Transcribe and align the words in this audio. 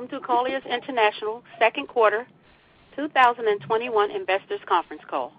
Welcome 0.00 0.18
to 0.18 0.26
Colliers 0.26 0.62
International 0.64 1.42
second 1.58 1.86
quarter 1.86 2.26
2021 2.96 4.10
investors 4.10 4.60
conference 4.66 5.02
call. 5.06 5.30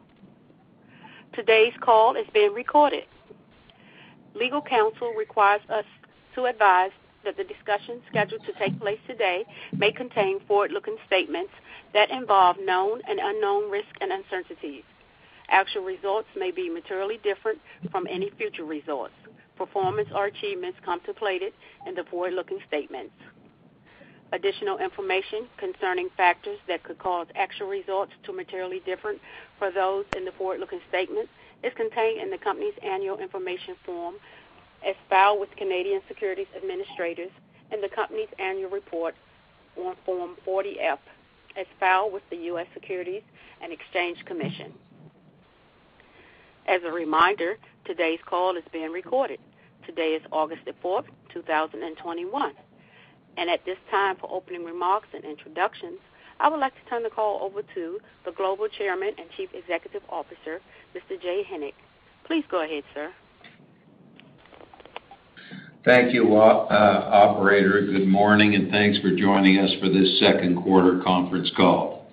Today's 1.33 1.73
call 1.81 2.15
is 2.15 2.27
being 2.31 2.53
recorded. 2.53 3.05
Legal 4.35 4.61
counsel 4.61 5.13
requires 5.17 5.61
us 5.73 5.85
to 6.35 6.45
advise 6.45 6.91
that 7.25 7.37
the 7.37 7.43
discussion 7.43 8.03
scheduled 8.07 8.43
to 8.45 8.53
take 8.59 8.79
place 8.79 8.99
today 9.07 9.45
may 9.73 9.91
contain 9.91 10.39
forward-looking 10.47 10.97
statements 11.07 11.53
that 11.95 12.11
involve 12.11 12.55
known 12.63 13.01
and 13.09 13.19
unknown 13.19 13.71
risks 13.71 13.97
and 13.99 14.11
uncertainties. 14.11 14.83
Actual 15.49 15.81
results 15.81 16.27
may 16.37 16.51
be 16.51 16.69
materially 16.69 17.19
different 17.23 17.57
from 17.89 18.05
any 18.07 18.29
future 18.37 18.65
results, 18.65 19.15
performance, 19.57 20.09
or 20.13 20.25
achievements 20.25 20.77
contemplated 20.85 21.51
in 21.87 21.95
the 21.95 22.03
forward-looking 22.11 22.59
statements. 22.67 23.13
Additional 24.33 24.77
information 24.77 25.47
concerning 25.57 26.09
factors 26.15 26.57
that 26.67 26.83
could 26.83 26.97
cause 26.99 27.27
actual 27.35 27.67
results 27.67 28.13
to 28.23 28.31
materially 28.31 28.81
differ 28.85 29.15
from 29.59 29.73
those 29.73 30.05
in 30.15 30.23
the 30.23 30.31
forward-looking 30.31 30.79
statements 30.87 31.29
is 31.63 31.73
contained 31.75 32.21
in 32.21 32.29
the 32.31 32.37
company's 32.37 32.73
annual 32.81 33.17
information 33.19 33.75
form 33.85 34.15
as 34.87 34.95
filed 35.09 35.39
with 35.39 35.49
Canadian 35.57 36.01
Securities 36.07 36.47
Administrators 36.55 37.29
and 37.71 37.83
the 37.83 37.89
company's 37.89 38.29
annual 38.39 38.69
report 38.69 39.15
on 39.77 39.95
Form 40.05 40.35
40-F 40.47 40.99
as 41.57 41.65
filed 41.79 42.13
with 42.13 42.23
the 42.29 42.37
U.S. 42.37 42.67
Securities 42.73 43.23
and 43.61 43.73
Exchange 43.73 44.23
Commission. 44.25 44.73
As 46.67 46.81
a 46.85 46.91
reminder, 46.91 47.57
today's 47.85 48.19
call 48.25 48.55
is 48.55 48.63
being 48.71 48.91
recorded. 48.91 49.39
Today 49.85 50.13
is 50.13 50.21
August 50.31 50.61
the 50.65 50.73
4th, 50.83 51.05
2021. 51.33 52.53
And 53.37 53.49
at 53.49 53.65
this 53.65 53.77
time, 53.89 54.17
for 54.17 54.29
opening 54.31 54.65
remarks 54.65 55.07
and 55.13 55.23
introductions, 55.23 55.99
I 56.39 56.49
would 56.49 56.59
like 56.59 56.73
to 56.73 56.89
turn 56.89 57.03
the 57.03 57.09
call 57.09 57.41
over 57.43 57.61
to 57.75 57.99
the 58.25 58.31
Global 58.31 58.67
Chairman 58.67 59.13
and 59.17 59.27
Chief 59.37 59.49
Executive 59.53 60.01
Officer, 60.09 60.59
Mr. 60.95 61.21
Jay 61.21 61.45
Hennick. 61.49 61.73
Please 62.25 62.43
go 62.49 62.63
ahead, 62.63 62.83
sir. 62.93 63.11
Thank 65.83 66.13
you, 66.13 66.35
uh, 66.35 66.67
operator. 67.11 67.81
Good 67.81 68.07
morning, 68.07 68.53
and 68.53 68.69
thanks 68.69 68.99
for 68.99 69.15
joining 69.15 69.57
us 69.57 69.71
for 69.79 69.89
this 69.89 70.19
second 70.19 70.61
quarter 70.61 71.01
conference 71.03 71.51
call. 71.57 72.07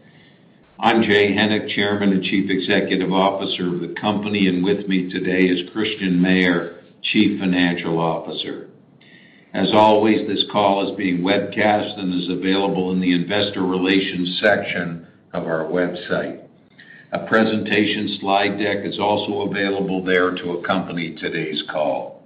I'm 0.80 1.02
Jay 1.02 1.32
Hennick, 1.32 1.74
Chairman 1.74 2.12
and 2.12 2.22
Chief 2.22 2.48
Executive 2.48 3.12
Officer 3.12 3.74
of 3.74 3.80
the 3.80 3.94
company, 4.00 4.46
and 4.46 4.64
with 4.64 4.86
me 4.88 5.10
today 5.10 5.40
is 5.40 5.68
Christian 5.72 6.22
Mayer, 6.22 6.80
Chief 7.02 7.38
Financial 7.40 7.98
Officer. 7.98 8.67
As 9.54 9.72
always, 9.72 10.28
this 10.28 10.44
call 10.52 10.90
is 10.90 10.96
being 10.96 11.22
webcast 11.22 11.98
and 11.98 12.12
is 12.14 12.28
available 12.28 12.92
in 12.92 13.00
the 13.00 13.12
investor 13.12 13.62
relations 13.62 14.40
section 14.42 15.06
of 15.32 15.46
our 15.46 15.64
website. 15.64 16.42
A 17.12 17.26
presentation 17.26 18.18
slide 18.20 18.58
deck 18.58 18.84
is 18.84 18.98
also 18.98 19.50
available 19.50 20.04
there 20.04 20.34
to 20.34 20.58
accompany 20.58 21.16
today's 21.16 21.62
call. 21.70 22.22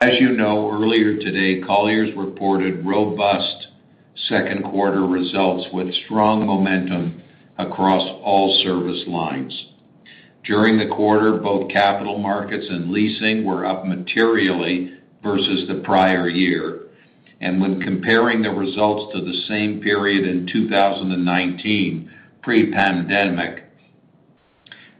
As 0.00 0.12
you 0.18 0.30
know, 0.30 0.70
earlier 0.70 1.18
today, 1.18 1.60
Colliers 1.60 2.16
reported 2.16 2.86
robust 2.86 3.68
second 4.28 4.64
quarter 4.64 5.04
results 5.04 5.66
with 5.74 5.94
strong 6.06 6.46
momentum 6.46 7.22
across 7.58 8.02
all 8.22 8.58
service 8.64 9.04
lines. 9.06 9.66
During 10.44 10.78
the 10.78 10.94
quarter, 10.94 11.36
both 11.36 11.70
capital 11.70 12.18
markets 12.18 12.66
and 12.70 12.90
leasing 12.90 13.44
were 13.44 13.66
up 13.66 13.84
materially 13.86 14.97
versus 15.22 15.68
the 15.68 15.82
prior 15.84 16.28
year. 16.28 16.82
And 17.40 17.60
when 17.60 17.80
comparing 17.80 18.42
the 18.42 18.50
results 18.50 19.14
to 19.14 19.20
the 19.24 19.42
same 19.48 19.80
period 19.80 20.26
in 20.26 20.48
2019, 20.52 22.10
pre-pandemic, 22.42 23.64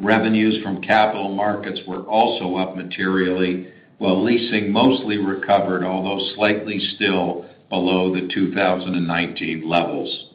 revenues 0.01 0.63
from 0.63 0.83
capital 0.83 1.35
markets 1.35 1.81
were 1.87 2.03
also 2.03 2.57
up 2.57 2.77
materially, 2.77 3.73
while 3.99 4.23
leasing 4.23 4.71
mostly 4.71 5.19
recovered, 5.19 5.85
although 5.85 6.25
slightly 6.37 6.79
still 6.95 7.47
below 7.69 8.15
the 8.15 8.29
2019 8.33 9.69
levels. 9.69 10.27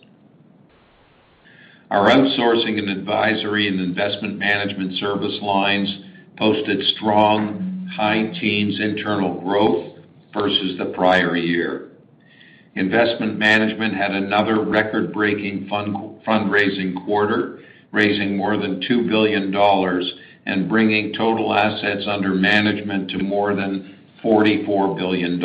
Our 1.89 2.09
outsourcing 2.09 2.79
and 2.79 2.89
advisory 2.89 3.67
and 3.67 3.79
investment 3.79 4.37
management 4.37 4.97
service 4.97 5.39
lines 5.41 5.89
posted 6.37 6.83
strong 6.95 7.72
high 7.95 8.31
teens 8.39 8.79
internal 8.79 9.39
growth 9.41 9.99
versus 10.33 10.77
the 10.77 10.85
prior 10.95 11.35
year. 11.35 11.91
Investment 12.75 13.37
management 13.37 13.93
had 13.93 14.11
another 14.11 14.63
record-breaking 14.65 15.69
fundraising 15.69 17.05
quarter, 17.05 17.59
raising 17.91 18.35
more 18.35 18.57
than 18.57 18.81
$2 18.81 19.07
billion 19.07 19.53
and 20.45 20.67
bringing 20.67 21.13
total 21.13 21.53
assets 21.53 22.05
under 22.07 22.33
management 22.33 23.11
to 23.11 23.19
more 23.19 23.55
than 23.55 23.95
$44 24.23 24.97
billion. 24.97 25.43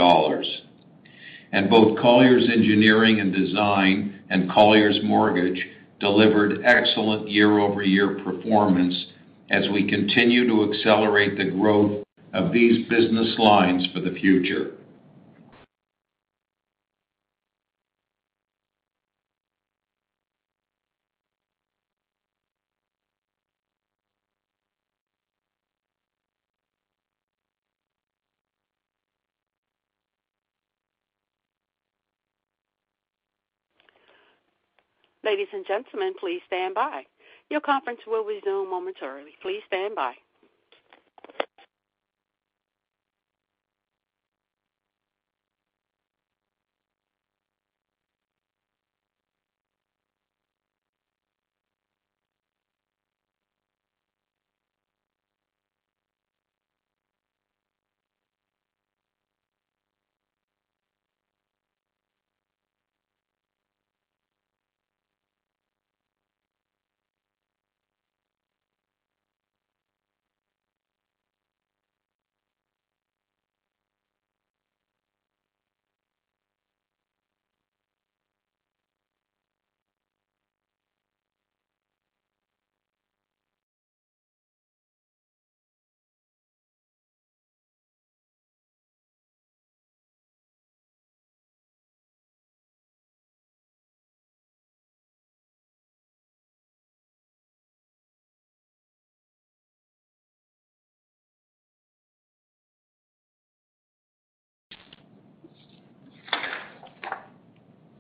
And 1.53 1.69
Both 1.69 1.99
Colliers 1.99 2.49
Engineering 2.51 3.31
& 3.33 3.33
Design 3.33 4.23
and 4.31 4.51
Colliers 4.51 5.01
Mortgage 5.05 5.67
delivered 6.01 6.63
excellent 6.65 7.29
year-over-year 7.31 8.21
performance 8.25 9.07
as 9.51 9.65
we 9.73 9.89
continue 9.89 10.47
to 10.47 10.73
accelerate 10.73 11.37
the 11.37 11.51
growth 11.51 12.05
of 12.39 12.53
these 12.53 12.89
business 12.89 13.35
lines 13.39 13.87
for 13.93 14.01
the 14.01 14.13
future. 14.21 14.73
Ladies 35.25 35.49
and 35.53 35.67
gentlemen, 35.67 36.15
please 36.19 36.41
stand 36.47 36.75
by. 36.75 37.03
Your 37.51 37.61
conference 37.61 38.01
will 38.07 38.25
resume 38.25 38.71
momentarily. 38.71 39.33
Please 39.43 39.61
stand 39.67 39.95
by. 39.95 40.15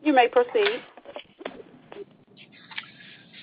You 0.08 0.14
may 0.14 0.26
proceed. 0.26 0.80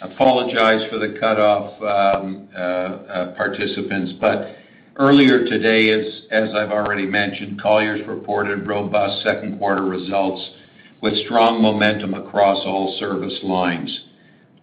apologize 0.02 0.90
for 0.90 0.98
the 0.98 1.16
cutoff 1.20 1.80
um, 1.80 2.50
uh, 2.58 2.60
uh, 2.60 3.36
participants, 3.36 4.14
but 4.20 4.56
earlier 4.96 5.46
today, 5.46 5.92
as 6.32 6.50
I've 6.56 6.72
already 6.72 7.06
mentioned, 7.06 7.62
Colliers 7.62 8.08
reported 8.08 8.66
robust 8.66 9.24
second 9.24 9.60
quarter 9.60 9.84
results 9.84 10.42
with 11.04 11.14
strong 11.26 11.62
momentum 11.62 12.16
across 12.16 12.58
all 12.66 12.98
service 13.00 13.38
lines. 13.44 14.00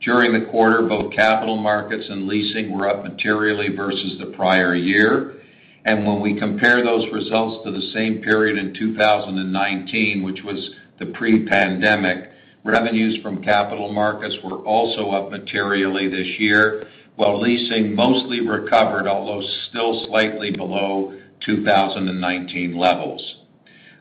During 0.05 0.33
the 0.33 0.51
quarter, 0.51 0.83
both 0.83 1.13
capital 1.13 1.57
markets 1.57 2.07
and 2.09 2.27
leasing 2.27 2.77
were 2.77 2.89
up 2.89 3.05
materially 3.05 3.69
versus 3.77 4.19
the 4.19 4.33
prior 4.35 4.75
year. 4.75 5.37
And 5.85 6.05
When 6.05 6.21
we 6.21 6.37
compare 6.37 6.83
those 6.83 7.07
results 7.13 7.65
to 7.65 7.71
the 7.71 7.93
same 7.95 8.23
period 8.23 8.59
in 8.59 8.75
2019, 8.75 10.25
which 10.25 10.43
was 10.43 10.71
the 11.03 11.13
pre-pandemic, 11.13 12.31
revenues 12.65 13.21
from 13.23 13.43
capital 13.43 13.93
markets 13.93 14.37
were 14.45 14.59
also 14.59 15.11
up 15.11 15.31
materially 15.31 16.09
this 16.09 16.39
year, 16.39 16.87
while 17.17 17.41
leasing 17.41 17.95
mostly 17.95 18.41
recovered, 18.41 19.09
although 19.09 19.47
still 19.69 20.07
slightly 20.07 20.53
below 20.53 21.13
2019 21.45 22.77
levels. 22.77 23.35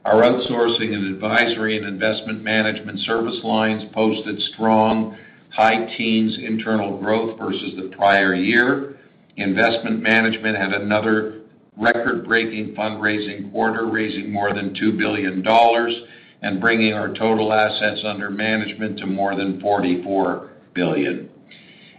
Our 0.06 0.22
outsourcing 0.22 0.94
and 0.94 1.14
advisory 1.14 1.78
and 1.78 1.86
investment 1.86 2.44
management 2.44 3.00
service 3.00 3.40
lines 3.44 3.84
posted 3.94 4.40
strong 4.54 5.18
high 5.50 5.96
teens 5.98 6.38
internal 6.42 7.00
growth 7.00 7.38
versus 7.38 7.74
the 7.76 7.94
prior 7.96 8.34
year. 8.34 8.98
Investment 9.38 10.02
management 10.02 10.58
had 10.58 10.74
another 10.74 11.42
record-breaking 11.78 12.76
fundraising 12.76 13.52
quarter, 13.52 13.88
raising 13.88 14.32
more 14.32 14.54
than 14.54 14.76
$2 14.76 14.98
billion 14.98 15.44
and 16.42 16.60
bringing 16.60 16.94
our 16.94 17.14
total 17.14 17.54
assets 17.54 18.02
under 18.06 18.30
management 18.30 18.98
to 19.00 19.06
more 19.06 19.36
than 19.36 19.60
44 19.62 20.50
billion. 20.74 21.30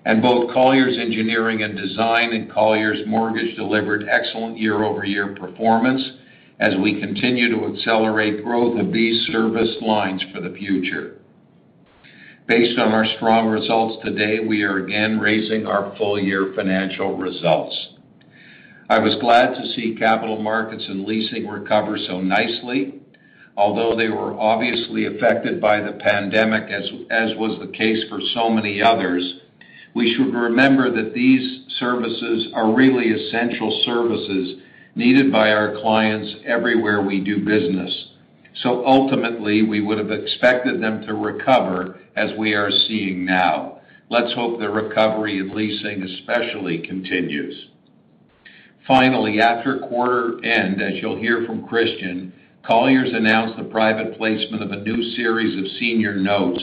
And 0.05 0.21
Both 0.21 0.53
Colliers 0.53 0.99
Engineering 0.99 1.59
& 1.77 1.77
Design 1.77 2.33
and 2.33 2.51
Colliers 2.51 3.07
Mortgage 3.07 3.55
delivered 3.55 4.09
excellent 4.09 4.59
year-over-year 4.59 5.37
performance 5.37 6.03
as 6.59 6.75
we 6.83 7.01
continue 7.01 7.51
to 7.51 7.73
accelerate 7.73 8.45
growth 8.45 8.81
of 8.81 8.93
these 8.93 9.27
service 9.29 9.77
lines 9.81 10.25
for 10.35 10.41
the 10.41 10.55
future. 10.57 11.19
Based 12.49 12.79
on 12.79 12.93
our 12.93 13.07
strong 13.17 13.47
results 13.47 14.05
today, 14.05 14.41
we 14.41 14.63
are 14.65 14.79
again 14.79 15.21
raising 15.21 15.67
our 15.67 15.95
full-year 15.97 16.53
financial 16.57 17.17
results. 17.17 17.91
I 18.91 18.99
was 18.99 19.15
glad 19.21 19.55
to 19.55 19.73
see 19.75 19.97
capital 19.97 20.43
markets 20.43 20.85
and 20.89 21.05
leasing 21.05 21.47
recover 21.47 21.97
so 21.97 22.21
nicely. 22.21 23.02
Although 23.57 23.97
they 23.97 24.09
were 24.09 24.39
obviously 24.39 25.07
affected 25.07 25.61
by 25.61 25.81
the 25.81 25.93
pandemic, 25.93 26.71
as 26.71 27.37
was 27.37 27.59
the 27.61 27.73
case 27.77 28.05
for 28.09 28.21
so 28.35 28.49
many 28.49 28.83
others, 28.83 29.41
we 29.95 30.15
should 30.15 30.35
remember 30.35 30.91
that 30.91 31.13
these 31.13 31.65
services 31.79 32.49
are 32.55 32.75
really 32.75 33.11
essential 33.11 33.83
services 33.85 34.63
needed 34.95 35.31
by 35.31 35.53
our 35.53 35.81
clients 35.81 36.35
everywhere 36.47 37.03
we 37.03 37.21
do 37.21 37.45
business. 37.45 38.09
So 38.63 38.87
Ultimately, 38.87 39.63
we 39.63 39.81
would 39.81 39.99
have 39.99 40.11
expected 40.11 40.83
them 40.83 41.03
to 41.07 41.15
recover 41.15 41.99
as 42.17 42.31
we 42.39 42.55
are 42.55 42.71
seeing 42.71 43.25
now. 43.25 43.81
Let's 44.11 44.35
hope 44.35 44.61
the 44.61 44.69
recovery 44.69 45.39
in 45.39 45.55
leasing 45.55 46.03
especially 46.03 46.79
continues. 46.87 47.69
Finally, 48.87 49.41
after 49.41 49.79
quarter 49.79 50.45
end, 50.45 50.83
as 50.83 50.95
you'll 51.01 51.19
hear 51.19 51.47
from 51.47 51.67
Christian, 51.67 52.33
Colliers 52.65 53.11
announced 53.13 53.59
the 53.59 53.65
private 53.65 54.17
placement 54.17 54.63
of 54.63 54.71
a 54.71 54.83
new 54.83 55.03
series 55.17 55.59
of 55.59 55.79
senior 55.81 56.15
notes, 56.15 56.61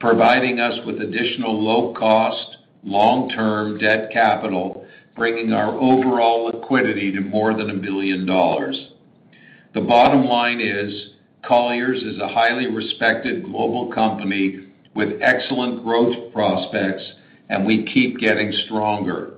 providing 0.00 0.58
us 0.58 0.84
with 0.84 1.00
additional 1.00 1.62
low-cost, 1.62 2.56
long-term 2.82 3.78
debt 3.78 4.10
capital, 4.12 4.84
bringing 5.14 5.52
our 5.52 5.72
overall 5.78 6.46
liquidity 6.46 7.12
to 7.12 7.20
more 7.20 7.54
than 7.56 7.68
$1 7.68 7.80
billion. 7.80 8.26
The 8.26 9.80
bottom 9.80 10.24
line 10.24 10.60
is 10.60 11.10
Colliers 11.46 12.02
is 12.02 12.18
a 12.18 12.28
highly 12.28 12.66
respected 12.66 13.44
global 13.44 13.92
company 13.92 14.66
with 14.94 15.20
excellent 15.22 15.84
growth 15.84 16.32
prospects, 16.32 17.04
and 17.50 17.64
we 17.64 17.84
keep 17.92 18.18
getting 18.18 18.52
stronger. 18.64 19.34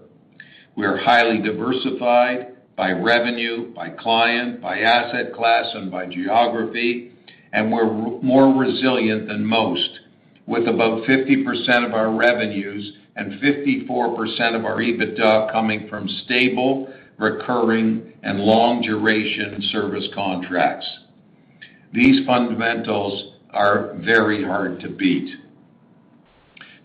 We 0.74 0.86
are 0.86 0.96
highly 0.96 1.42
diversified 1.42 2.55
by 2.76 2.92
revenue, 2.92 3.72
by 3.74 3.88
client, 3.88 4.60
by 4.60 4.80
asset 4.80 5.32
class, 5.34 5.66
and 5.74 5.90
by 5.90 6.06
geography, 6.06 7.12
and 7.52 7.72
we're 7.72 7.90
more 8.20 8.54
resilient 8.54 9.28
than 9.28 9.44
most, 9.44 10.00
with 10.46 10.68
about 10.68 11.02
50% 11.04 11.86
of 11.86 11.94
our 11.94 12.14
revenues 12.14 12.92
and 13.16 13.40
54% 13.40 14.54
of 14.54 14.64
our 14.66 14.76
EBITDA 14.76 15.50
coming 15.50 15.88
from 15.88 16.06
stable, 16.24 16.92
recurring, 17.18 18.12
and 18.22 18.40
long-duration 18.40 19.62
service 19.72 20.06
contracts. 20.14 20.86
These 21.94 22.26
fundamentals 22.26 23.32
are 23.50 23.94
very 24.04 24.44
hard 24.44 24.80
to 24.80 24.90
beat. 24.90 25.34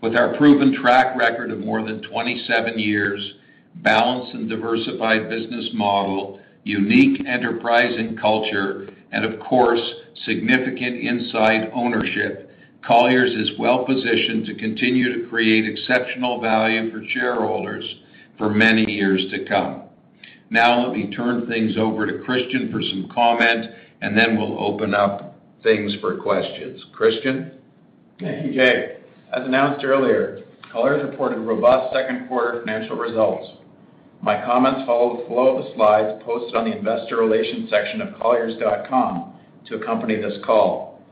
With 0.00 0.16
our 0.16 0.36
proven 0.38 0.74
track 0.80 1.16
record 1.16 1.50
of 1.50 1.58
more 1.60 1.84
than 1.84 2.02
27 2.02 2.78
years, 2.78 3.34
balanced 3.76 4.34
and 4.34 4.48
diversified 4.48 5.28
business 5.28 5.70
model, 5.72 6.40
unique 6.64 7.24
enterprising 7.26 8.16
culture, 8.16 8.88
and 9.12 9.24
of 9.24 9.40
course, 9.40 9.80
significant 10.24 10.96
inside 11.00 11.70
ownership, 11.74 12.50
Colliers 12.86 13.30
is 13.30 13.56
well-positioned 13.60 14.44
to 14.46 14.56
continue 14.56 15.22
to 15.22 15.28
create 15.28 15.68
exceptional 15.68 16.40
value 16.40 16.90
for 16.90 17.04
shareholders 17.10 17.84
for 18.36 18.50
many 18.50 18.90
years 18.90 19.24
to 19.30 19.44
come. 19.44 19.82
Now 20.50 20.86
let 20.86 20.96
me 20.96 21.14
turn 21.14 21.46
things 21.46 21.76
over 21.78 22.06
to 22.06 22.24
Christian 22.24 22.72
for 22.72 22.82
some 22.82 23.08
comment, 23.14 23.66
and 24.00 24.18
then 24.18 24.36
we'll 24.36 24.58
open 24.58 24.94
up 24.94 25.38
things 25.62 25.94
for 26.00 26.20
questions. 26.20 26.84
Christian? 26.92 27.52
Thank 28.18 28.46
you, 28.46 28.52
Jay. 28.52 28.96
As 29.32 29.46
announced 29.46 29.84
earlier, 29.84 30.42
Colliers 30.72 31.08
reported 31.08 31.38
robust 31.38 31.94
second 31.94 32.26
quarter 32.26 32.60
financial 32.60 32.96
results. 32.96 33.61
My 34.22 34.40
comments 34.44 34.86
follow 34.86 35.16
the 35.16 35.26
flow 35.26 35.56
of 35.56 35.64
the 35.64 35.74
slides 35.74 36.22
posted 36.24 36.54
on 36.54 36.70
the 36.70 36.78
investor 36.78 37.16
relations 37.16 37.68
section 37.68 38.00
of 38.00 38.16
colliers.com 38.20 39.32
to 39.66 39.74
accompany 39.74 40.14
this 40.14 40.38
call. 40.44 41.02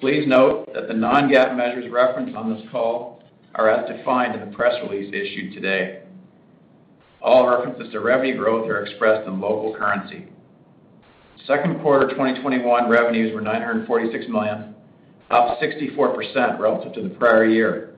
Please 0.00 0.26
note 0.26 0.68
that 0.74 0.88
the 0.88 0.94
non-GAAP 0.94 1.56
measures 1.56 1.88
referenced 1.92 2.34
on 2.34 2.52
this 2.52 2.62
call 2.72 3.22
are 3.54 3.70
as 3.70 3.88
defined 3.88 4.34
in 4.34 4.50
the 4.50 4.56
press 4.56 4.74
release 4.82 5.14
issued 5.14 5.52
today. 5.52 6.02
All 7.22 7.48
references 7.48 7.92
to 7.92 8.00
revenue 8.00 8.36
growth 8.36 8.68
are 8.68 8.84
expressed 8.84 9.28
in 9.28 9.40
local 9.40 9.72
currency. 9.76 10.26
Second 11.46 11.80
quarter 11.82 12.08
2021 12.08 12.88
revenues 12.88 13.32
were 13.32 13.40
946 13.40 14.24
million, 14.28 14.74
up 15.30 15.60
64% 15.60 16.58
relative 16.58 16.94
to 16.94 17.02
the 17.02 17.10
prior 17.10 17.44
year. 17.44 17.94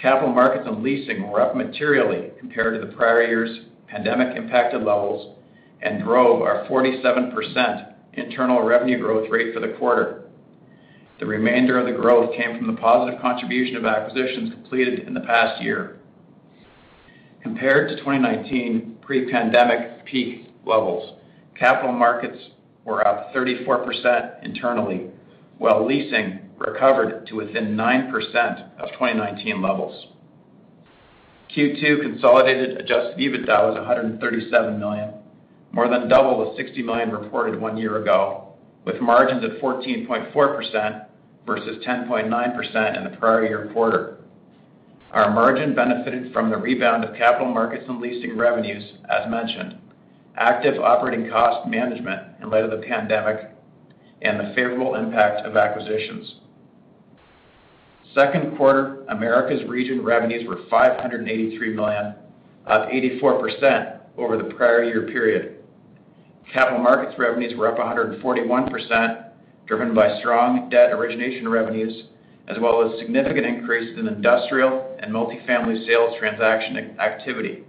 Capital 0.00 0.32
markets 0.32 0.68
and 0.68 0.80
leasing 0.80 1.28
were 1.28 1.40
up 1.40 1.56
materially 1.56 2.30
compared 2.38 2.80
to 2.80 2.86
the 2.86 2.92
prior 2.94 3.24
year's 3.24 3.66
pandemic-impacted 3.90 4.82
levels 4.82 5.36
and 5.82 6.02
drove 6.02 6.42
our 6.42 6.66
47% 6.66 7.94
internal 8.14 8.62
revenue 8.62 8.98
growth 8.98 9.28
rate 9.30 9.54
for 9.54 9.60
the 9.60 9.74
quarter. 9.78 10.24
The 11.18 11.26
remainder 11.26 11.78
of 11.78 11.86
the 11.86 12.00
growth 12.00 12.34
came 12.34 12.56
from 12.56 12.66
the 12.66 12.80
positive 12.80 13.20
contribution 13.20 13.76
of 13.76 13.84
acquisitions 13.84 14.54
completed 14.54 15.00
in 15.00 15.14
the 15.14 15.20
past 15.20 15.62
year. 15.62 16.00
Compared 17.42 17.88
to 17.88 17.96
2019 17.96 18.98
pre-pandemic 19.02 20.04
peak 20.06 20.50
levels, 20.64 21.18
capital 21.58 21.92
markets 21.92 22.38
were 22.84 23.06
up 23.06 23.34
34% 23.34 24.44
internally, 24.44 25.10
while 25.58 25.86
leasing 25.86 26.40
recovered 26.58 27.26
to 27.26 27.36
within 27.36 27.76
9% 27.76 28.12
of 28.78 28.88
2019 28.92 29.62
levels. 29.62 30.06
Q2 31.56 32.02
consolidated 32.02 32.80
adjusted 32.80 33.18
EBITDA 33.18 33.48
was 33.48 33.76
137 33.76 34.78
million, 34.78 35.14
more 35.72 35.88
than 35.88 36.08
double 36.08 36.50
the 36.50 36.56
60 36.56 36.82
million 36.82 37.10
reported 37.10 37.60
one 37.60 37.76
year 37.76 38.00
ago, 38.00 38.52
with 38.84 39.00
margins 39.00 39.44
of 39.44 39.52
14.4% 39.60 41.06
versus 41.46 41.84
10.9% 41.84 42.96
in 42.96 43.04
the 43.04 43.16
prior 43.18 43.46
year 43.46 43.70
quarter. 43.72 44.18
Our 45.12 45.32
margin 45.32 45.74
benefited 45.74 46.32
from 46.32 46.50
the 46.50 46.56
rebound 46.56 47.04
of 47.04 47.16
capital 47.16 47.52
markets 47.52 47.84
and 47.88 48.00
leasing 48.00 48.36
revenues, 48.36 48.84
as 49.08 49.28
mentioned, 49.28 49.76
active 50.36 50.80
operating 50.80 51.28
cost 51.28 51.68
management 51.68 52.22
in 52.40 52.48
light 52.48 52.62
of 52.62 52.70
the 52.70 52.86
pandemic, 52.86 53.50
and 54.22 54.38
the 54.38 54.54
favorable 54.54 54.94
impact 54.94 55.44
of 55.44 55.56
acquisitions. 55.56 56.34
Second 58.14 58.56
quarter 58.56 59.04
Americas 59.08 59.68
region 59.68 60.02
revenues 60.02 60.46
were 60.46 60.58
583 60.68 61.74
million, 61.74 62.14
up 62.66 62.88
84% 62.88 64.00
over 64.18 64.36
the 64.36 64.52
prior 64.54 64.82
year 64.84 65.06
period. 65.06 65.62
Capital 66.52 66.80
markets 66.80 67.16
revenues 67.18 67.56
were 67.56 67.68
up 67.68 67.78
141%, 67.78 69.30
driven 69.66 69.94
by 69.94 70.18
strong 70.18 70.68
debt 70.68 70.92
origination 70.92 71.48
revenues 71.48 72.04
as 72.48 72.56
well 72.60 72.82
as 72.82 72.98
significant 72.98 73.46
increases 73.46 73.96
in 73.98 74.08
industrial 74.08 74.96
and 74.98 75.12
multifamily 75.12 75.86
sales 75.86 76.16
transaction 76.18 76.98
activity. 76.98 77.62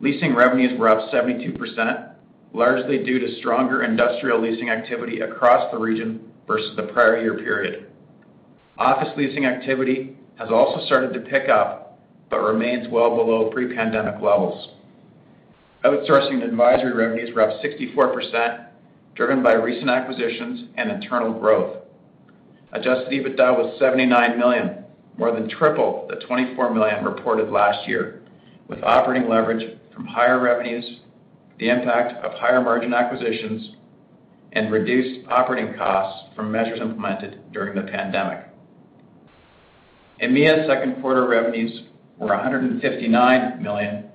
Leasing 0.00 0.34
revenues 0.34 0.78
were 0.78 0.88
up 0.88 1.10
72%, 1.12 2.14
largely 2.54 3.04
due 3.04 3.18
to 3.18 3.36
stronger 3.38 3.82
industrial 3.82 4.40
leasing 4.40 4.70
activity 4.70 5.20
across 5.20 5.70
the 5.70 5.78
region 5.78 6.20
versus 6.46 6.74
the 6.76 6.84
prior 6.84 7.20
year 7.20 7.34
period. 7.34 7.85
Office 8.78 9.08
leasing 9.16 9.46
activity 9.46 10.16
has 10.38 10.50
also 10.50 10.84
started 10.84 11.14
to 11.14 11.20
pick 11.20 11.48
up, 11.48 11.98
but 12.28 12.40
remains 12.40 12.88
well 12.90 13.16
below 13.16 13.50
pre-pandemic 13.50 14.20
levels. 14.20 14.68
Outsourcing 15.84 16.42
and 16.42 16.42
advisory 16.42 16.92
revenues 16.92 17.34
were 17.34 17.42
up 17.42 17.62
64%, 17.62 18.66
driven 19.14 19.42
by 19.42 19.54
recent 19.54 19.88
acquisitions 19.88 20.68
and 20.76 20.90
internal 20.90 21.32
growth. 21.32 21.78
Adjusted 22.72 23.12
EBITDA 23.12 23.56
was 23.56 23.78
79 23.78 24.38
million, 24.38 24.84
more 25.16 25.32
than 25.32 25.48
triple 25.48 26.06
the 26.10 26.16
24 26.26 26.74
million 26.74 27.02
reported 27.02 27.50
last 27.50 27.88
year, 27.88 28.22
with 28.68 28.82
operating 28.82 29.28
leverage 29.28 29.78
from 29.94 30.04
higher 30.04 30.38
revenues, 30.38 30.84
the 31.58 31.70
impact 31.70 32.22
of 32.22 32.32
higher 32.32 32.60
margin 32.60 32.92
acquisitions, 32.92 33.70
and 34.52 34.70
reduced 34.70 35.26
operating 35.28 35.74
costs 35.78 36.28
from 36.36 36.52
measures 36.52 36.80
implemented 36.80 37.40
during 37.52 37.74
the 37.74 37.90
pandemic. 37.90 38.46
EMEA 40.22 40.66
second 40.66 41.02
quarter 41.02 41.26
revenues 41.26 41.82
were 42.18 42.28
159 42.28 43.62
million, 43.62 44.06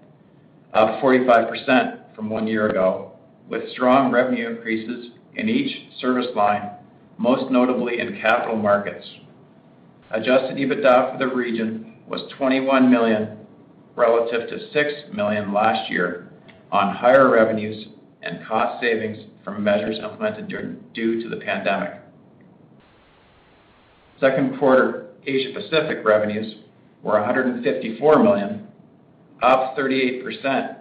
up 0.73 0.99
45% 1.01 2.15
from 2.15 2.29
one 2.29 2.47
year 2.47 2.67
ago, 2.67 3.11
with 3.47 3.69
strong 3.73 4.11
revenue 4.11 4.49
increases 4.49 5.11
in 5.35 5.47
each 5.47 5.91
service 5.99 6.27
line, 6.35 6.71
most 7.17 7.51
notably 7.51 7.99
in 7.99 8.19
capital 8.19 8.55
markets. 8.55 9.05
Adjusted 10.09 10.57
EBITDA 10.57 11.11
for 11.11 11.17
the 11.19 11.27
region 11.27 11.93
was 12.07 12.21
21 12.37 12.89
million 12.89 13.37
relative 13.95 14.49
to 14.49 14.71
6 14.73 14.91
million 15.13 15.53
last 15.53 15.89
year 15.89 16.31
on 16.71 16.95
higher 16.95 17.29
revenues 17.29 17.87
and 18.23 18.45
cost 18.47 18.81
savings 18.81 19.17
from 19.43 19.63
measures 19.63 19.99
implemented 19.99 20.47
due 20.93 21.21
to 21.21 21.29
the 21.29 21.43
pandemic. 21.43 21.93
Second 24.19 24.57
quarter 24.59 25.00
Asia 25.25 25.53
Pacific 25.53 26.03
revenues 26.03 26.55
were 27.03 27.13
154 27.13 28.23
million, 28.23 28.67
up 29.41 29.75
38% 29.77 30.77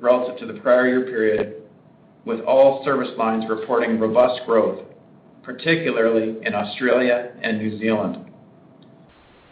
relative 0.00 0.38
to 0.38 0.46
the 0.46 0.60
prior 0.60 0.88
year 0.88 1.02
period, 1.02 1.62
with 2.24 2.40
all 2.40 2.84
service 2.84 3.10
lines 3.16 3.44
reporting 3.48 3.98
robust 3.98 4.40
growth, 4.46 4.84
particularly 5.42 6.36
in 6.44 6.54
Australia 6.54 7.32
and 7.42 7.58
New 7.58 7.78
Zealand. 7.78 8.30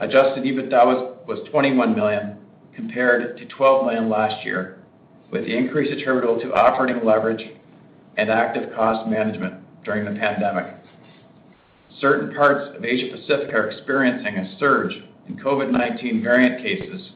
Adjusted 0.00 0.44
EBITDA 0.44 1.26
was 1.26 1.46
21 1.50 1.94
million 1.94 2.36
compared 2.74 3.38
to 3.38 3.46
12 3.46 3.86
million 3.86 4.08
last 4.08 4.44
year, 4.44 4.82
with 5.30 5.44
the 5.44 5.56
increase 5.56 5.90
attributable 5.90 6.40
to 6.40 6.52
operating 6.54 7.04
leverage 7.04 7.42
and 8.16 8.30
active 8.30 8.72
cost 8.74 9.08
management 9.08 9.54
during 9.84 10.04
the 10.04 10.18
pandemic. 10.18 10.77
Certain 12.00 12.32
parts 12.34 12.76
of 12.76 12.84
Asia 12.84 13.16
Pacific 13.16 13.52
are 13.52 13.68
experiencing 13.68 14.36
a 14.36 14.58
surge 14.58 14.92
in 15.28 15.36
COVID-19 15.36 16.22
variant 16.22 16.62
cases, 16.62 17.10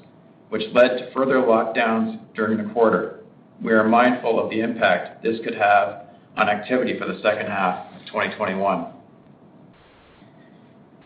which 0.48 0.62
led 0.72 0.98
to 0.98 1.12
further 1.14 1.36
lockdowns 1.36 2.18
during 2.34 2.58
the 2.58 2.72
quarter. 2.72 3.20
We 3.62 3.72
are 3.72 3.84
mindful 3.84 4.42
of 4.42 4.50
the 4.50 4.60
impact 4.60 5.22
this 5.22 5.38
could 5.44 5.54
have 5.54 6.06
on 6.36 6.48
activity 6.48 6.98
for 6.98 7.06
the 7.06 7.20
second 7.22 7.46
half 7.46 7.94
of 7.94 8.06
2021. 8.06 8.86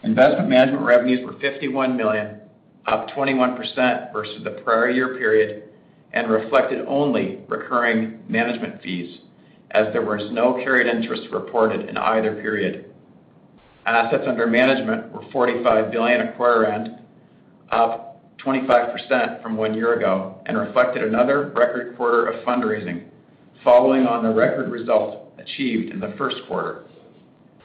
Investment 0.05 0.49
management 0.49 0.85
revenues 0.85 1.27
were 1.27 1.39
51 1.39 1.97
million, 1.97 2.41
up 2.87 3.09
21% 3.11 4.13
versus 4.13 4.43
the 4.43 4.63
prior 4.65 4.89
year 4.89 5.19
period, 5.19 5.65
and 6.13 6.31
reflected 6.31 6.83
only 6.87 7.41
recurring 7.49 8.21
management 8.27 8.81
fees, 8.83 9.19
as 9.73 9.93
there 9.93 10.05
was 10.05 10.31
no 10.33 10.55
carried 10.65 10.87
interest 10.87 11.29
reported 11.31 11.91
in 11.91 11.99
either 11.99 12.37
period. 12.37 12.86
Assets 13.87 14.25
under 14.27 14.47
management 14.47 15.13
were 15.13 15.23
45 15.31 15.93
billion 15.93 16.21
at 16.21 16.37
quarter 16.37 16.67
end, 16.67 16.99
up 17.71 18.21
25% 18.45 19.43
from 19.43 19.57
one 19.57 19.75
year 19.75 19.95
ago, 19.95 20.41
and 20.47 20.59
reflected 20.59 21.05
another 21.05 21.53
record 21.55 21.97
quarter 21.97 22.27
of 22.27 22.45
fundraising 22.45 23.05
following 23.65 24.07
on 24.07 24.23
the 24.23 24.33
record 24.33 24.71
result 24.71 25.33
achieved 25.39 25.93
in 25.93 25.99
the 25.99 26.15
first 26.17 26.37
quarter. 26.47 26.85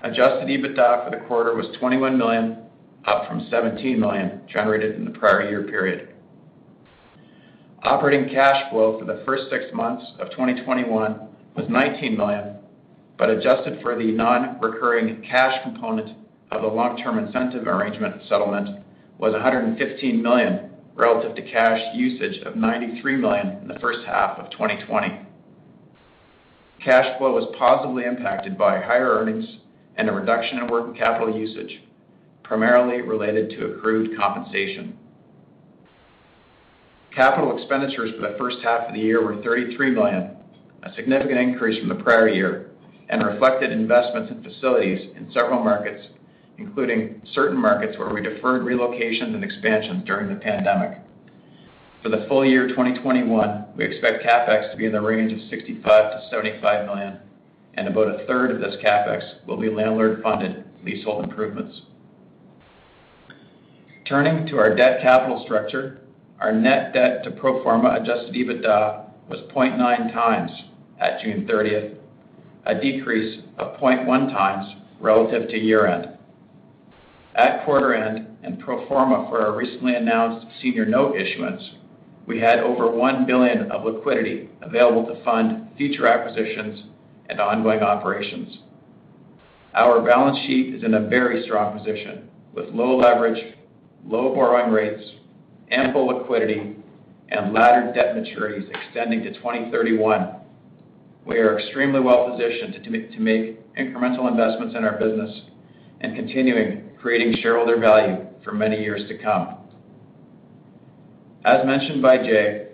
Adjusted 0.03 0.47
EBITDA 0.47 1.05
for 1.05 1.11
the 1.11 1.23
quarter 1.27 1.55
was 1.55 1.67
21 1.79 2.17
million, 2.17 2.57
up 3.05 3.27
from 3.27 3.47
17 3.51 3.99
million 3.99 4.41
generated 4.51 4.95
in 4.95 5.05
the 5.05 5.11
prior 5.11 5.47
year 5.47 5.63
period. 5.63 6.09
Operating 7.83 8.33
cash 8.33 8.69
flow 8.71 8.97
for 8.99 9.05
the 9.05 9.23
first 9.25 9.43
six 9.49 9.65
months 9.73 10.03
of 10.19 10.29
2021 10.31 11.19
was 11.55 11.65
$19 11.67 12.15
million, 12.17 12.57
but 13.21 13.29
adjusted 13.29 13.79
for 13.83 13.95
the 13.95 14.11
non-recurring 14.11 15.23
cash 15.29 15.61
component 15.61 16.17
of 16.49 16.63
the 16.63 16.67
long-term 16.67 17.19
incentive 17.19 17.67
arrangement 17.67 18.19
settlement 18.27 18.83
was 19.19 19.31
115 19.33 20.23
million 20.23 20.71
relative 20.95 21.35
to 21.35 21.43
cash 21.43 21.79
usage 21.93 22.41
of 22.47 22.55
93 22.55 23.17
million 23.17 23.59
in 23.61 23.67
the 23.67 23.77
first 23.79 23.99
half 24.07 24.39
of 24.39 24.49
2020. 24.49 25.19
Cash 26.83 27.15
flow 27.19 27.35
was 27.35 27.55
positively 27.59 28.05
impacted 28.05 28.57
by 28.57 28.81
higher 28.81 29.11
earnings 29.11 29.45
and 29.97 30.09
a 30.09 30.11
reduction 30.11 30.57
in 30.57 30.65
working 30.65 30.95
capital 30.95 31.37
usage, 31.37 31.83
primarily 32.41 33.03
related 33.03 33.51
to 33.51 33.67
accrued 33.67 34.17
compensation. 34.17 34.97
Capital 37.15 37.55
expenditures 37.55 38.15
for 38.19 38.31
the 38.31 38.35
first 38.39 38.57
half 38.63 38.87
of 38.87 38.95
the 38.95 38.99
year 38.99 39.23
were 39.23 39.39
33 39.43 39.91
million, 39.91 40.37
a 40.81 40.91
significant 40.95 41.37
increase 41.37 41.77
from 41.77 41.89
the 41.89 42.03
prior 42.03 42.27
year, 42.27 42.70
and 43.11 43.25
reflected 43.25 43.71
investments 43.71 44.31
in 44.31 44.41
facilities 44.41 45.09
in 45.17 45.29
several 45.33 45.61
markets, 45.61 46.07
including 46.57 47.21
certain 47.33 47.57
markets 47.57 47.97
where 47.97 48.13
we 48.13 48.21
deferred 48.21 48.63
relocations 48.63 49.35
and 49.35 49.43
expansions 49.43 50.03
during 50.05 50.29
the 50.29 50.39
pandemic. 50.39 50.97
For 52.01 52.09
the 52.09 52.25
full 52.27 52.45
year 52.45 52.69
2021, 52.69 53.65
we 53.75 53.85
expect 53.85 54.23
CapEx 54.23 54.71
to 54.71 54.77
be 54.77 54.85
in 54.85 54.93
the 54.93 55.01
range 55.01 55.33
of 55.33 55.39
$65 55.39 55.83
million-$75 55.83 56.85
million, 56.85 57.19
and 57.75 57.87
about 57.87 58.19
a 58.19 58.25
third 58.25 58.49
of 58.49 58.59
this 58.59 58.75
CapEx 58.83 59.45
will 59.45 59.57
be 59.57 59.69
landlord-funded 59.69 60.63
leasehold 60.83 61.25
improvements. 61.25 61.81
Turning 64.07 64.47
to 64.47 64.57
our 64.57 64.73
debt 64.73 65.01
capital 65.01 65.43
structure, 65.45 66.01
our 66.39 66.51
net 66.51 66.93
debt 66.93 67.23
to 67.23 67.31
pro 67.31 67.61
forma 67.61 67.97
adjusted 68.01 68.33
EBITDA 68.33 69.05
was 69.29 69.39
0.9x 69.53 70.49
at 70.99 71.21
June 71.21 71.45
30th, 71.45 71.97
a 72.65 72.75
decrease 72.75 73.41
of 73.57 73.79
0.1x 73.79 74.75
relative 74.99 75.49
to 75.49 75.57
year-end. 75.57 76.17
At 77.35 77.65
quarter 77.65 77.93
end 77.93 78.27
and 78.43 78.59
pro 78.59 78.87
forma 78.87 79.27
for 79.29 79.41
our 79.45 79.55
recently 79.55 79.95
announced 79.95 80.47
senior 80.61 80.85
note 80.85 81.15
issuance, 81.15 81.63
we 82.27 82.39
had 82.39 82.59
over 82.59 82.89
1 82.89 83.25
billion 83.25 83.71
of 83.71 83.85
liquidity 83.85 84.49
available 84.61 85.05
to 85.07 85.23
fund 85.23 85.69
future 85.77 86.07
acquisitions 86.07 86.83
and 87.29 87.39
ongoing 87.39 87.79
operations. 87.79 88.59
Our 89.73 90.01
balance 90.01 90.37
sheet 90.45 90.75
is 90.75 90.83
in 90.83 90.93
a 90.93 91.07
very 91.07 91.43
strong 91.43 91.77
position 91.77 92.29
with 92.53 92.69
low 92.69 92.97
leverage, 92.97 93.55
low 94.05 94.35
borrowing 94.35 94.71
rates, 94.71 95.01
ample 95.71 96.07
liquidity, 96.07 96.75
and 97.29 97.53
laddered 97.53 97.95
debt 97.95 98.15
maturities 98.15 98.69
extending 98.69 99.23
to 99.23 99.33
2031. 99.33 100.40
We 101.25 101.37
are 101.37 101.59
extremely 101.59 101.99
well-positioned 101.99 102.83
to 102.83 102.89
make 102.89 103.75
incremental 103.75 104.29
investments 104.29 104.75
in 104.75 104.83
our 104.83 104.97
business 104.97 105.41
and 106.01 106.15
continuing 106.15 106.89
creating 106.99 107.41
shareholder 107.41 107.79
value 107.79 108.25
for 108.43 108.53
many 108.53 108.79
years 108.81 109.07
to 109.07 109.17
come. 109.17 109.57
As 111.45 111.65
mentioned 111.65 112.01
by 112.01 112.17
Jay, 112.17 112.67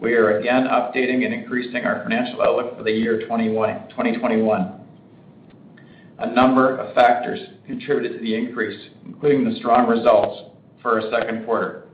we 0.00 0.14
are 0.14 0.38
again 0.38 0.64
updating 0.64 1.24
and 1.24 1.34
increasing 1.34 1.84
our 1.84 2.02
financial 2.02 2.42
outlook 2.42 2.76
for 2.76 2.82
the 2.82 2.90
year 2.90 3.20
2021. 3.20 4.72
A 6.18 6.30
number 6.32 6.76
of 6.76 6.94
factors 6.94 7.38
contributed 7.66 8.18
to 8.18 8.24
the 8.24 8.34
increase, 8.34 8.78
including 9.04 9.44
the 9.44 9.56
strong 9.58 9.86
results 9.86 10.50
for 10.82 11.00
our 11.00 11.10
second 11.10 11.44
quarter. 11.44 11.84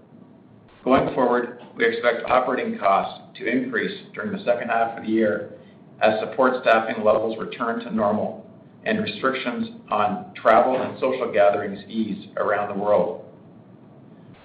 Going 0.84 1.12
forward, 1.14 1.60
we 1.76 1.84
expect 1.84 2.28
operating 2.28 2.78
costs 2.78 3.20
to 3.38 3.46
increase 3.46 4.06
during 4.14 4.32
the 4.32 4.44
second 4.44 4.68
half 4.68 4.98
of 4.98 5.04
the 5.04 5.10
year 5.10 5.55
as 6.00 6.18
support 6.20 6.62
staffing 6.62 7.04
levels 7.04 7.36
return 7.38 7.80
to 7.80 7.94
normal 7.94 8.48
and 8.84 9.02
restrictions 9.02 9.68
on 9.90 10.32
travel 10.34 10.80
and 10.80 10.98
social 11.00 11.30
gatherings 11.32 11.80
ease 11.88 12.28
around 12.36 12.68
the 12.68 12.82
world. 12.82 13.24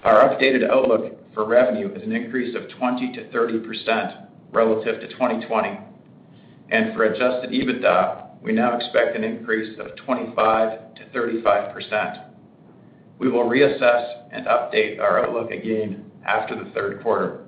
Our 0.03 0.29
updated 0.29 0.67
outlook 0.69 1.17
for 1.33 1.45
revenue 1.45 1.93
is 1.93 2.01
an 2.01 2.11
increase 2.11 2.55
of 2.55 2.63
20%-30% 2.63 4.27
relative 4.51 4.99
to 4.99 5.07
2020. 5.09 5.79
and 6.69 6.95
For 6.95 7.03
adjusted 7.03 7.51
EBITDA, 7.51 8.41
we 8.41 8.51
now 8.51 8.75
expect 8.75 9.15
an 9.15 9.23
increase 9.23 9.77
of 9.79 9.95
25%-35%. 10.07 12.25
we 13.19 13.29
will 13.29 13.43
reassess 13.43 14.23
and 14.31 14.47
update 14.47 14.99
our 14.99 15.23
outlook 15.23 15.51
again 15.51 16.09
after 16.25 16.55
the 16.55 16.71
third 16.71 17.03
quarter. 17.03 17.40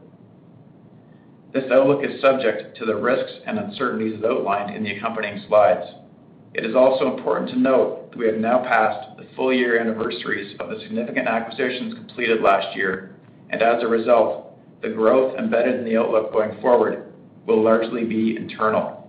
This 1.53 1.65
outlook 1.71 2.03
is 2.03 2.19
subject 2.19 2.75
to 2.79 2.85
the 2.85 2.95
risks 2.95 3.31
and 3.45 3.59
uncertainties 3.59 4.23
outlined 4.25 4.75
in 4.75 4.83
the 4.83 4.97
accompanying 4.97 5.39
slides. 5.47 5.85
It 6.55 6.65
is 6.65 6.75
also 6.75 7.15
important 7.15 7.51
to 7.51 7.59
note 7.59 8.09
that 8.09 8.17
we 8.17 8.25
have 8.25 8.37
now 8.37 8.63
passed 8.63 9.17
the 9.17 9.27
full 9.35 9.53
year 9.53 9.79
anniversaries 9.79 10.55
of 10.59 10.69
the 10.69 10.79
significant 10.79 11.27
acquisitions 11.27 11.93
completed 11.93 12.41
last 12.41 12.75
year, 12.75 13.15
and 13.51 13.61
as 13.61 13.83
a 13.83 13.87
result, 13.87 14.57
the 14.81 14.89
growth 14.89 15.37
embedded 15.37 15.75
in 15.75 15.85
the 15.85 15.95
outlook 15.95 16.33
going 16.33 16.59
forward 16.59 17.13
will 17.45 17.63
largely 17.63 18.03
be 18.03 18.35
internal. 18.35 19.07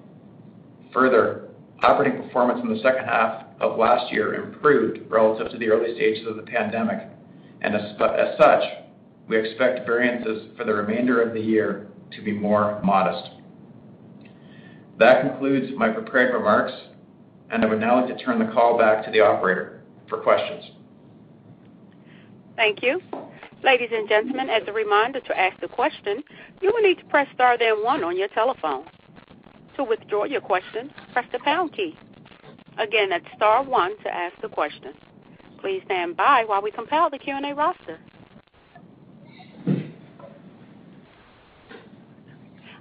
Further, 0.93 1.49
operating 1.83 2.23
performance 2.23 2.61
in 2.63 2.69
the 2.69 2.83
second 2.83 3.07
half 3.07 3.47
of 3.61 3.79
last 3.79 4.13
year 4.13 4.35
improved 4.35 5.11
relative 5.11 5.51
to 5.51 5.57
the 5.57 5.71
early 5.71 5.95
stages 5.95 6.27
of 6.27 6.37
the 6.37 6.43
pandemic, 6.43 7.09
and 7.63 7.75
as 7.75 7.97
such, 8.39 8.63
we 9.29 9.39
expect 9.39 9.87
variances 9.87 10.47
for 10.59 10.65
the 10.65 10.75
remainder 10.75 11.23
of 11.23 11.33
the 11.33 11.41
year 11.41 11.89
to 12.13 12.23
be 12.23 12.33
more 12.33 12.81
modest. 12.83 13.31
That 14.99 15.23
concludes 15.23 15.73
my 15.77 15.89
prepared 15.89 16.33
remarks, 16.35 16.73
and 17.51 17.65
I 17.65 17.67
would 17.67 17.81
now 17.81 18.01
like 18.05 18.17
to 18.17 18.25
turn 18.25 18.39
the 18.39 18.53
call 18.53 18.79
back 18.79 19.05
to 19.05 19.11
the 19.11 19.21
operator 19.21 19.83
for 20.09 20.19
questions. 20.19 20.65
Thank 22.57 22.83
you. 22.83 23.01
Ladies 23.65 23.89
and 23.93 24.09
gentlemen, 24.09 24.51
as 24.51 24.63
a 24.69 24.73
reminder 24.73 25.21
to 25.21 25.39
ask 25.39 25.59
the 25.61 25.69
question, 25.69 26.23
you 26.61 26.71
will 26.73 26.83
need 26.83 26.99
to 26.99 27.05
press 27.07 27.27
star 27.35 27.59
then 27.59 27.83
one 27.83 28.05
on 28.05 28.17
your 28.17 28.29
telephone. 28.29 28.85
To 29.77 29.85
withdraw 29.85 30.25
your 30.25 30.41
question, 30.41 30.93
press 31.13 31.25
the 31.33 31.39
pound 31.41 31.73
key. 31.73 31.97
Again, 32.79 33.09
that's 33.11 33.25
star 33.37 33.65
one 33.65 33.99
to 34.03 34.15
ask 34.15 34.41
the 34.41 34.49
question. 34.49 34.93
Please 35.61 35.83
stand 35.87 36.17
by 36.17 36.45
while 36.45 36.63
we 36.63 36.71
compile 36.71 37.09
the 37.11 37.19
Q&A 37.19 37.55
roster. 37.55 37.99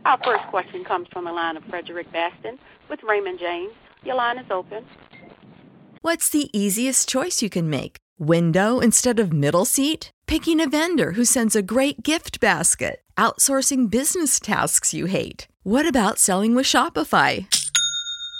Our 0.05 0.19
first 0.21 0.45
question 0.47 0.83
comes 0.83 1.07
from 1.13 1.23
the 1.23 1.31
line 1.31 1.55
of 1.55 1.63
Frederic 1.65 2.11
Bastien 2.11 2.59
with 2.89 3.01
Raymond 3.03 3.39
James. 3.39 3.71
Your 4.03 4.15
line 4.15 4.37
is 4.37 4.51
open. 4.51 4.85
What's 6.01 6.29
the 6.29 6.49
easiest 6.57 7.07
choice 7.07 7.41
you 7.41 7.49
can 7.49 7.69
make? 7.69 7.97
Window 8.19 8.79
instead 8.79 9.17
of 9.17 9.31
middle 9.31 9.63
seat? 9.63 10.11
Picking 10.27 10.59
a 10.59 10.67
vendor 10.67 11.13
who 11.13 11.23
sends 11.23 11.55
a 11.55 11.61
great 11.61 12.03
gift 12.03 12.41
basket? 12.41 13.01
Outsourcing 13.15 13.89
business 13.89 14.41
tasks 14.41 14.93
you 14.93 15.05
hate? 15.05 15.47
What 15.63 15.87
about 15.87 16.19
selling 16.19 16.53
with 16.53 16.65
Shopify? 16.65 17.47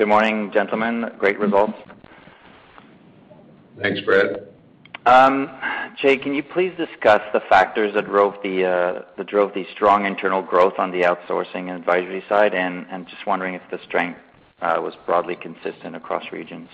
Good 0.00 0.08
morning, 0.08 0.50
gentlemen. 0.50 1.10
Great 1.18 1.38
results. 1.38 1.74
Thanks, 3.82 4.00
Fred. 4.00 4.48
Um, 5.04 5.50
Jay, 6.00 6.16
can 6.16 6.34
you 6.34 6.42
please 6.42 6.72
discuss 6.78 7.20
the 7.34 7.40
factors 7.50 7.92
that 7.92 8.06
drove 8.06 8.42
the 8.42 9.66
strong 9.74 10.06
internal 10.06 10.40
growth 10.40 10.72
on 10.78 10.90
the 10.90 11.02
outsourcing 11.02 11.68
and 11.68 11.72
advisory 11.72 12.24
side? 12.30 12.54
And 12.54 13.06
just 13.08 13.26
wondering 13.26 13.52
if 13.52 13.60
the 13.70 13.78
strength 13.86 14.18
uh, 14.62 14.76
was 14.78 14.94
broadly 15.04 15.36
consistent 15.36 15.94
across 15.94 16.24
regions. 16.32 16.70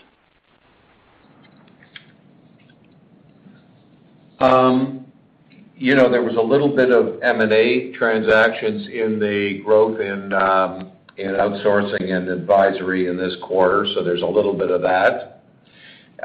Um, 4.38 5.04
you 5.74 5.96
know, 5.96 6.08
there 6.08 6.22
was 6.22 6.36
a 6.36 6.40
little 6.40 6.76
bit 6.76 6.92
of 6.92 7.20
M&A 7.22 7.90
transactions 7.90 8.86
in 8.86 9.18
the 9.18 9.62
growth 9.64 9.98
in 9.98 10.32
um, 10.32 10.92
outsourcing 11.18 12.12
and 12.12 12.28
advisory 12.28 13.08
in 13.08 13.16
this 13.16 13.34
quarter, 13.42 13.86
so 13.94 14.02
there's 14.04 14.22
a 14.22 14.26
little 14.26 14.54
bit 14.54 14.70
of 14.70 14.82
that. 14.82 15.42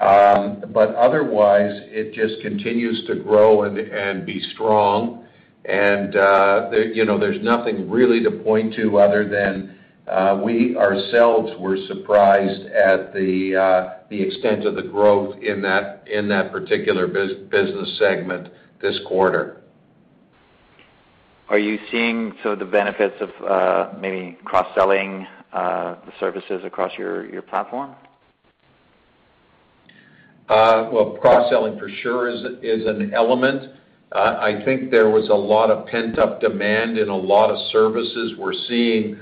Um, 0.02 0.64
but 0.74 0.96
Otherwise, 0.96 1.82
it 1.86 2.14
just 2.14 2.42
continues 2.42 3.06
to 3.08 3.16
grow 3.16 3.64
and 3.64 4.26
be 4.26 4.42
strong. 4.54 5.26
And 5.66 6.16
uh, 6.16 6.72
you 6.94 7.06
know, 7.06 7.20
There's 7.20 7.44
nothing 7.44 7.90
really 7.90 8.24
to 8.24 8.32
point 8.32 8.74
to 8.76 8.98
other 8.98 9.28
than 9.28 9.78
uh, 10.08 10.42
we 10.44 10.76
ourselves 10.76 11.52
were 11.60 11.78
surprised 11.88 12.66
at 12.68 13.14
the 13.14 13.56
uh, 13.56 13.94
the 14.10 14.22
extent 14.22 14.66
of 14.66 14.76
the 14.76 14.82
growth 14.82 15.42
in 15.42 15.62
that 15.62 16.06
in 16.12 16.28
that 16.30 16.52
particular 16.52 17.08
business 17.08 17.98
segment 18.00 18.50
this 18.82 19.00
quarter. 19.08 19.61
Are 21.52 21.60
you 21.60 21.78
seeing 21.92 22.34
so 22.44 22.56
the 22.56 22.64
benefits 22.64 23.16
of 23.20 23.30
maybe 24.00 24.38
cross-selling 24.46 25.28
the 25.52 26.14
services 26.18 26.62
across 26.64 26.98
your 26.98 27.42
platform? 27.42 27.94
Uh, 30.48 30.88
well, 30.94 31.18
cross-selling 31.20 31.78
for 31.78 31.90
sure 32.02 32.30
is 32.30 32.86
an 32.86 33.14
element. 33.14 33.74
Uh, 34.14 34.38
I 34.40 34.64
think 34.64 34.92
there 34.92 35.10
was 35.10 35.28
a 35.28 35.34
lot 35.34 35.70
of 35.70 35.88
pent-up 35.88 36.40
demand 36.40 36.98
in 36.98 37.10
a 37.10 37.18
lot 37.18 37.52
of 37.52 37.58
services. 37.74 38.36
We're 38.38 38.54
seeing 38.70 39.18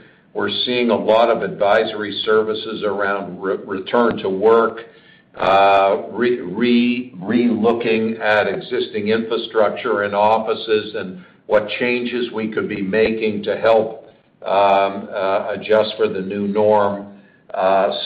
a 0.92 0.96
lot 0.96 1.32
of 1.32 1.42
advisory 1.42 2.12
services 2.26 2.84
around 2.84 3.42
return 3.42 4.18
to 4.18 4.30
work, 4.30 4.82
uh, 5.34 6.04
re-looking 6.12 7.18
at 8.18 8.48
existing 8.48 9.08
infrastructure 9.08 10.04
and 10.04 10.14
offices 10.14 10.94
and 10.94 11.26
what 11.50 11.68
changes 11.80 12.32
we 12.32 12.52
could 12.52 12.70
be 12.70 12.80
making 12.80 13.42
to 13.42 13.58
help 13.58 14.06
um, 14.46 15.10
adjust 15.50 15.96
for 15.98 16.08
the 16.08 16.22
new 16.22 16.48
norm. 16.48 17.20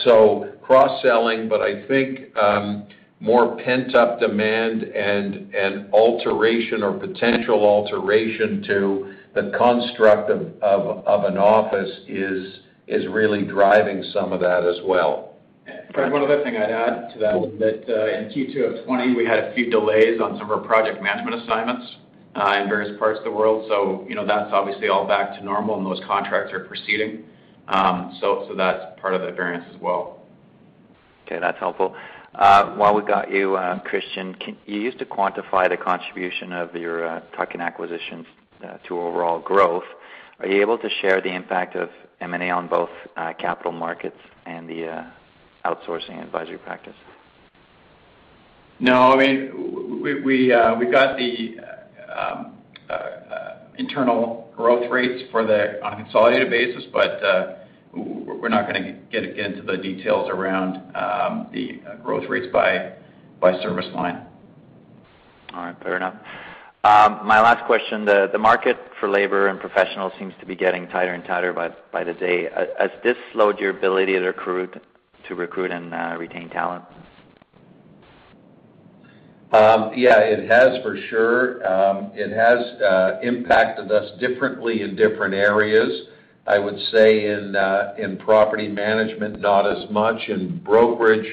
So 0.04 0.54
cross-selling, 0.62 1.50
but 1.50 1.60
I 1.60 1.86
think 1.86 2.34
um, 2.38 2.86
more 3.20 3.58
pent-up 3.58 4.18
demand 4.18 4.84
and 4.84 5.54
an 5.54 5.90
alteration 5.92 6.82
or 6.82 6.94
potential 6.94 7.66
alteration 7.66 8.64
to 8.66 9.14
the 9.34 9.52
construct 9.58 10.30
of 10.30 11.24
an 11.24 11.36
office 11.36 11.90
is 12.08 12.60
is 12.86 13.06
really 13.08 13.42
driving 13.42 14.02
some 14.14 14.32
of 14.32 14.40
that 14.40 14.64
as 14.64 14.76
well. 14.86 15.34
Fred, 15.92 16.12
one 16.12 16.22
other 16.22 16.42
thing 16.42 16.56
I'd 16.56 16.70
add 16.70 17.12
to 17.12 17.18
that 17.20 17.36
is 17.36 17.58
that 17.58 17.84
uh, 17.88 18.18
in 18.18 18.28
Q2 18.28 18.66
of 18.66 18.72
2020, 18.84 19.14
we 19.14 19.24
had 19.24 19.38
a 19.38 19.54
few 19.54 19.70
delays 19.70 20.20
on 20.20 20.38
some 20.38 20.50
of 20.50 20.58
our 20.58 20.66
project 20.66 21.02
management 21.02 21.42
assignments 21.42 21.96
uh, 21.96 22.03
in 22.34 22.68
various 22.68 22.98
parts 22.98 23.18
of 23.18 23.24
the 23.24 23.30
world. 23.30 23.66
So, 23.68 24.04
you 24.08 24.14
know, 24.14 24.26
that's 24.26 24.50
obviously 24.52 24.88
all 24.88 25.06
back 25.06 25.38
to 25.38 25.44
normal, 25.44 25.76
and 25.76 25.86
those 25.86 26.04
contracts 26.06 26.52
are 26.52 26.60
proceeding. 26.60 27.24
Um, 27.68 28.16
so 28.20 28.52
that's 28.56 29.00
part 29.00 29.14
of 29.14 29.22
the 29.22 29.32
variance 29.32 29.64
as 29.74 29.80
well. 29.80 30.20
Okay, 31.26 31.38
that's 31.38 31.58
helpful. 31.58 31.96
Uh, 32.34 32.74
while 32.74 32.94
we 32.94 33.02
got 33.02 33.30
you, 33.30 33.54
uh, 33.56 33.78
Christian, 33.80 34.36
you 34.66 34.80
used 34.80 34.98
to 34.98 35.04
quantify 35.04 35.68
the 35.68 35.76
contribution 35.76 36.52
of 36.52 36.74
your 36.74 37.06
uh, 37.06 37.20
tuck-in 37.36 37.60
acquisitions 37.60 38.26
to 38.86 38.98
overall 38.98 39.38
growth. 39.38 39.84
Are 40.40 40.48
you 40.48 40.60
able 40.60 40.78
to 40.78 40.88
share 41.00 41.20
the 41.20 41.32
impact 41.32 41.76
of 41.76 41.90
M&A 42.20 42.50
on 42.50 42.66
both 42.66 42.90
capital 43.38 43.72
markets 43.72 44.16
and 44.46 44.68
the 44.68 45.04
outsourcing 45.64 46.22
advisory 46.22 46.58
practice? 46.58 46.94
No. 48.80 49.12
I 49.12 49.16
mean, 49.16 50.00
we 50.02 50.48
got 50.48 51.16
the 51.18 51.56
internal 53.78 54.52
growth 54.56 54.90
rates 54.90 55.24
on 55.34 55.92
a 55.92 55.96
consolidated 55.96 56.50
basis, 56.50 56.84
but 56.92 57.20
we're 57.92 58.48
not 58.48 58.68
going 58.68 58.82
to 58.82 58.92
get 59.10 59.24
into 59.38 59.62
the 59.62 59.76
details 59.76 60.28
around 60.30 60.76
um, 60.96 61.48
the 61.52 61.80
uh, 61.88 61.96
growth 61.96 62.28
rates 62.28 62.46
by 62.52 62.92
service 63.62 63.86
line. 63.94 64.26
All 65.52 65.64
right. 65.64 65.76
Fair 65.82 65.96
enough. 65.96 66.14
Um, 66.82 67.26
my 67.26 67.40
last 67.40 67.64
question, 67.66 68.04
the 68.04 68.38
market 68.38 68.76
for 69.00 69.08
labor 69.08 69.48
and 69.48 69.58
professionals 69.58 70.12
seems 70.18 70.34
to 70.40 70.46
be 70.46 70.54
getting 70.54 70.86
tighter 70.88 71.14
and 71.14 71.24
tighter 71.24 71.52
by 71.52 72.04
the 72.04 72.12
day. 72.12 72.48
Has 72.78 72.90
this 73.02 73.16
slowed 73.32 73.58
your 73.58 73.70
ability 73.70 74.12
to 74.14 74.20
recruit 75.34 75.70
and 75.70 75.94
uh, 75.94 76.16
retain 76.18 76.50
talent? 76.50 76.84
Um, 79.52 79.92
yeah, 79.94 80.18
it 80.18 80.50
has 80.50 80.82
for 80.82 80.96
sure. 81.08 81.64
Um, 81.66 82.10
it 82.14 82.30
has 82.32 82.80
uh, 82.82 83.20
impacted 83.22 83.92
us 83.92 84.18
differently 84.18 84.82
in 84.82 84.96
different 84.96 85.34
areas. 85.34 86.08
I 86.46 86.58
would 86.58 86.78
say 86.92 87.26
in 87.26 87.56
uh 87.56 87.94
in 87.96 88.18
property 88.18 88.68
management, 88.68 89.40
not 89.40 89.66
as 89.66 89.88
much. 89.90 90.28
In 90.28 90.58
brokerage, 90.58 91.26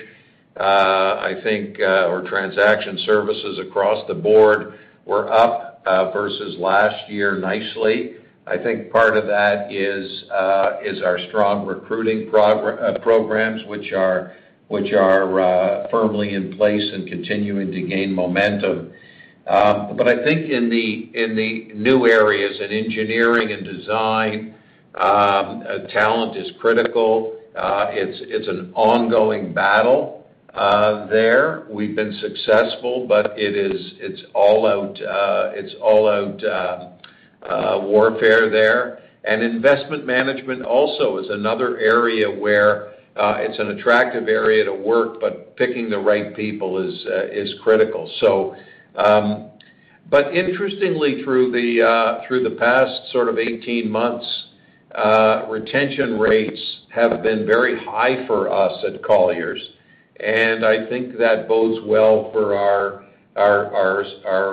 uh, 0.57 0.63
I 0.63 1.33
think, 1.43 1.79
uh, 1.81 2.07
or 2.07 2.21
transaction 2.21 2.97
services 3.05 3.59
across 3.59 4.07
the 4.07 4.13
board, 4.13 4.79
we're 5.05 5.29
up 5.29 5.83
versus 6.13 6.57
last 6.59 7.09
year 7.09 7.37
nicely. 7.37 8.13
I 8.47 8.57
think 8.57 8.91
part 8.91 9.17
of 9.17 9.27
that 9.27 9.71
is 9.71 10.23
uh 10.31 10.77
is 10.83 11.01
our 11.01 11.19
strong 11.27 11.65
recruiting 11.65 12.29
programs, 12.29 13.65
which 13.65 13.91
are 13.91 14.33
Uh, 14.71 15.87
firmly 15.89 16.33
in 16.33 16.55
place 16.55 16.81
and 16.93 17.07
continuing 17.07 17.71
to 17.71 17.81
gain 17.81 18.13
momentum. 18.13 18.91
Um, 19.47 19.97
but 19.97 20.07
I 20.07 20.23
think 20.23 20.49
in 20.49 20.69
the 20.69 21.73
new 21.75 22.07
areas, 22.07 22.57
in 22.61 22.71
engineering 22.71 23.51
and 23.51 23.65
design, 23.65 24.55
um, 24.95 25.63
uh, 25.67 25.87
talent 25.91 26.37
is 26.37 26.51
critical. 26.59 27.37
Uh, 27.55 27.87
it's 27.89 28.47
an 28.47 28.71
ongoing 28.73 29.53
battle 29.53 30.25
there. 30.53 31.67
We've 31.69 31.95
been 31.95 32.17
successful, 32.21 33.05
but 33.07 33.33
it's 33.35 33.93
it's 33.99 34.21
all 34.33 34.65
out 34.65 34.97
it's 35.53 35.75
all 35.81 36.07
out 36.07 36.41
warfare 37.83 38.49
there. 38.49 38.99
And 39.23 39.43
investment 39.43 40.05
management 40.05 40.63
also 40.63 41.17
is 41.17 41.27
another 41.29 41.77
area 41.77 42.27
where 42.29 42.90
Uh, 43.21 43.35
it's 43.37 43.59
an 43.59 43.67
attractive 43.77 44.27
area 44.27 44.65
to 44.65 44.73
work, 44.73 45.21
but 45.21 45.55
picking 45.55 45.91
the 45.91 45.99
right 45.99 46.35
people 46.35 46.79
is 46.79 47.05
uh, 47.05 47.27
critical. 47.61 48.11
So, 48.19 48.55
um, 48.95 49.51
but 50.09 50.35
interestingly, 50.35 51.21
uh, 51.83 52.27
through 52.27 52.43
the 52.43 52.55
past 52.57 53.11
sort 53.11 53.29
of 53.29 53.37
18 53.37 53.87
months, 53.91 54.25
retention 55.47 56.17
rates 56.17 56.59
have 56.89 57.21
been 57.21 57.45
very 57.45 57.77
high 57.85 58.25
for 58.25 58.51
us 58.51 58.83
at 58.87 59.03
Colliers, 59.03 59.61
and 60.19 60.65
I 60.65 60.89
think 60.89 61.15
that 61.19 61.47
bodes 61.47 61.85
well 61.85 62.31
for 62.33 62.55
our 62.55 63.05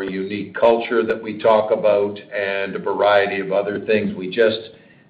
unique 0.05 0.55
culture 0.55 1.03
that 1.07 1.23
we 1.23 1.39
talk 1.39 1.71
about 1.71 2.19
and 2.19 2.77
a 2.77 2.79
variety 2.79 3.41
of 3.41 3.51
other 3.51 3.81
things. 3.87 4.15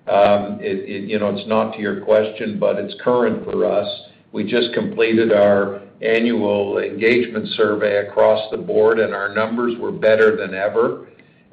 You 0.09 1.19
know, 1.19 1.35
it's 1.37 1.49
not 1.49 1.75
to 1.75 1.81
your 1.81 2.01
question, 2.01 2.59
but 2.59 2.77
it's 2.77 2.95
current 3.03 3.45
for 3.45 3.65
us. 3.65 3.89
We 4.33 4.45
just 4.45 4.73
completed 4.75 5.33
our 5.33 5.83
annual 6.01 6.79
engagement 6.79 7.49
survey 7.57 8.07
across 8.07 8.51
the 8.51 8.57
board, 8.57 8.99
and 9.01 9.15
our 9.15 9.35
numbers 9.35 9.75
were 9.79 9.93
better 9.93 10.37
than 10.37 10.55
ever. 10.55 11.09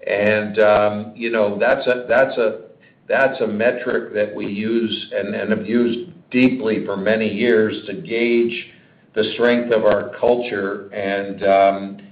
And 0.05 0.59
um, 0.59 1.13
you 1.15 1.31
know, 1.31 1.57
that's 1.59 1.85
a 1.87 2.05
that's 2.07 2.37
a 2.37 2.65
that's 3.07 3.39
a 3.41 3.47
metric 3.47 4.13
that 4.13 4.33
we 4.33 4.47
use 4.47 5.11
and 5.13 5.51
have 5.51 5.65
used 5.65 6.11
deeply 6.31 6.85
for 6.85 6.97
many 6.97 7.31
years 7.31 7.85
to 7.87 7.93
gauge 7.93 8.71
the 9.13 9.31
strength 9.33 9.73
of 9.73 9.85
our 9.85 10.11
culture, 10.19 10.89
and 10.93 11.41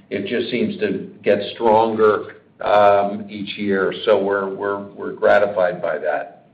it 0.10 0.28
just 0.28 0.52
seems 0.52 0.78
to 0.80 1.14
get 1.24 1.40
stronger 1.54 2.43
Um, 2.64 3.28
each 3.30 3.58
year. 3.58 3.94
So 4.06 4.24
We're 4.24 5.14
gratified 5.14 5.82
by 5.82 5.98
that. 5.98 6.48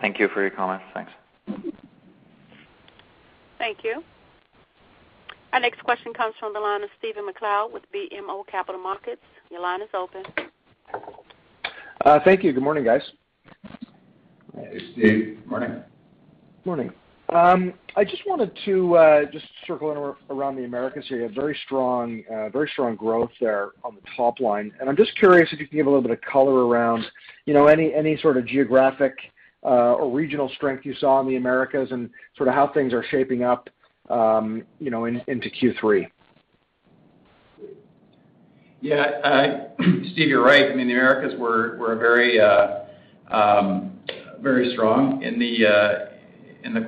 Thank 0.00 0.18
you 0.18 0.28
for 0.28 0.40
your 0.40 0.50
comments. 0.50 0.84
Thanks. 0.94 1.12
Thank 3.58 3.84
you. 3.84 4.02
Our 5.52 5.60
next 5.60 5.82
question 5.82 6.12
comes 6.12 6.34
from 6.38 6.52
the 6.52 6.60
line 6.60 6.82
of 6.82 6.90
Stephen 6.98 7.24
MacLeod 7.26 7.72
with 7.72 7.82
BMO 7.92 8.46
Capital 8.46 8.80
Markets. 8.80 9.22
Your 9.50 9.60
line 9.60 9.80
is 9.80 9.88
open. 9.94 10.24
Uh, 12.04 12.20
thank 12.24 12.44
you. 12.44 12.52
Good 12.52 12.62
morning, 12.62 12.84
guys. 12.84 13.02
Hey, 14.54 14.80
Steve. 14.92 15.38
Morning. 15.46 15.82
Morning. 16.64 16.92
Um, 17.30 17.74
I 17.94 18.04
just 18.04 18.22
wanted 18.26 18.56
to 18.64 18.96
uh, 18.96 19.24
just 19.30 19.44
circle 19.66 20.16
around 20.30 20.56
the 20.56 20.64
Americas 20.64 21.04
here. 21.08 21.18
You 21.18 21.22
had 21.24 21.32
uh, 21.32 22.48
very 22.48 22.70
strong 22.72 22.96
growth 22.96 23.30
there 23.40 23.72
on 23.84 23.96
the 23.96 24.00
top 24.16 24.40
line. 24.40 24.72
And 24.80 24.88
I'm 24.88 24.96
just 24.96 25.14
curious 25.16 25.48
if 25.52 25.60
you 25.60 25.68
can 25.68 25.76
give 25.76 25.86
a 25.86 25.90
little 25.90 26.02
bit 26.02 26.12
of 26.12 26.20
color 26.22 26.66
around 26.66 27.04
you 27.48 27.54
know, 27.54 27.66
any 27.66 27.94
any 27.94 28.18
sort 28.18 28.36
of 28.36 28.46
geographic 28.46 29.16
uh, 29.64 29.94
or 29.94 30.14
regional 30.14 30.50
strength 30.54 30.84
you 30.84 30.94
saw 30.94 31.18
in 31.20 31.26
the 31.26 31.36
Americas 31.36 31.90
and 31.92 32.10
sort 32.36 32.46
of 32.48 32.54
how 32.54 32.68
things 32.68 32.92
are 32.92 33.02
shaping 33.10 33.42
up 33.42 33.70
um, 34.10 34.62
into 35.26 35.48
Q3. 35.48 36.06
Yeah. 38.82 39.64
Steve, 40.12 40.28
you're 40.28 40.44
right. 40.44 40.70
I 40.70 40.74
mean, 40.74 40.88
the 40.88 40.92
Americas 40.92 41.38
were 41.38 41.76
um, 43.30 43.98
very 44.40 44.70
strong 44.74 45.22
in 45.22 45.38
the 45.38 46.07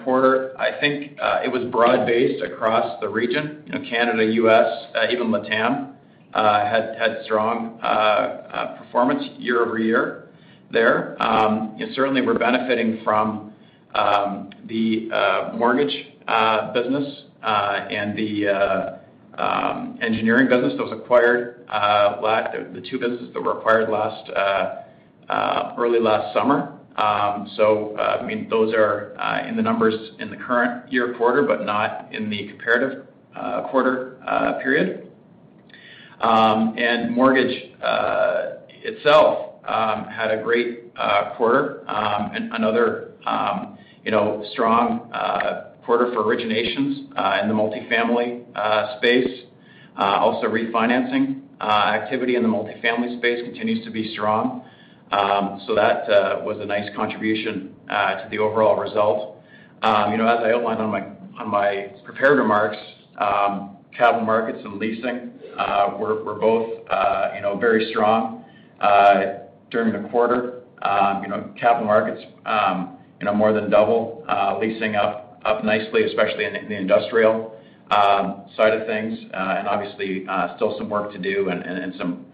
quarter. 0.05 0.55
I 0.59 0.79
think 0.81 1.19
uh, 1.21 1.41
it 1.45 1.49
was 1.49 1.65
broad-based 1.71 2.43
across 2.43 3.01
the 3.01 3.09
region. 3.09 3.65
Canada, 3.89 4.25
U.S., 4.25 4.87
uh, 4.95 5.11
even 5.11 5.29
LATAM, 5.29 5.93
uh, 6.35 6.65
had 6.65 7.23
strong 7.25 7.79
performance 8.79 9.25
year-over-year 9.39 10.29
there. 10.71 11.21
Um, 11.23 11.79
certainly, 11.95 12.23
we're 12.23 12.39
benefiting 12.39 13.01
from 13.05 13.53
um, 13.95 14.51
the 14.67 15.09
mortgage 15.55 16.07
business 16.75 17.23
and 17.43 18.17
the 18.17 18.99
um, 19.39 19.99
engineering 20.03 20.49
business 20.49 20.75
that 20.77 20.85
was 20.85 20.99
acquired, 21.01 21.67
the 21.69 22.87
two 22.91 22.99
businesses 22.99 23.33
that 23.35 23.43
were 23.43 23.59
acquired 23.59 23.89
last 23.91 24.31
early 25.79 26.01
last 26.01 26.35
summer. 26.35 26.80
Um, 27.01 27.49
uh, 27.99 28.19
I 28.21 28.27
mean, 28.27 28.49
those 28.51 28.75
are 28.75 29.17
uh, 29.19 29.49
in 29.49 29.57
the 29.57 29.63
numbers 29.63 29.95
in 30.19 30.29
the 30.31 30.37
current 30.37 30.93
year 30.93 31.15
quarter, 31.17 31.43
but 31.43 31.65
not 31.65 32.13
in 32.13 32.29
the 32.29 32.49
comparative 32.49 33.07
uh, 33.35 33.69
quarter 33.71 34.19
period. 34.63 35.07
Um 36.21 36.75
and 36.77 37.15
mortgage 37.15 37.73
itself 38.83 39.55
um, 39.67 40.05
had 40.05 40.31
a 40.31 40.43
great 40.43 40.95
quarter, 41.37 41.83
um, 41.89 42.33
another 42.53 43.13
you 44.05 44.11
know 44.11 44.45
strong 44.53 45.11
quarter 45.87 46.13
for 46.13 46.23
originations 46.25 47.09
in 47.43 47.49
the 47.49 47.55
multifamily 47.55 48.45
space. 48.99 49.47
Also 49.97 50.47
refinancing 50.49 51.41
activity 51.63 52.37
in 52.37 52.43
the 52.43 52.49
multifamily 52.49 53.17
space 53.19 53.43
continues 53.43 53.83
to 53.87 53.91
be 53.91 54.13
strong. 54.13 54.63
Um, 55.13 55.61
that 55.75 56.09
uh, 56.09 56.41
was 56.45 56.59
a 56.61 56.65
nice 56.65 56.89
contribution 56.95 57.75
uh, 57.91 58.23
to 58.23 58.29
the 58.31 58.39
overall 58.39 58.81
result. 58.81 59.39
Um, 59.83 60.13
you 60.13 60.19
know, 60.19 60.29
as 60.29 60.39
I 60.45 60.53
outlined 60.53 60.81
on 60.81 60.91
my 60.91 61.91
prepared 62.05 62.39
remarks, 62.39 62.77
um, 63.19 63.79
capital 63.97 64.25
markets 64.25 64.61
and 64.65 64.79
leasing 64.79 65.33
uh, 65.59 65.97
were 65.99 66.39
both 66.39 66.71
you 67.35 67.41
know, 67.41 67.59
very 67.59 67.91
strong 67.91 68.45
during 69.71 70.01
the 70.01 70.09
quarter. 70.11 70.63
You 71.23 71.29
know, 71.29 71.53
capital 71.59 71.87
markets 71.87 72.23
you 73.21 73.27
know, 73.27 73.35
more 73.35 73.53
than 73.53 73.69
double, 73.69 74.25
leasing 74.61 74.95
up 74.95 75.43
nicely, 75.65 76.05
especially 76.05 76.45
in 76.45 76.53
the 76.53 76.77
industrial 76.77 77.57
side 77.91 78.75
of 78.75 78.87
things. 78.87 79.19
Uh 79.35 79.57
and 79.59 79.67
obviously, 79.67 80.25
still 80.55 80.77
some 80.79 80.89
work 80.89 81.13
to 81.13 81.19
do 81.19 81.49
and 81.49 81.95
some 81.99 82.27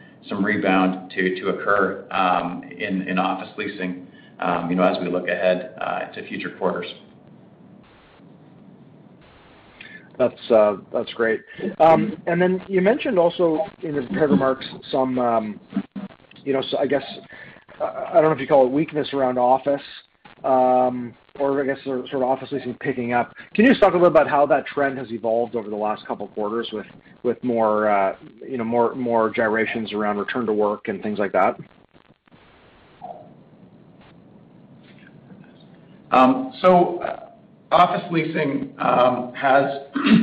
rebound 0.45 1.13
to 1.13 1.49
occur 1.49 2.07
um, 2.11 2.63
in 2.79 3.19
office 3.19 3.51
leasing 3.57 4.07
um, 4.39 4.71
you 4.71 4.77
know, 4.77 4.83
as 4.83 4.97
we 5.01 5.09
look 5.09 5.29
ahead 5.29 5.75
uh, 5.81 6.01
to 6.13 6.27
future 6.29 6.51
quarters. 6.51 6.87
Uh, 10.51 10.77
that's 10.93 11.13
great. 11.13 11.43
Um 11.79 12.23
and 12.27 12.41
then 12.41 12.63
you 12.69 12.81
mentioned 12.81 13.19
also 13.19 13.67
in 13.83 13.95
the 13.95 14.03
prepared 14.03 14.31
remarks 14.31 14.65
some, 14.91 15.19
um, 15.19 15.61
you 16.43 16.55
know, 16.55 16.63
I 16.79 16.87
guess, 16.87 17.05
I 17.81 18.15
don't 18.15 18.25
know 18.25 18.33
if 18.33 18.41
you 18.41 18.47
call 18.47 18.65
it 18.67 18.73
weakness 18.73 19.13
around 19.13 19.37
office, 19.37 19.83
or 21.39 21.63
I 21.63 21.67
guess 21.67 21.83
sort 21.85 22.13
of 22.13 22.23
office 22.23 22.51
leasing 22.53 22.75
picking 22.81 23.13
up. 23.13 23.35
Can 23.55 23.65
you 23.65 23.71
just 23.71 23.81
talk 23.81 23.91
a 23.91 23.97
little 23.97 24.09
about 24.09 24.29
how 24.29 24.47
that 24.47 24.67
trend 24.67 24.99
has 24.99 25.11
evolved 25.11 25.57
over 25.57 25.69
the 25.69 25.77
last 25.77 26.07
couple 26.07 26.27
of 26.27 26.33
quarters 26.33 26.73
with 27.23 27.43
more 27.43 27.89
uh, 27.89 28.17
you 28.47 28.59
know, 28.59 28.65
more 28.65 29.31
gyrations 29.31 29.93
around 29.93 30.19
return 30.19 30.47
to 30.47 30.53
work 30.53 30.89
and 30.89 31.03
things 31.03 31.19
like 31.19 31.33
that? 31.33 31.57
Um, 36.11 36.53
so, 36.63 36.99
uh, 37.03 37.31
office 37.73 38.05
leasing 38.13 38.73
um, 38.79 39.35
has 39.35 39.81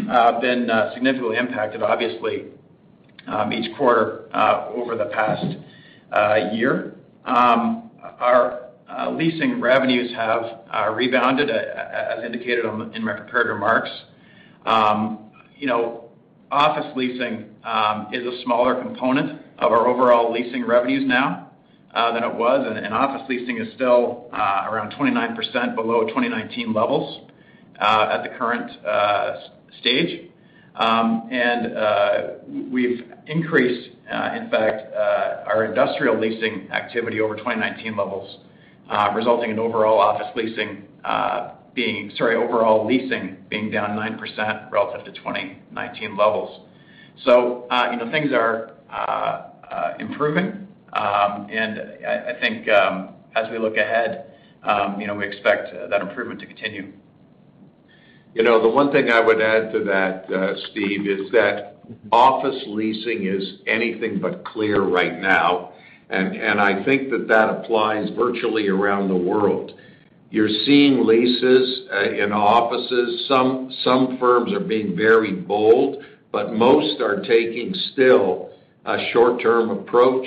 uh, 0.10 0.40
been 0.40 0.70
significantly 0.94 1.38
impacted, 1.38 1.84
obviously, 1.84 2.46
um, 3.28 3.52
each 3.52 3.76
quarter 3.76 4.30
over 4.74 4.96
the 4.96 5.12
past 5.14 5.46
year. 6.56 6.96
Our 7.26 8.64
Uh, 8.96 9.10
leasing 9.10 9.60
revenues 9.60 10.14
have 10.14 10.60
uh, 10.72 10.92
rebounded, 10.94 11.50
uh, 11.50 11.54
as 11.54 12.24
indicated 12.24 12.64
in 12.94 13.04
my 13.04 13.14
prepared 13.14 13.48
remarks. 13.48 13.90
Um, 14.66 15.32
you 15.58 15.66
know, 15.66 16.12
office 16.52 16.86
leasing 16.96 17.46
um, 17.64 18.08
is 18.12 18.24
a 18.24 18.44
smaller 18.44 18.82
component 18.84 19.42
of 19.58 19.72
our 19.72 19.88
overall 19.88 20.32
leasing 20.32 20.66
revenues 20.68 21.08
now 21.08 21.50
than 21.94 22.24
it 22.24 22.36
was, 22.36 22.66
and 22.68 22.94
office 22.94 23.28
leasing 23.30 23.58
is 23.58 23.74
still 23.74 24.30
around 24.32 24.94
29% 24.94 25.76
below 25.76 26.02
2019 26.08 26.74
levels 26.74 27.28
at 27.80 28.22
the 28.24 28.30
current 28.38 28.72
stage. 29.80 30.30
Um, 30.76 31.30
and 31.32 32.72
we've 32.72 33.12
increased, 33.28 33.90
in 33.90 34.50
fact, 34.52 34.94
our 35.48 35.66
industrial 35.66 36.20
leasing 36.20 36.70
activity 36.72 37.22
over 37.22 37.36
2019 37.36 37.96
levels, 37.96 38.40
Uh, 38.90 39.12
resulting 39.16 39.50
in 39.50 39.60
overall 39.60 40.00
office 40.00 40.28
leasing 40.36 40.84
uh, 41.06 41.54
being 41.74 42.12
sorry 42.18 42.36
overall 42.36 42.86
leasing 42.86 43.38
being 43.50 43.72
down 43.72 43.98
9% 43.98 44.72
relative 44.72 45.06
to 45.06 45.12
2019 45.20 46.18
levels. 46.18 46.68
So 47.24 47.66
uh, 47.70 47.90
you 47.92 47.98
know, 47.98 48.12
things 48.12 48.32
are 48.34 48.72
improving. 50.00 50.68
Um 50.94 51.48
and 51.50 51.80
I 52.06 52.40
think, 52.40 52.70
um, 52.70 53.10
as 53.36 53.50
we 53.50 53.58
look 53.58 53.78
ahead, 53.78 54.34
um, 54.64 55.00
you 55.02 55.08
know, 55.08 55.16
we 55.16 55.26
expect 55.26 55.74
that 55.90 56.02
improvement 56.02 56.40
to 56.42 56.46
continue. 56.46 56.94
You 58.36 58.44
know, 58.44 58.62
the 58.62 58.70
one 58.70 58.92
thing 58.92 59.10
I 59.10 59.20
would 59.20 59.42
add 59.42 59.72
to 59.74 59.84
that, 59.86 60.26
Steve, 60.72 61.08
is 61.08 61.32
that 61.32 61.78
office 62.12 62.64
leasing 62.68 63.28
is 63.28 63.60
anything 63.68 64.20
but 64.20 64.46
clear 64.46 64.82
right 64.82 65.20
now. 65.20 65.73
I 66.14 66.84
think 66.84 67.10
that 67.12 67.28
that 67.28 67.50
applies 67.50 68.10
virtually 68.12 68.68
around 68.68 69.08
the 69.08 69.16
world. 69.16 69.74
You're 70.30 70.50
seeing 70.66 71.06
leases 71.06 71.88
uh, 71.94 72.10
in 72.10 72.32
offices. 72.32 73.28
Some 73.28 74.18
firms 74.20 74.52
are 74.54 74.60
being 74.60 74.96
very 74.96 75.32
bold, 75.32 76.04
but 76.32 76.54
most 76.54 77.02
are 77.02 77.22
taking 77.22 77.74
still 77.94 78.50
a 78.86 78.98
short-term 79.12 79.70
approach. 79.70 80.26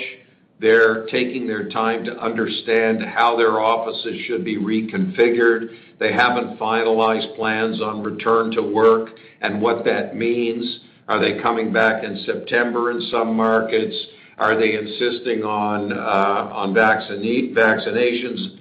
They're 0.59 1.05
taking 1.07 1.45
their 1.45 1.69
time 1.69 2.03
to 2.05 2.17
understand 2.17 3.03
how 3.03 3.35
their 3.37 3.59
offices 3.59 4.19
should 4.25 4.43
be 4.43 4.57
reconfigured. 4.57 5.77
They 5.99 6.13
haven't 6.13 6.57
finalized 6.57 7.35
plans 7.35 7.81
on 7.81 8.01
return 8.01 8.51
to 8.51 8.61
work 8.61 9.09
and 9.41 9.61
what 9.61 9.85
that 9.85 10.15
means. 10.15 10.79
Are 11.07 11.19
they 11.19 11.41
coming 11.41 11.71
back 11.71 12.03
in 12.03 12.23
September 12.25 12.91
in 12.91 13.01
some 13.11 13.35
markets? 13.35 13.95
Are 14.37 14.59
they 14.59 14.75
insisting 14.75 15.43
on 15.43 15.93
on 15.93 16.73
vaccinations 16.73 18.57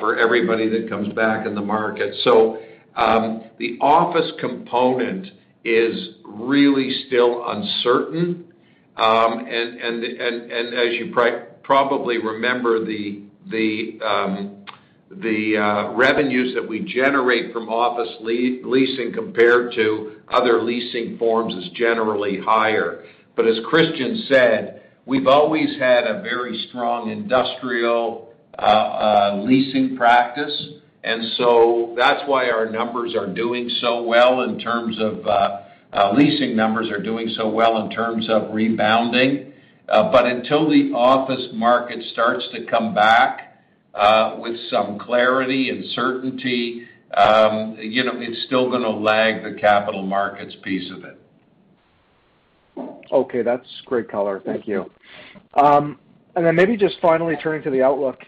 for 0.00 0.18
everybody 0.18 0.68
that 0.68 0.88
comes 0.88 1.12
back 1.14 1.46
in 1.46 1.54
the 1.54 1.62
market? 1.62 2.14
So 2.24 2.58
um, 2.94 3.44
the 3.58 3.78
office 3.80 4.30
component 4.40 5.28
is 5.64 6.16
really 6.24 7.04
still 7.06 7.48
uncertain. 7.48 8.52
Um, 8.96 9.38
and, 9.38 9.80
and, 9.80 10.04
and, 10.04 10.52
and 10.52 10.74
as 10.74 10.94
you 10.94 11.14
probably 11.62 12.18
remember, 12.18 12.84
the 12.84 13.22
the, 13.50 13.98
um, 14.06 14.64
the 15.10 15.56
uh, 15.56 15.92
revenues 15.94 16.54
that 16.54 16.66
we 16.66 16.80
generate 16.80 17.52
from 17.52 17.68
office 17.68 18.14
leasing 18.20 19.12
compared 19.12 19.74
to 19.74 20.12
other 20.28 20.62
leasing 20.62 21.18
forms 21.18 21.52
is 21.54 21.70
generally 21.72 22.38
higher. 22.38 23.04
But 23.34 23.48
as 23.48 23.56
Christian 23.68 24.26
said, 24.30 24.81
we've 25.06 25.26
always 25.26 25.78
had 25.78 26.04
a 26.04 26.22
very 26.22 26.66
strong 26.68 27.10
industrial 27.10 28.32
uh, 28.58 28.62
uh, 28.62 29.42
leasing 29.44 29.96
practice. 29.96 30.68
And 31.04 31.22
so 31.36 31.94
that's 31.96 32.22
why 32.26 32.50
our 32.50 32.70
numbers 32.70 33.14
are 33.16 33.32
doing 33.32 33.68
so 33.80 34.02
well 34.02 34.42
in 34.42 34.58
terms 34.58 34.98
of 35.00 35.26
uh, 35.26 36.12
leasing 36.14 36.54
numbers 36.54 36.90
are 36.90 37.02
doing 37.02 37.32
so 37.36 37.48
well 37.48 37.82
in 37.84 37.90
terms 37.90 38.28
of 38.28 38.54
rebounding. 38.54 39.52
Uh 39.88 40.12
but 40.12 40.26
until 40.26 40.70
the 40.70 40.92
office 40.94 41.48
market 41.52 41.98
starts 42.12 42.44
to 42.54 42.64
come 42.66 42.94
back 42.94 43.58
with 44.38 44.56
some 44.70 44.98
clarity 44.98 45.70
and 45.70 45.84
certainty, 45.92 46.86
um, 47.14 47.76
you 47.80 48.04
know, 48.04 48.12
it's 48.14 48.46
still 48.46 48.70
gonna 48.70 48.88
lag 48.88 49.42
the 49.42 49.58
capital 49.60 50.02
markets 50.02 50.54
piece 50.62 50.90
of 50.92 51.04
it. 51.04 51.21
Okay. 53.12 53.42
That's 53.42 53.66
great 53.86 54.08
color. 54.08 54.42
Thank 54.44 54.66
you. 54.66 54.90
Um 55.54 55.98
and 56.34 56.46
then 56.46 56.56
maybe 56.56 56.76
just 56.76 56.96
finally 57.02 57.36
turning 57.42 57.62
to 57.62 57.70
the 57.70 57.82
outlook. 57.82 58.18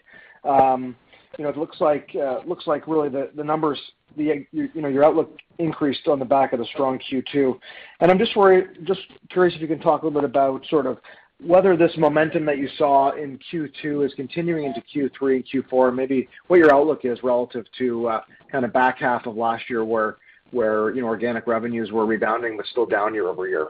You 0.45 1.43
know, 1.43 1.51
it 1.51 1.57
looks 1.57 1.81
like 1.81 2.11
uh 2.15 2.41
looks 2.47 2.67
like 2.67 2.87
really 2.87 3.09
the 3.09 3.45
numbers, 3.45 3.81
the 4.17 4.47
you 4.53 4.71
know, 4.75 4.89
your 4.89 5.05
outlook 5.05 5.37
increased 5.59 6.07
on 6.07 6.19
the 6.19 6.25
back 6.25 6.53
of 6.53 6.59
the 6.59 6.67
strong 6.67 6.99
Q2. 7.11 7.59
And 8.01 8.11
I'm 8.11 8.19
just 8.19 8.37
worried 8.37 8.85
just 8.85 9.01
curious 9.31 9.55
if 9.55 9.61
you 9.61 9.69
can 9.69 9.81
talk 9.81 10.03
a 10.03 10.07
little 10.07 10.21
bit 10.21 10.29
about 10.29 10.65
sort 10.67 10.87
of 10.87 10.99
whether 11.43 11.77
this 11.77 11.93
momentum 11.99 12.45
that 12.47 12.59
you 12.59 12.69
saw 12.79 13.11
in 13.17 13.39
Q2 13.53 14.07
is 14.07 14.15
continuing 14.15 14.65
into 14.67 14.81
Q3 14.81 15.37
and 15.37 15.65
Q4, 15.65 15.89
and 15.89 15.97
maybe 15.97 16.29
what 16.47 16.59
your 16.59 16.73
outlook 16.73 17.01
is 17.05 17.19
relative 17.23 17.67
to 17.79 18.19
kind 18.51 18.65
of 18.65 18.73
back 18.73 18.99
half 18.99 19.27
of 19.27 19.37
last 19.37 19.69
year 19.69 19.85
where 19.85 20.17
where 20.51 20.95
you 20.95 21.01
know, 21.01 21.09
organic 21.09 21.47
revenues 21.47 21.91
were 21.91 22.07
rebounding 22.07 22.57
but 22.57 22.65
still 22.67 22.87
down 22.87 23.13
year-over-year. 23.13 23.69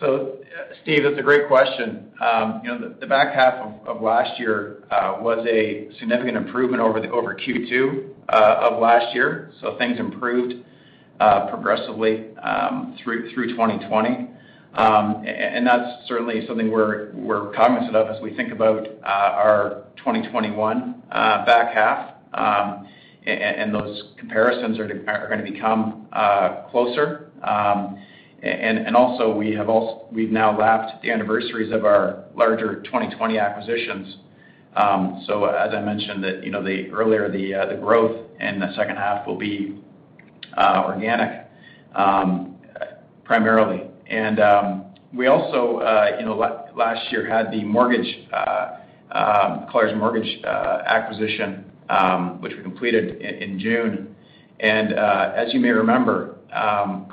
Uh, 0.00 0.26
Steve, 0.82 1.02
that's 1.02 1.18
a 1.18 1.22
great 1.22 1.48
question. 1.48 2.12
Um, 2.20 2.60
you 2.62 2.70
know, 2.70 2.94
the 3.00 3.06
back 3.06 3.34
half 3.34 3.54
of 3.86 4.00
last 4.00 4.38
year 4.38 4.84
uh, 4.92 5.16
was 5.20 5.44
a 5.50 5.88
significant 5.98 6.36
improvement 6.36 6.80
over 6.80 7.00
Q2 7.00 8.08
uh, 8.28 8.70
of 8.70 8.80
last 8.80 9.12
year. 9.14 9.50
So 9.60 9.76
things 9.76 9.98
improved 9.98 10.54
progressively 11.18 12.36
um, 12.36 12.96
through 13.02 13.30
2020. 13.34 14.30
Um, 14.74 15.24
and 15.26 15.66
That's 15.66 16.06
certainly 16.06 16.46
something 16.46 16.70
we're 16.70 17.52
cognizant 17.56 17.96
of 17.96 18.14
as 18.14 18.22
we 18.22 18.36
think 18.36 18.52
about 18.52 18.86
our 19.02 19.84
2021 19.96 21.02
back 21.10 21.74
half. 21.74 22.14
Um 22.34 22.86
and 23.26 23.74
those 23.74 24.14
comparisons 24.16 24.78
are 24.78 24.86
gonna 24.86 25.42
become 25.42 26.06
closer. 26.70 27.30
And 28.42 28.94
also 28.94 29.34
we've 29.34 30.30
now 30.30 30.56
lapped 30.56 31.02
the 31.02 31.10
anniversaries 31.10 31.72
of 31.72 31.84
our 31.84 32.24
larger 32.34 32.82
2020 32.82 33.38
acquisitions. 33.38 34.16
Um 34.76 35.24
so 35.26 35.44
as 35.46 35.74
I 35.74 35.80
mentioned, 35.80 36.24
you 36.44 36.50
know, 36.50 36.60
earlier, 36.60 37.24
uh, 37.26 37.66
the 37.66 37.76
growth 37.80 38.16
in 38.38 38.60
the 38.60 38.72
second 38.76 38.96
half 38.96 39.26
will 39.26 39.38
be 39.38 39.82
uh, 40.56 40.84
organic 40.86 41.46
um, 41.94 42.56
primarily. 43.24 43.82
And 44.08 44.38
um 44.38 44.84
we 45.12 45.26
also, 45.26 45.78
uh, 45.78 46.16
you 46.20 46.26
know, 46.26 46.36
last 46.36 47.10
year 47.10 47.26
had 47.26 47.50
the 47.50 47.64
mortgage 47.64 48.28
um, 49.10 49.66
Colliers 49.72 49.96
Mortgage 49.96 50.44
acquisition, 50.44 51.64
um, 51.88 52.40
which 52.40 52.52
we 52.54 52.62
completed 52.62 53.20
in 53.20 53.58
June. 53.58 54.14
And 54.60 54.94
uh 54.94 55.32
as 55.34 55.52
you 55.52 55.58
may 55.58 55.70
remember, 55.70 56.36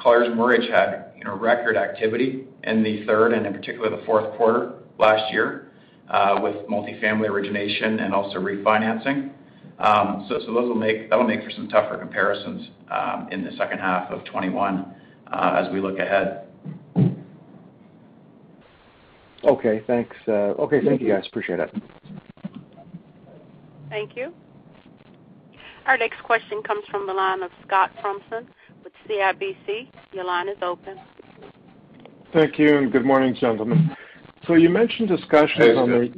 Colliers 0.02 0.36
Mortgage 0.36 0.70
had, 0.70 1.05
you 1.26 1.32
know, 1.32 1.38
record 1.38 1.76
activity 1.76 2.46
in 2.64 2.84
the 2.84 3.04
third 3.06 3.34
and 3.34 3.46
in 3.48 3.54
particular 3.54 3.90
the 3.90 4.06
fourth 4.06 4.36
quarter 4.38 4.74
last 5.00 5.32
year, 5.34 5.72
uh, 6.10 6.40
with 6.42 6.56
multifamily 6.68 7.28
origination 7.28 8.00
and 8.00 8.14
also 8.14 8.38
refinancing. 8.38 9.32
Um, 9.80 10.26
so, 10.30 10.40
so 10.46 10.54
those 10.54 10.70
will 10.70 10.76
make 10.76 11.10
That'll 11.10 11.28
make 11.28 11.44
for 11.44 11.50
some 11.52 11.68
tougher 11.68 11.98
comparisons 11.98 12.70
um, 12.92 13.28
in 13.32 13.44
the 13.44 13.52
second 13.58 13.80
half 13.80 14.10
of 14.12 14.20
2021, 14.26 14.86
uh, 15.34 15.64
as 15.66 15.74
we 15.74 15.82
look 15.82 15.98
ahead. 16.00 16.44
Okay, 19.44 19.84
thanks. 19.88 20.16
Uh, 20.28 20.54
okay, 20.62 20.80
thank 20.86 21.02
you, 21.02 21.10
guys. 21.10 21.24
Appreciate 21.28 21.60
it. 21.60 21.74
Thank 23.90 24.16
you. 24.16 24.32
Our 25.88 25.98
next 25.98 26.24
question 26.24 26.64
comes 26.64 26.84
from 26.90 27.06
the 27.06 27.14
line 27.14 27.44
of 27.44 27.52
Scott 27.66 27.92
Fromson 28.02 28.48
with 28.84 28.94
CIBC. 29.08 29.90
Your 30.14 30.24
line 30.24 30.50
is 30.50 30.58
open. 30.62 30.98
Thank 32.36 32.60
you, 32.60 32.78
and 32.80 32.92
good 32.92 33.06
morning, 33.06 33.34
gentlemen. 33.34 33.96
So 34.46 34.56
you 34.56 34.68
mentioned 34.68 35.08
discussions. 35.08 35.78
On 35.78 35.90
the 35.90 36.10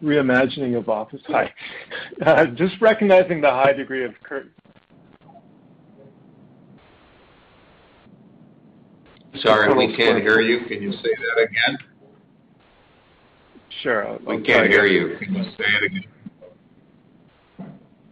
reimagining 0.00 0.78
of 0.78 0.88
office. 0.88 1.20
Hi. 1.26 1.52
Uh, 2.24 2.46
just 2.46 2.80
recognizing 2.80 3.40
the 3.40 3.50
high 3.50 3.72
degree 3.72 4.04
of 4.04 4.14
Sorry, 9.40 9.74
we 9.74 9.96
can't 9.96 10.22
hear 10.22 10.40
you. 10.40 10.60
Can 10.66 10.80
you 10.80 10.92
say 10.92 11.02
that 11.02 11.42
again? 11.42 11.78
Sure. 13.82 14.18
We 14.24 14.42
can't 14.42 14.70
hear 14.70 14.86
you. 14.86 15.16
Can 15.18 15.34
you 15.34 15.42
say 15.42 15.64
it 15.64 15.82
again? 15.82 16.04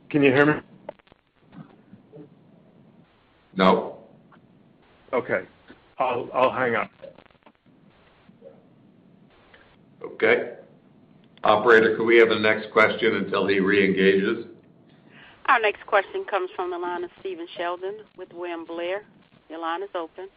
Can 0.08 0.22
you 0.24 0.32
hear 0.32 0.46
me? 0.46 0.60
No. 3.54 3.98
Okay. 5.12 5.42
I'll 6.00 6.50
hang 6.50 6.74
up. 6.74 6.90
Okay. 10.02 10.54
Operator, 11.44 11.96
could 11.96 12.04
we 12.04 12.18
have 12.18 12.28
the 12.28 12.38
next 12.38 12.70
question 12.70 13.16
until 13.16 13.46
he 13.46 13.56
reengages? 13.56 14.46
Our 15.46 15.60
next 15.60 15.86
question 15.86 16.24
comes 16.30 16.50
from 16.54 16.70
the 16.70 16.78
line 16.78 17.02
of 17.02 17.10
Stephen 17.20 17.46
Sheldon 17.56 18.00
with 18.16 18.32
William 18.32 18.64
Blair. 18.64 19.02
Your 19.48 19.58
line 19.58 19.82
is 19.82 19.88
open. 19.94 20.28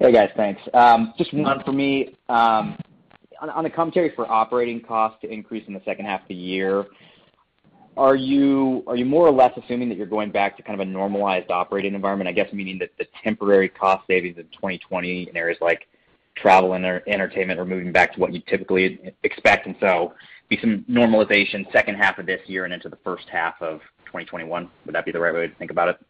Hey, 0.00 0.12
guys. 0.12 0.30
Thanks. 0.36 0.60
Um, 0.74 1.14
just 1.16 1.32
one 1.32 1.62
for 1.64 1.72
me. 1.72 2.16
Um, 2.28 2.76
on 3.40 3.64
the 3.64 3.70
commentary 3.70 4.12
for 4.14 4.30
operating 4.30 4.80
costs 4.80 5.20
to 5.22 5.32
increase 5.32 5.66
in 5.68 5.74
the 5.74 5.82
second 5.84 6.06
half 6.06 6.22
of 6.22 6.28
the 6.28 6.34
year, 6.34 6.86
are 7.96 8.16
you 8.16 8.82
more 9.06 9.26
or 9.26 9.32
less 9.32 9.52
assuming 9.56 9.88
that 9.88 9.96
you're 9.96 10.06
going 10.06 10.30
back 10.30 10.56
to 10.56 10.62
kind 10.62 10.80
of 10.80 10.86
a 10.86 10.90
normalized 10.90 11.50
operating 11.50 11.94
environment? 11.94 12.28
I 12.28 12.32
guess 12.32 12.52
meaning 12.52 12.78
that 12.78 12.90
the 12.98 13.06
temporary 13.22 13.68
cost 13.68 14.06
savings 14.06 14.36
in 14.38 14.44
2020 14.44 15.28
in 15.30 15.36
areas 15.36 15.58
like 15.60 15.86
travel 16.36 16.74
and 16.74 16.84
entertainment 16.84 17.60
are 17.60 17.64
moving 17.64 17.92
back 17.92 18.14
to 18.14 18.20
what 18.20 18.32
you 18.32 18.42
typically 18.48 19.12
expect, 19.22 19.66
and 19.66 19.76
so 19.80 20.14
be 20.48 20.58
some 20.60 20.84
normalization 20.90 21.70
second 21.72 21.96
half 21.96 22.18
of 22.18 22.26
this 22.26 22.40
year 22.46 22.64
and 22.64 22.74
into 22.74 22.88
the 22.88 22.98
first 23.04 23.28
half 23.30 23.54
of 23.60 23.80
2021. 24.06 24.68
Would 24.86 24.94
that 24.94 25.04
be 25.04 25.12
the 25.12 25.20
right 25.20 25.34
way 25.34 25.46
to 25.46 25.54
think 25.54 25.70
about 25.70 25.88
it? 25.88 26.00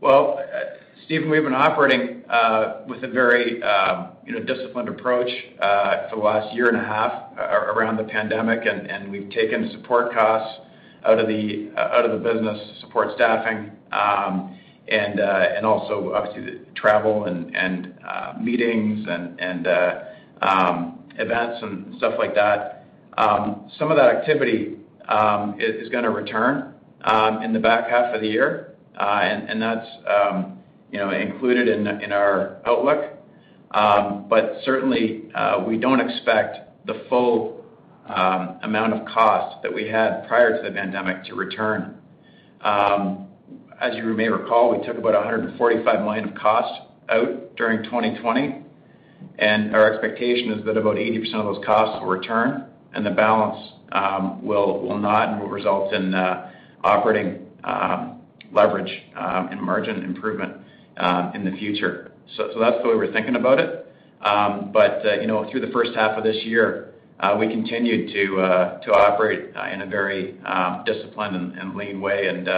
Well, 0.00 0.38
uh, 0.38 0.78
Stephen, 1.06 1.30
we've 1.30 1.42
been 1.42 1.54
operating 1.54 2.22
uh, 2.28 2.82
with 2.86 3.04
a 3.04 3.08
very 3.08 3.62
um, 3.62 4.10
you 4.26 4.32
know 4.32 4.40
disciplined 4.40 4.88
approach 4.88 5.30
uh, 5.60 6.08
for 6.08 6.16
the 6.16 6.22
last 6.22 6.54
year 6.54 6.68
and 6.68 6.76
a 6.76 6.84
half 6.84 7.36
around 7.38 7.96
the 7.96 8.04
pandemic, 8.04 8.66
and 8.66 8.90
and 8.90 9.10
we've 9.10 9.30
taken 9.30 9.70
support 9.72 10.12
costs 10.12 10.60
out 11.06 11.18
of 11.18 11.28
the 11.28 11.70
out 11.76 12.04
of 12.04 12.22
the 12.22 12.32
business, 12.32 12.80
support 12.80 13.08
staffing, 13.14 13.70
um, 13.92 14.58
and 14.88 15.20
and 15.20 15.66
also 15.66 16.12
obviously 16.14 16.44
the 16.44 16.66
travel 16.74 17.24
and 17.24 17.93
meetings 18.40 19.06
and 19.08 19.40
and 19.40 19.66
uh, 19.66 19.98
um, 20.42 21.04
events 21.18 21.62
and 21.62 21.96
stuff 21.96 22.14
like 22.18 22.34
that. 22.34 22.86
Um, 23.16 23.70
some 23.78 23.90
of 23.90 23.96
that 23.96 24.14
activity 24.14 24.76
um, 25.08 25.56
is 25.58 25.88
going 25.88 26.04
to 26.04 26.10
return 26.10 26.74
in 27.42 27.52
the 27.52 27.60
back 27.60 27.88
half 27.88 28.14
of 28.14 28.20
the 28.20 28.28
year, 28.28 28.74
uh, 28.98 29.20
and 29.22 29.60
that's 29.60 29.86
um 30.08 30.58
you 30.90 30.98
know 30.98 31.10
included 31.10 31.68
in 31.68 31.86
in 32.02 32.12
our 32.12 32.58
outlook. 32.66 33.12
Um 33.70 34.26
but 34.28 34.58
certainly, 34.64 35.30
uh, 35.34 35.64
we 35.66 35.78
don't 35.78 36.00
expect 36.00 36.86
the 36.86 37.04
full 37.08 37.64
amount 38.06 38.92
of 38.92 39.06
cost 39.06 39.62
that 39.62 39.72
we 39.72 39.88
had 39.88 40.26
prior 40.28 40.56
to 40.56 40.62
the 40.68 40.74
pandemic 40.74 41.24
to 41.24 41.34
return. 41.34 42.00
As 43.80 43.94
you 43.96 44.04
may 44.04 44.28
recall, 44.28 44.70
we 44.70 44.86
took 44.86 44.96
about 44.96 45.14
145 45.14 46.00
million 46.00 46.28
of 46.28 46.34
cost 46.34 46.80
out 47.08 47.56
during 47.56 47.82
2020, 47.84 48.62
and 49.38 49.74
our 49.74 49.92
expectation 49.92 50.52
is 50.52 50.64
that 50.64 50.76
about 50.76 50.96
80% 50.96 51.34
of 51.34 51.54
those 51.54 51.64
costs 51.64 52.00
will 52.00 52.10
return, 52.10 52.66
and 52.94 53.04
the 53.04 53.10
balance 53.10 53.72
um, 53.92 54.44
will 54.44 54.98
not 54.98 55.30
and 55.30 55.40
will 55.40 55.48
result 55.48 55.92
in 55.92 56.14
uh, 56.14 56.50
operating 56.82 57.46
um, 57.64 58.20
leverage 58.52 59.02
um, 59.16 59.48
and 59.48 59.60
margin 59.60 60.02
improvement 60.04 60.52
in 61.34 61.44
the 61.44 61.56
future. 61.58 62.12
So 62.36 62.48
That's 62.58 62.82
the 62.82 62.88
way 62.88 62.94
we're 62.94 63.12
thinking 63.12 63.36
about 63.36 63.58
it. 63.58 63.86
But 64.20 65.06
uh, 65.06 65.20
You 65.20 65.26
know, 65.26 65.48
through 65.50 65.60
the 65.60 65.72
first 65.72 65.90
half 65.94 66.16
of 66.16 66.24
this 66.24 66.36
year, 66.44 66.90
uh, 67.20 67.36
we 67.38 67.48
continued 67.48 68.12
to 68.12 68.36
to 68.84 68.92
operate 68.92 69.54
in 69.72 69.82
a 69.82 69.86
very 69.86 70.36
disciplined 70.84 71.36
and 71.58 71.74
lean 71.76 72.00
way, 72.00 72.28
and 72.28 72.48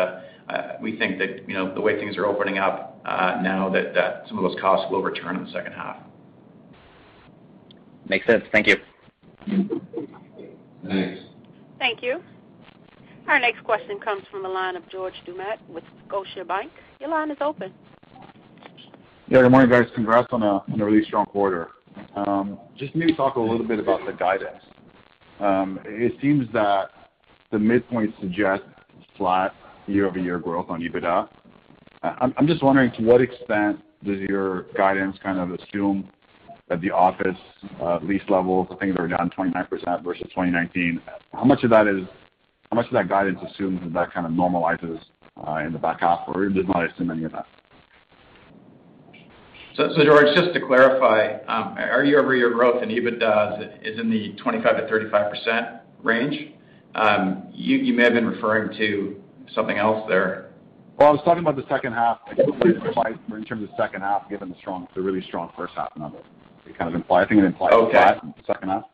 we 0.81 0.99
think 0.99 1.19
that 1.19 1.49
you 1.49 1.55
know, 1.55 1.75
the 1.75 1.81
way 1.81 1.99
things 1.99 2.17
are 2.17 2.27
opening 2.27 2.59
up 2.59 2.96
Uh, 3.07 3.39
now, 3.41 3.69
that 3.69 4.25
some 4.27 4.37
of 4.37 4.43
those 4.43 4.61
costs 4.61 4.91
will 4.91 5.01
return 5.03 5.37
in 5.37 5.45
the 5.45 5.53
second 5.53 5.73
half. 5.73 5.97
Makes 8.09 8.27
sense. 8.27 8.43
Thank 8.51 8.67
you. 8.67 8.77
Thanks. 10.85 11.21
Thank 11.79 12.03
you. 12.03 12.21
Our 13.29 13.39
next 13.39 13.63
question 13.63 14.01
comes 14.01 14.25
from 14.29 14.43
the 14.43 14.49
line 14.49 14.75
of 14.75 14.89
George 14.89 15.15
Doumet 15.25 15.59
with 15.69 15.85
Scotiabank. 16.09 16.71
Your 16.99 17.11
line 17.11 17.31
is 17.31 17.37
open. 17.41 17.73
Yeah, 19.29 19.43
good 19.43 19.51
morning, 19.51 19.71
guys. 19.71 19.87
Congrats 19.95 20.29
on 20.33 20.43
a 20.43 20.63
really 20.77 21.05
strong 21.05 21.27
quarter. 21.27 21.69
Um, 22.17 22.59
just 22.77 22.95
maybe 22.97 23.15
talk 23.15 23.37
a 23.37 23.41
little 23.41 23.67
bit 23.67 23.79
about 23.79 24.05
the 24.05 24.13
guidance. 24.13 24.63
Um, 25.39 25.79
it 25.85 26.13
seems 26.21 26.53
that 26.53 26.91
the 27.53 27.59
midpoint 27.59 28.15
suggests 28.21 28.67
flat 29.17 29.55
year-over-year 29.87 30.41
growth 30.41 30.67
on 30.71 30.81
EBITDA. 30.81 31.29
I'm 32.21 32.47
just 32.47 32.63
wondering 32.63 32.93
to 32.93 33.03
what 33.03 33.21
extent 33.21 33.81
does 34.05 34.19
your 34.21 34.63
guidance 34.77 35.17
kind 35.23 35.39
of 35.39 35.59
assume 35.59 36.09
that 36.69 36.81
the 36.81 36.91
office 36.91 37.37
uh, 37.81 37.99
lease 38.03 38.23
levels, 38.29 38.69
I 38.71 38.77
think 38.77 38.97
they 38.97 39.03
were 39.03 39.09
down 39.09 39.31
29% 39.31 39.69
versus 40.05 40.23
2019. 40.25 41.01
How 41.33 41.45
much 41.45 41.63
of 41.63 41.71
that 41.71 41.87
is 41.87 42.07
how 42.71 42.77
much 42.77 42.87
of 42.87 42.93
that 42.93 43.09
guidance 43.09 43.39
assumes 43.49 43.81
that 43.83 43.93
that 43.93 44.13
kind 44.13 44.27
of 44.27 44.33
normalizes 44.33 45.01
uh, 45.47 45.65
in 45.65 45.73
the 45.73 45.79
back 45.79 46.01
half, 46.01 46.21
or 46.27 46.49
does 46.49 46.65
not 46.67 46.91
assume 46.91 47.11
any 47.11 47.25
of 47.25 47.33
that? 47.33 47.47
George, 49.77 50.35
just 50.35 50.55
to 50.55 50.61
clarify, 50.61 51.35
um, 51.47 51.77
our 51.79 52.03
year-over-year 52.05 52.51
growth 52.51 52.83
in 52.83 52.89
EBITDA 52.89 53.87
is 53.87 54.01
in 54.01 54.11
the 54.11 54.35
25%-35% 54.43 55.81
range. 56.03 56.53
Um, 56.95 57.49
you 57.53 57.93
may 57.93 58.05
have 58.05 58.15
been 58.15 58.27
referring 58.27 58.77
to 58.79 59.23
something 59.55 59.77
else 59.77 60.09
there. 60.09 60.46
Well, 60.99 61.09
I 61.09 61.11
was 61.11 61.21
talking 61.27 61.43
about 61.43 61.57
the 61.57 61.67
second 61.69 61.93
half, 61.93 62.21
in 62.31 63.45
terms 63.45 63.63
of 63.63 63.69
second 63.77 64.01
half, 64.01 64.31
given 64.31 64.49
the 64.49 64.55
strong 64.57 64.89
the 64.95 65.03
really 65.03 65.21
strong 65.23 65.53
first 65.55 65.75
half 65.77 65.95
number. 65.97 66.19
I 67.25 67.29
think 67.29 67.43
it 67.43 67.45
implies 67.45 67.71
flat 67.91 68.23
in 68.23 68.35
the 68.37 68.43
second 68.47 68.69
half. 68.71 68.85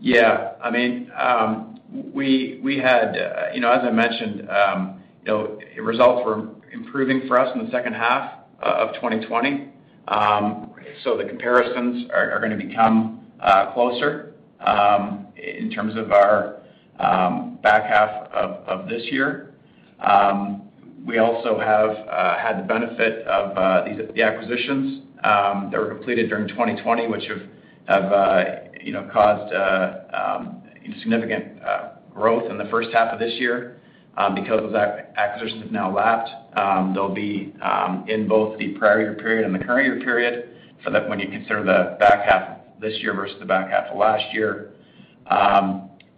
Yeah. 0.00 0.52
I 0.62 0.70
mean, 0.70 1.10
um, 1.18 1.78
we 1.92 2.80
had, 2.82 3.16
uh, 3.16 3.52
you 3.54 3.60
know, 3.60 3.70
as 3.70 3.80
I 3.84 3.90
mentioned, 3.90 4.48
um, 4.48 5.02
you 5.24 5.32
know, 5.32 5.58
results 5.82 6.24
were 6.24 6.48
improving 6.72 7.28
for 7.28 7.38
us 7.38 7.54
in 7.54 7.64
the 7.64 7.70
second 7.70 7.94
half 7.94 8.32
uh, 8.62 8.88
of 8.88 8.94
2020. 8.94 9.68
Um, 10.08 10.72
so 11.04 11.18
The 11.18 11.24
comparisons 11.24 12.10
are 12.14 12.38
going 12.38 12.58
to 12.58 12.64
become 12.64 13.26
uh, 13.40 13.72
closer 13.74 14.32
in 15.36 15.70
terms 15.70 15.96
of 15.96 16.12
our 16.12 16.62
back 17.62 17.84
half 17.84 18.32
of 18.32 18.88
this 18.88 19.02
year. 19.10 19.55
Um, 20.00 20.62
we 21.04 21.18
also 21.18 21.58
have 21.58 21.90
uh, 21.90 22.38
had 22.38 22.58
the 22.58 22.66
benefit 22.66 23.26
of 23.26 23.56
uh, 23.56 23.84
the 24.12 24.22
acquisitions 24.22 25.02
um, 25.22 25.68
that 25.70 25.80
were 25.80 25.94
completed 25.94 26.28
during 26.28 26.48
2020, 26.48 27.06
which 27.06 27.24
have 27.86 28.12
uh, 28.12 28.44
caused 29.12 29.54
um, 30.12 30.62
significant 31.00 31.60
growth 32.12 32.50
in 32.50 32.58
the 32.58 32.64
first 32.70 32.88
half 32.92 33.12
of 33.12 33.20
this 33.20 33.34
year. 33.34 33.80
Because 34.34 34.60
those 34.62 34.74
acquisitions 34.74 35.62
have 35.62 35.72
now 35.72 35.94
lapped, 35.94 36.30
they'll 36.94 37.14
be 37.14 37.54
in 38.08 38.26
both 38.26 38.58
the 38.58 38.68
prior 38.78 39.00
year 39.02 39.14
period 39.14 39.44
and 39.44 39.54
the 39.54 39.64
current 39.64 39.86
year 39.86 40.00
period, 40.00 40.56
so 40.84 40.90
that 40.90 41.08
when 41.08 41.20
you 41.20 41.28
consider 41.28 41.62
the 41.62 41.96
back 42.00 42.26
half 42.26 42.48
of 42.48 42.80
this 42.80 42.94
year 43.00 43.14
versus 43.14 43.36
the 43.38 43.46
back 43.46 43.70
half 43.70 43.86
of 43.92 43.96
last 43.96 44.24
year. 44.32 44.72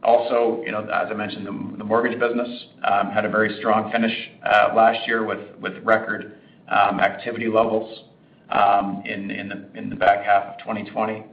Also, 0.09 0.63
you 0.65 0.73
know, 0.73 0.81
as 0.85 1.09
I 1.11 1.13
mentioned, 1.13 1.47
the 1.47 1.85
mortgage 1.85 2.19
business 2.19 2.49
um, 2.83 3.11
had 3.11 3.27
a 3.27 3.29
very 3.29 3.55
strong 3.59 3.93
finish 3.93 4.31
uh, 4.43 4.71
last 4.75 5.07
year 5.07 5.23
with 5.27 5.75
record 5.85 6.39
um, 6.67 6.99
activity 6.99 7.47
levels 7.47 8.05
um, 8.49 9.03
in 9.05 9.91
the 9.91 9.97
back 9.97 10.25
half 10.25 10.45
of 10.45 10.59
2020. 10.61 11.25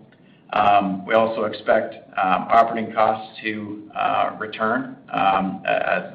We 1.08 1.14
also 1.14 1.46
expect 1.46 1.96
operating 2.18 2.94
costs 2.94 3.40
to 3.44 3.90
uh, 3.98 4.36
return, 4.42 4.98
as 5.08 6.14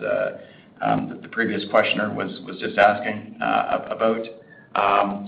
uh, 0.00 0.38
the 0.80 1.28
previous 1.30 1.68
questioner 1.68 2.14
was 2.14 2.58
just 2.58 2.78
asking 2.78 3.36
about. 3.38 4.24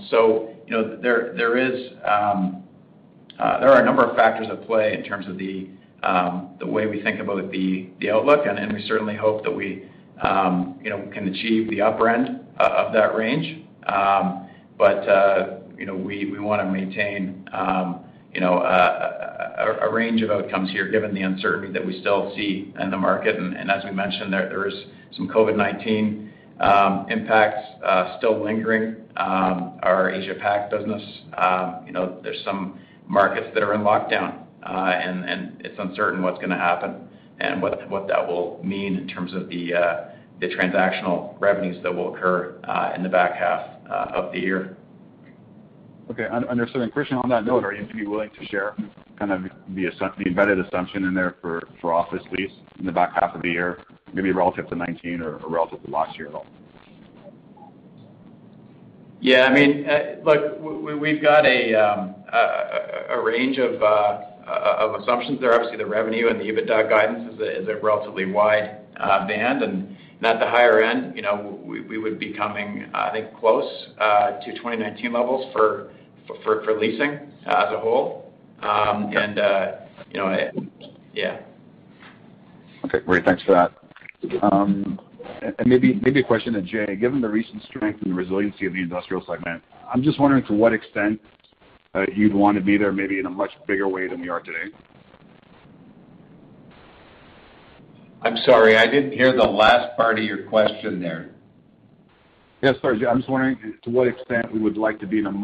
So, 0.09 0.49
there 0.67 1.29
are 3.69 3.81
a 3.81 3.85
number 3.85 4.03
of 4.03 4.15
factors 4.15 4.47
at 4.49 4.65
play 4.65 4.95
in 4.95 5.03
terms 5.03 5.27
of 5.27 5.37
the 5.37 5.69
Um, 6.03 6.57
way 6.67 6.87
we 6.87 7.01
think 7.03 7.19
about 7.19 7.51
the 7.51 7.89
outlook, 8.11 8.45
and 8.45 8.73
we 8.73 8.83
certainly 8.87 9.15
hope 9.15 9.43
that 9.43 9.51
we 9.51 9.85
um, 10.21 10.79
you 10.83 10.89
know, 10.89 11.09
can 11.13 11.27
achieve 11.27 11.69
the 11.69 11.81
upper 11.81 12.09
end 12.09 12.41
uh, 12.59 12.85
of 12.85 12.93
that 12.93 13.15
range. 13.15 13.65
Um, 13.87 14.49
but 14.77 15.07
uh, 15.07 15.57
you 15.77 15.85
know, 15.85 15.95
we 15.95 16.39
want 16.39 16.61
to 16.61 16.71
maintain 16.71 17.47
you 18.33 18.39
know, 18.39 18.59
a 18.59 19.91
range 19.91 20.21
of 20.21 20.31
outcomes 20.31 20.71
here 20.71 20.89
given 20.89 21.13
the 21.13 21.21
uncertainty 21.21 21.73
that 21.73 21.85
we 21.85 21.99
still 21.99 22.33
see 22.35 22.73
in 22.79 22.89
the 22.89 22.97
market. 22.97 23.35
And 23.35 23.69
as 23.69 23.83
we 23.83 23.91
mentioned, 23.91 24.31
there 24.31 24.67
is 24.67 24.73
some 25.17 25.27
COVID-19 25.27 26.29
impacts 27.09 27.67
uh, 27.83 28.17
still 28.17 28.41
lingering. 28.41 28.95
Our 29.17 30.11
Asia 30.11 30.35
Pac 30.39 30.71
business, 30.71 31.01
you 31.85 31.91
know, 31.91 32.19
there's 32.23 32.41
some 32.45 32.79
markets 33.07 33.47
that 33.53 33.63
are 33.63 33.73
in 33.73 33.81
lockdown, 33.81 34.40
Uh, 34.63 34.93
and 34.95 35.61
it's 35.65 35.77
uncertain 35.79 36.21
what's 36.21 36.37
going 36.37 36.49
to 36.49 36.55
happen 36.55 37.07
and 37.39 37.61
what 37.61 38.07
that 38.07 38.27
will 38.27 38.61
mean 38.63 38.95
in 38.95 39.07
terms 39.07 39.33
of 39.33 39.49
the 39.49 39.73
uh, 39.73 40.05
transactional 40.41 41.39
revenues 41.39 41.81
that 41.83 41.93
will 41.93 42.13
occur 42.13 42.59
uh, 42.67 42.93
in 42.95 43.03
the 43.03 43.09
back 43.09 43.35
half 43.35 43.67
of 43.87 44.31
the 44.31 44.39
year. 44.39 44.77
Okay. 46.09 46.25
Understood. 46.25 46.91
Christian, 46.91 47.17
on 47.17 47.29
that 47.29 47.45
note, 47.45 47.63
are 47.63 47.73
you 47.73 47.87
maybe 47.87 48.05
willing 48.05 48.29
to 48.39 48.45
share 48.47 48.75
kind 49.17 49.31
of 49.31 49.43
the 49.75 49.89
embedded 50.25 50.59
assumption 50.59 51.05
in 51.05 51.13
there 51.13 51.35
for 51.41 51.93
office 51.93 52.23
lease 52.31 52.51
in 52.79 52.85
the 52.85 52.91
back 52.91 53.13
half 53.13 53.33
of 53.33 53.41
the 53.41 53.49
year, 53.49 53.79
maybe 54.13 54.31
relative 54.31 54.65
to 54.65 54.75
2019 54.75 55.21
or 55.21 55.37
relative 55.47 55.81
to 55.83 55.91
last 55.91 56.17
year 56.17 56.27
at 56.27 56.33
all? 56.33 56.45
Yeah, 59.21 59.45
I 59.45 59.53
mean, 59.53 59.87
look, 60.25 60.99
we've 60.99 61.21
got 61.21 61.45
a 61.45 61.75
um, 61.75 62.15
range 63.23 63.57
of 63.59 63.81
assumptions 65.01 65.39
there. 65.39 65.53
Obviously, 65.53 65.77
the 65.77 65.85
revenue 65.85 66.29
and 66.29 66.39
the 66.39 66.45
EBITDA 66.45 66.89
guidance 66.89 67.39
is 67.39 67.67
a 67.67 67.75
relatively 67.81 68.25
wide 68.25 68.77
uh, 68.97 69.27
band. 69.27 69.63
And 69.63 69.95
At 70.23 70.39
the 70.39 70.47
higher 70.47 70.81
end, 70.81 71.15
you 71.15 71.21
know, 71.21 71.59
we 71.63 71.97
would 71.97 72.19
be 72.19 72.33
coming, 72.33 72.89
I 72.93 73.11
think, 73.11 73.35
close 73.39 73.69
uh, 73.99 74.39
to 74.39 74.51
2019 74.51 75.13
levels 75.13 75.51
for 75.53 75.91
leasing 76.79 77.19
uh, 77.47 77.65
as 77.67 77.73
a 77.73 77.79
whole. 77.79 78.31
Um, 78.61 79.11
and 79.15 79.37
you 80.11 80.17
know, 80.17 80.51
yeah. 81.13 81.39
Okay, 82.85 82.99
great. 82.99 83.25
Thanks 83.25 83.43
for 83.43 83.53
that. 83.53 83.71
Um, 84.43 84.99
and 85.41 85.67
maybe 85.67 86.19
a 86.19 86.23
question 86.23 86.53
to 86.53 86.61
Jay. 86.61 86.95
Given 86.95 87.21
the 87.21 87.29
recent 87.29 87.63
strength 87.63 88.01
and 88.01 88.11
the 88.11 88.15
resiliency 88.15 88.65
of 88.65 88.73
the 88.73 88.81
industrial 88.81 89.23
segment, 89.25 89.63
I'm 89.91 90.03
just 90.03 90.19
wondering 90.19 90.45
to 90.45 90.53
what 90.53 90.73
extent 90.73 91.19
Uh, 91.93 92.05
you'd 92.15 92.33
want 92.33 92.57
to 92.57 92.63
be 92.63 92.77
there 92.77 92.93
maybe 92.93 93.19
in 93.19 93.25
a 93.25 93.29
much 93.29 93.51
bigger 93.67 93.87
way 93.87 94.07
than 94.07 94.21
we 94.21 94.29
are 94.29 94.39
today. 94.39 94.73
I'm 98.21 98.37
sorry, 98.45 98.77
I 98.77 98.85
didn't 98.85 99.11
hear 99.11 99.35
the 99.35 99.43
last 99.43 99.97
part 99.97 100.17
of 100.17 100.23
your 100.23 100.43
question 100.43 101.01
there. 101.01 101.31
Yeah, 102.61 102.73
sorry. 102.81 103.05
I'm 103.05 103.17
just 103.17 103.29
wondering 103.29 103.57
to 103.83 103.89
what 103.89 104.07
extent 104.07 104.53
we 104.53 104.59
would 104.59 104.77
like 104.77 104.99
to 104.99 105.07
be 105.07 105.17
have 105.23 105.33
a 105.33 105.37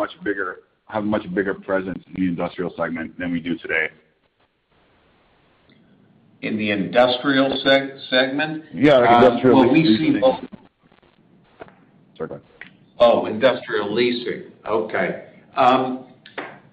much 1.06 1.34
bigger 1.34 1.54
presence 1.56 2.02
in 2.08 2.14
the 2.14 2.30
industrial 2.30 2.72
segment 2.78 3.18
than 3.20 3.32
we 3.32 3.39
do 3.41 3.58
today. 3.58 3.88
In 6.43 6.56
the 6.56 6.70
industrial 6.70 7.60
segment? 8.10 8.64
Yeah, 8.74 9.00
uh, 9.00 9.26
industrial 9.26 9.74
leasing. 9.74 10.22
Well, 10.22 10.39
we 10.39 10.48
see 10.48 10.48
both. 10.48 11.70
Sorry, 12.16 12.30
go 12.30 12.36
ahead. 12.36 12.41
Oh, 13.00 13.26
industrial 13.26 13.93
leasing. 13.93 14.52
Okay. 14.66 15.26
Um, 15.56 16.06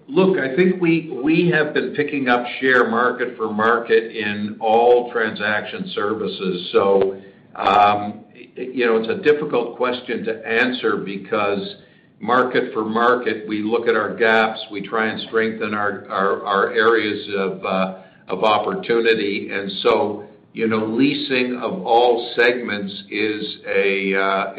Look, 0.07 0.37
I 0.37 0.55
think 0.55 0.79
we 0.79 1.51
have 1.51 1.73
been 1.73 1.95
picking 1.95 2.27
up 2.27 2.45
share 2.59 2.87
market 2.89 3.35
for 3.37 3.51
market 3.51 4.15
in 4.15 4.57
all 4.59 5.11
transaction 5.11 5.91
services. 5.95 6.69
So, 6.71 7.21
um, 7.55 8.25
you 8.55 8.85
know, 8.85 8.97
it's 8.97 9.09
a 9.09 9.23
difficult 9.23 9.77
question 9.77 10.23
to 10.25 10.47
answer 10.47 10.97
because 10.97 11.77
market 12.19 12.71
for 12.71 12.85
market, 12.85 13.47
we 13.47 13.63
look 13.63 13.87
at 13.87 13.95
our 13.95 14.15
gaps, 14.15 14.59
we 14.71 14.87
try 14.87 15.07
and 15.07 15.21
strengthen 15.27 15.73
our 15.73 16.71
areas 16.71 17.27
uh, 17.35 18.03
of 18.27 18.43
opportunity. 18.43 19.49
And 19.51 19.71
so, 19.81 20.27
you 20.53 20.67
know, 20.67 20.85
leasing 20.85 21.59
of 21.61 21.83
all 21.83 22.31
segments 22.35 22.93
is 23.09 23.57
a 23.67 24.15
uh, 24.15 24.53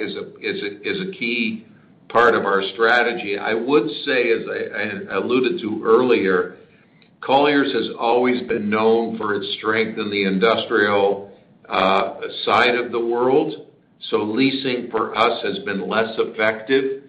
key 1.16 1.65
part 2.08 2.34
of 2.34 2.44
our 2.44 2.62
strategy. 2.72 3.38
I 3.38 3.54
would 3.54 3.88
say, 4.04 4.30
as 4.30 4.42
I 4.48 5.14
alluded 5.16 5.60
to 5.60 5.82
earlier, 5.84 6.56
Colliers 7.20 7.72
has 7.72 7.88
always 7.98 8.42
been 8.46 8.70
known 8.70 9.18
for 9.18 9.34
its 9.34 9.54
strength 9.58 9.98
in 9.98 10.10
the 10.10 10.24
industrial 10.24 11.32
side 11.68 12.74
of 12.76 12.92
the 12.92 13.00
world. 13.00 13.66
So 14.10 14.18
leasing 14.18 14.88
for 14.90 15.16
us 15.16 15.42
has 15.42 15.58
been 15.60 15.88
less 15.88 16.14
effective. 16.18 17.02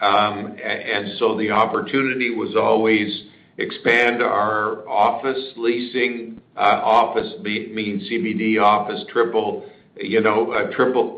Um, 0.00 0.56
and 0.64 1.16
so 1.18 1.38
The 1.38 1.52
opportunity 1.52 2.30
was 2.30 2.56
always 2.56 3.24
expand 3.58 4.22
our 4.22 4.88
office 4.88 5.52
leasing, 5.56 6.40
office 6.56 7.34
meaning 7.40 8.00
CBD 8.10 8.60
office, 8.60 9.04
triple 9.12 9.64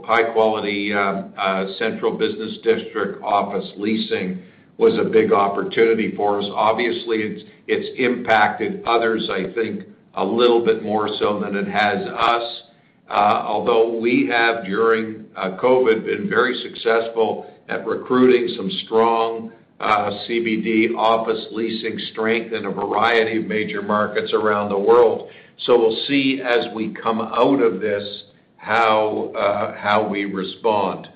high 0.05 0.33
quality 0.33 0.93
uh, 0.93 0.99
uh, 0.99 1.79
central 1.79 2.19
business 2.19 2.59
district 2.63 3.23
office 3.23 3.71
leasing 3.77 4.43
was 4.77 4.99
a 4.99 5.09
big 5.09 5.33
opportunity 5.33 6.15
for 6.17 6.41
us. 6.41 6.47
Obviously, 6.53 7.45
it's 7.69 7.89
impacted 7.99 8.83
others, 8.85 9.31
I 9.31 9.53
think, 9.55 9.85
a 10.15 10.25
little 10.25 10.65
bit 10.65 10.83
more 10.83 11.09
so 11.21 11.41
than 11.41 11.55
it 11.55 11.69
has 11.69 12.07
us. 12.09 12.63
Uh, 13.09 13.45
although 13.47 13.99
we 13.99 14.27
have, 14.29 14.65
during 14.65 15.27
COVID, 15.37 16.05
been 16.05 16.29
very 16.29 16.61
successful 16.63 17.47
at 17.69 17.87
recruiting 17.87 18.55
some 18.57 18.71
strong 18.85 19.53
CBD 19.81 20.97
office 20.97 21.47
leasing 21.53 21.99
strength 22.13 22.53
in 22.53 22.65
a 22.65 22.71
variety 22.71 23.39
of 23.39 23.47
major 23.47 23.83
markets 23.83 24.33
around 24.33 24.71
the 24.71 24.79
world. 24.79 25.29
So 25.67 25.79
we'll 25.79 26.05
see 26.09 26.41
as 26.45 26.67
we 26.75 26.95
come 26.95 27.21
out 27.21 27.63
of 27.63 27.81
this 27.81 28.25
how 28.65 29.33
uh 29.37 29.77
how 29.77 30.09
we 30.09 30.25
respond. 30.25 31.09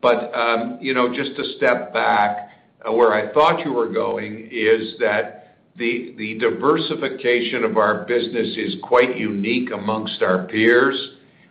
But 0.00 0.34
um 0.34 0.78
you 0.80 0.92
know, 0.94 1.14
just 1.14 1.36
to 1.36 1.44
step 1.56 1.92
back, 1.92 2.50
uh, 2.86 2.92
where 2.92 3.14
I 3.14 3.32
thought 3.32 3.64
you 3.64 3.72
were 3.72 3.88
going 3.88 4.48
is 4.52 4.98
that 5.00 5.56
the 5.76 6.14
the 6.18 6.38
diversification 6.38 7.64
of 7.64 7.76
our 7.78 8.04
business 8.04 8.56
is 8.56 8.74
quite 8.82 9.16
unique 9.16 9.70
amongst 9.70 10.20
our 10.22 10.46
peers. 10.46 10.96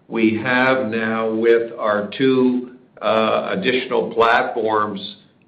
We 0.07 0.39
have 0.43 0.87
now 0.89 1.33
with 1.33 1.71
our 1.77 2.11
two 2.17 2.75
uh, 3.01 3.55
additional 3.57 4.13
platforms, 4.13 4.99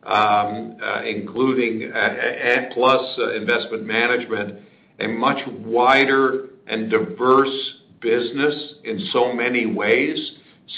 um, 0.03 0.77
uh, 0.83 1.03
including 1.03 1.91
and 1.93 2.71
plus 2.73 3.19
investment 3.35 3.85
management, 3.85 4.59
a 4.99 5.07
much 5.07 5.39
wider 5.59 6.49
and 6.65 6.89
diverse 6.89 7.73
business 8.03 8.75
in 8.83 9.07
so 9.11 9.33
many 9.33 9.65
ways. 9.65 10.17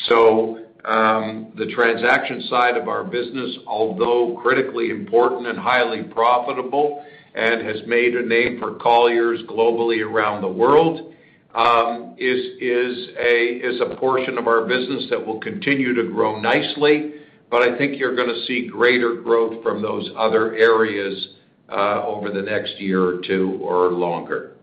So 0.07 0.59
um, 0.85 1.51
the 1.57 1.65
transaction 1.73 2.43
side 2.49 2.77
of 2.77 2.87
our 2.87 3.03
business, 3.03 3.57
although 3.65 4.39
critically 4.41 4.91
important 4.91 5.47
and 5.47 5.57
highly 5.57 6.03
profitable 6.03 7.03
and 7.33 7.65
has 7.65 7.77
made 7.87 8.15
a 8.15 8.25
name 8.25 8.59
for 8.59 8.75
Colliers 8.75 9.41
globally 9.49 10.05
around 10.05 10.41
the 10.41 10.47
world, 10.47 11.13
um, 11.55 12.15
is 12.17 12.45
is, 12.61 13.09
a 13.17 13.45
is 13.63 13.81
a 13.81 13.95
portion 13.95 14.37
of 14.37 14.47
our 14.47 14.65
business 14.65 15.05
that 15.09 15.25
will 15.25 15.39
continue 15.39 15.93
to 15.95 16.03
grow 16.03 16.39
nicely. 16.39 17.13
But 17.49 17.61
I 17.61 17.77
think 17.77 17.97
you're 17.97 18.15
gonna 18.15 18.45
see 18.45 18.67
greater 18.67 19.15
growth 19.15 19.63
from 19.63 19.81
those 19.81 20.09
other 20.17 20.55
areas 20.55 21.29
over 21.69 22.29
the 22.29 22.41
next 22.41 22.79
year 22.79 23.03
or 23.03 23.21
two 23.21 23.57
or 23.61 23.91
longer. 23.91 24.54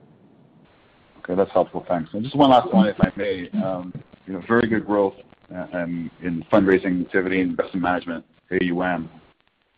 Okay, 1.24 1.34
that's 1.34 1.52
helpful. 1.52 1.84
Thanks. 1.88 2.10
And 2.12 2.24
just 2.24 2.36
one 2.36 2.50
last 2.50 2.72
one, 2.72 2.88
if 2.88 2.96
I 3.00 3.12
may. 3.16 3.48
You 4.26 4.34
know, 4.34 4.42
very 4.46 4.68
good 4.68 4.86
growth 4.86 5.14
in 5.50 6.44
fundraising 6.52 7.04
activity 7.04 7.40
and 7.40 7.50
investment 7.50 7.82
management, 7.82 8.24
AUM. 8.50 9.10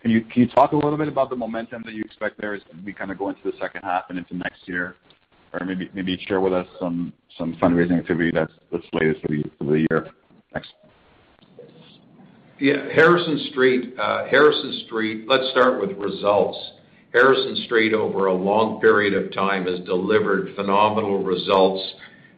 Can 0.02 0.10
you 0.34 0.46
talk 0.48 0.72
a 0.72 0.76
little 0.76 0.98
bit 0.98 1.08
about 1.08 1.30
the 1.30 1.36
momentum 1.36 1.82
that 1.86 1.94
you 1.94 2.02
expect 2.02 2.40
there 2.40 2.54
as 2.54 2.62
we 2.84 2.92
kind 2.92 3.10
of 3.10 3.18
go 3.18 3.30
into 3.30 3.40
the 3.44 3.52
second 3.58 3.82
half 3.82 4.04
and 4.10 4.18
into 4.18 4.36
next 4.36 4.66
year? 4.66 4.96
Or 5.52 5.64
maybe 5.64 6.18
share 6.26 6.40
with 6.40 6.52
us 6.52 6.66
some 6.78 7.12
fundraising 7.40 7.98
activity 7.98 8.30
that's 8.34 8.52
slated 8.90 9.16
for 9.56 9.64
the 9.64 9.86
year. 9.90 10.08
Thanks. 10.52 10.68
Yeah. 12.58 12.88
Harrison 12.92 13.48
Street, 13.50 13.94
uh 13.98 14.26
Harrison 14.26 14.82
Street. 14.86 15.26
Let's 15.28 15.50
start 15.50 15.80
with 15.80 15.96
results. 15.96 16.58
Harrison 17.14 17.62
Street, 17.64 17.94
over 17.94 18.26
a 18.26 18.34
long 18.34 18.80
period 18.80 19.14
of 19.14 19.32
time, 19.32 19.66
has 19.66 19.78
delivered 19.86 20.52
phenomenal 20.56 21.22
results 21.22 21.94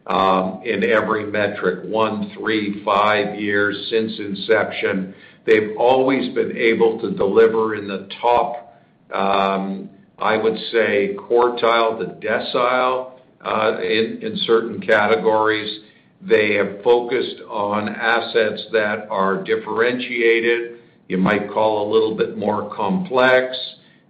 um, 0.07 0.61
in 0.66 0.85
every 0.85 1.24
metric, 1.24 1.81
one, 1.85 2.31
three, 2.39 2.85
five 2.85 3.41
years 3.41 3.89
since 3.89 4.12
inception. 4.18 5.14
They've 5.47 5.74
always 5.79 6.35
been 6.35 6.55
able 6.55 7.01
to 7.01 7.11
deliver 7.11 7.74
in 7.74 7.89
the 7.89 8.07
top, 8.20 8.79
um, 9.14 9.89
I 10.18 10.37
would 10.37 10.59
say 10.70 11.16
quartile 11.18 11.99
to 11.99 12.27
decile 12.27 13.12
uh, 13.43 13.81
in 13.81 14.39
certain 14.45 14.81
categories. 14.83 15.85
They 16.20 16.55
have 16.57 16.83
focused 16.85 17.41
on 17.49 17.89
assets 17.89 18.62
that 18.72 19.09
are 19.11 19.43
differentiated, 19.43 20.81
you 21.09 21.16
might 21.16 21.51
call 21.51 21.89
a 21.89 21.93
little 21.93 22.14
bit 22.14 22.37
more 22.37 22.74
complex, 22.74 23.57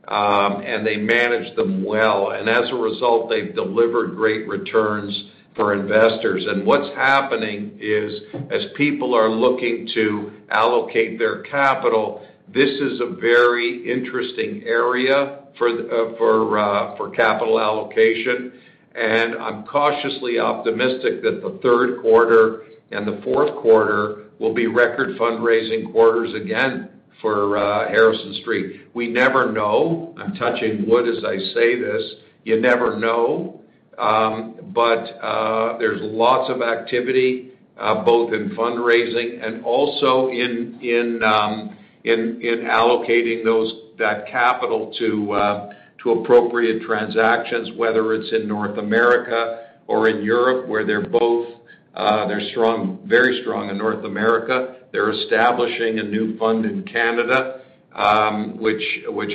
and 0.09 0.87
they 0.87 0.97
manage 0.97 1.55
them 1.57 1.85
well. 1.85 2.31
And 2.31 2.49
As 2.49 2.71
a 2.71 2.75
result, 2.75 3.31
they've 3.31 3.55
delivered 3.55 4.17
great 4.17 4.47
returns 4.47 5.31
for 5.55 5.75
investors. 5.75 6.45
And 6.47 6.67
What's 6.67 6.95
happening 6.95 7.79
is, 7.81 8.21
as 8.51 8.63
people 8.77 9.15
are 9.15 9.31
looking 9.31 9.89
to 9.95 10.33
allocate 10.51 11.19
their 11.19 11.43
capital, 11.43 12.27
this 12.53 12.71
is 12.71 13.01
a 13.01 13.17
very 13.21 13.91
interesting 13.91 14.63
area 14.65 15.41
for 15.59 15.69
uh, 15.69 16.17
for 16.17 16.59
uh, 16.59 16.97
for 16.97 17.11
capital 17.11 17.59
allocation. 17.59 18.53
And 18.95 19.35
I'm 19.35 19.65
cautiously 19.65 20.39
optimistic 20.39 21.23
that 21.23 21.43
the 21.43 21.59
third 21.63 22.01
quarter 22.01 22.65
and 22.93 23.07
the 23.07 23.21
fourth 23.25 23.55
quarter 23.57 24.25
will 24.39 24.55
be 24.55 24.69
record 24.69 25.19
fundraising 25.19 25.91
quarters 25.93 26.33
again 26.35 26.96
for 27.21 27.57
uh, 27.57 27.89
Harrison 27.89 28.35
Street. 28.43 28.83
We 28.95 29.09
never 29.09 29.51
know. 29.51 30.14
I'm 30.19 30.35
touching 30.35 30.89
wood 30.89 31.09
as 31.09 31.25
I 31.25 31.39
say 31.55 31.81
this. 31.81 32.03
You 32.45 32.61
never 32.61 32.99
know. 32.99 33.61
Um, 33.99 34.57
but 34.75 35.19
uh, 35.23 35.79
there's 35.79 36.01
lots 36.03 36.51
of 36.51 36.61
activity 36.61 37.53
uh, 37.79 38.05
both 38.05 38.33
in 38.33 38.51
fundraising 38.51 39.45
and 39.45 39.64
also 39.64 40.29
in 40.29 41.23
um, 41.23 41.77
allocating 42.05 43.45
that 43.99 44.27
capital 44.29 44.95
to 44.99 45.33
appropriate 46.12 46.83
transactions, 46.83 47.71
whether 47.77 48.14
it's 48.14 48.33
in 48.33 48.47
North 48.47 48.79
America 48.79 49.71
or 49.87 50.09
in 50.09 50.23
Europe, 50.23 50.69
where 50.69 50.85
they're 50.85 51.09
both 51.09 51.49
they're 51.95 52.49
strong, 52.51 52.99
very 53.07 53.41
strong 53.43 53.71
in 53.71 53.79
North 53.79 54.05
America. 54.05 54.77
They're 54.97 55.11
establishing 55.11 55.99
a 55.99 56.05
new 56.05 56.39
fund 56.39 56.65
in 56.65 56.83
Canada, 56.85 57.61
um, 57.95 58.57
which 58.59 58.83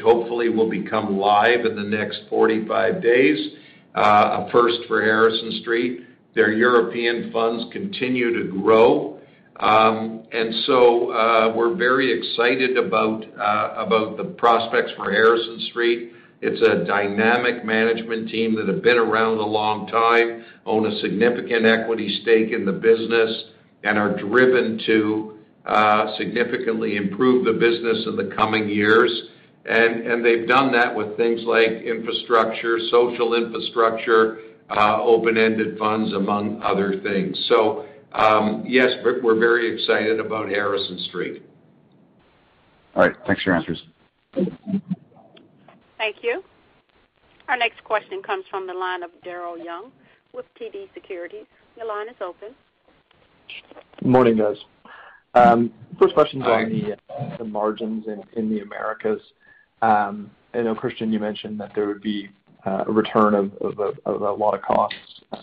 hopefully 0.03 0.49
will 0.49 0.71
become 0.71 1.19
live 1.19 1.67
in 1.67 1.75
the 1.75 1.83
next 1.83 2.21
45 2.31 2.99
days, 2.99 3.37
uh, 3.93 4.47
a 4.47 4.51
first 4.51 4.79
for 4.87 5.03
Harrison 5.03 5.59
Street. 5.61 5.99
Their 6.33 6.51
European 6.51 7.31
funds 7.31 7.71
continue 7.71 8.41
to 8.41 8.51
grow. 8.59 9.19
Um, 9.59 10.23
and 10.31 10.51
so 10.65 11.11
uh, 11.11 11.53
we're 11.55 11.75
very 11.75 12.11
excited 12.11 12.75
uh, 12.75 12.81
about 12.81 14.17
the 14.17 14.33
prospects 14.39 14.93
for 14.97 15.11
Harrison 15.11 15.59
Street. 15.69 16.13
It's 16.41 16.67
a 16.67 16.85
dynamic 16.85 17.63
management 17.63 18.29
team 18.29 18.55
that 18.55 18.67
have 18.67 18.81
been 18.81 18.97
around 18.97 19.37
a 19.37 19.45
long 19.45 19.85
time, 19.85 20.43
own 20.65 20.87
a 20.87 20.99
significant 21.01 21.67
equity 21.67 22.19
stake 22.23 22.51
in 22.51 22.65
the 22.65 22.71
business, 22.71 23.43
and 23.83 23.99
are 23.99 24.17
driven 24.17 24.81
to 24.87 25.30
significantly 26.17 26.95
improve 26.95 27.45
the 27.45 27.53
business 27.53 28.05
in 28.07 28.15
the 28.15 28.33
coming 28.35 28.69
years. 28.69 29.11
And 29.65 30.25
they've 30.25 30.47
done 30.47 30.71
that 30.73 30.95
with 30.95 31.15
things 31.17 31.41
like 31.45 31.69
infrastructure, 31.69 32.79
social 32.89 33.35
infrastructure, 33.35 34.39
open-ended 34.69 35.77
funds, 35.77 36.13
among 36.13 36.61
other 36.63 36.99
things. 37.01 37.37
So, 37.47 37.85
um, 38.13 38.63
yes, 38.67 38.89
we're 39.03 39.39
very 39.39 39.73
excited 39.73 40.19
about 40.19 40.49
Harrison 40.49 40.99
Street. 41.09 41.43
All 42.95 43.03
right. 43.03 43.15
Thanks 43.25 43.43
for 43.43 43.51
your 43.51 43.57
answers. 43.57 43.83
Thank 45.97 46.17
you. 46.23 46.43
Our 47.47 47.57
next 47.57 47.83
question 47.83 48.21
comes 48.21 48.45
from 48.49 48.65
the 48.65 48.73
line 48.73 49.03
of 49.03 49.11
Daryl 49.25 49.63
Young 49.63 49.91
with 50.33 50.45
TD 50.59 50.87
Securities. 50.93 51.45
Your 51.77 51.85
line 51.85 52.09
is 52.09 52.15
open. 52.19 52.55
Morning, 54.03 54.37
guys. 54.37 54.57
Um, 55.33 55.71
first 55.99 56.13
question's 56.13 56.43
on 56.43 56.69
the 57.37 57.45
margins 57.45 58.05
in 58.33 58.49
the 58.49 58.59
Americas. 58.61 59.21
Um, 59.81 60.31
I 60.53 60.61
know, 60.61 60.75
Christian, 60.75 61.11
you 61.13 61.19
mentioned 61.19 61.59
that 61.59 61.71
there 61.73 61.87
would 61.87 62.01
be 62.01 62.29
uh, 62.65 62.83
a 62.87 62.91
return 62.91 63.33
of 63.33 63.51
a 64.05 64.31
lot 64.31 64.53
of 64.53 64.61
costs 64.61 64.97
uh, 65.31 65.41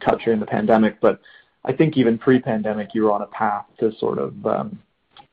cut 0.00 0.18
during 0.24 0.40
the 0.40 0.46
pandemic. 0.46 1.00
But 1.00 1.20
I 1.64 1.72
think 1.72 1.96
even 1.96 2.18
pre-pandemic, 2.18 2.94
you 2.94 3.04
were 3.04 3.12
on 3.12 3.22
a 3.22 3.26
path 3.26 3.66
to 3.80 3.92
sort 3.98 4.18
of 4.18 4.46
um, 4.46 4.78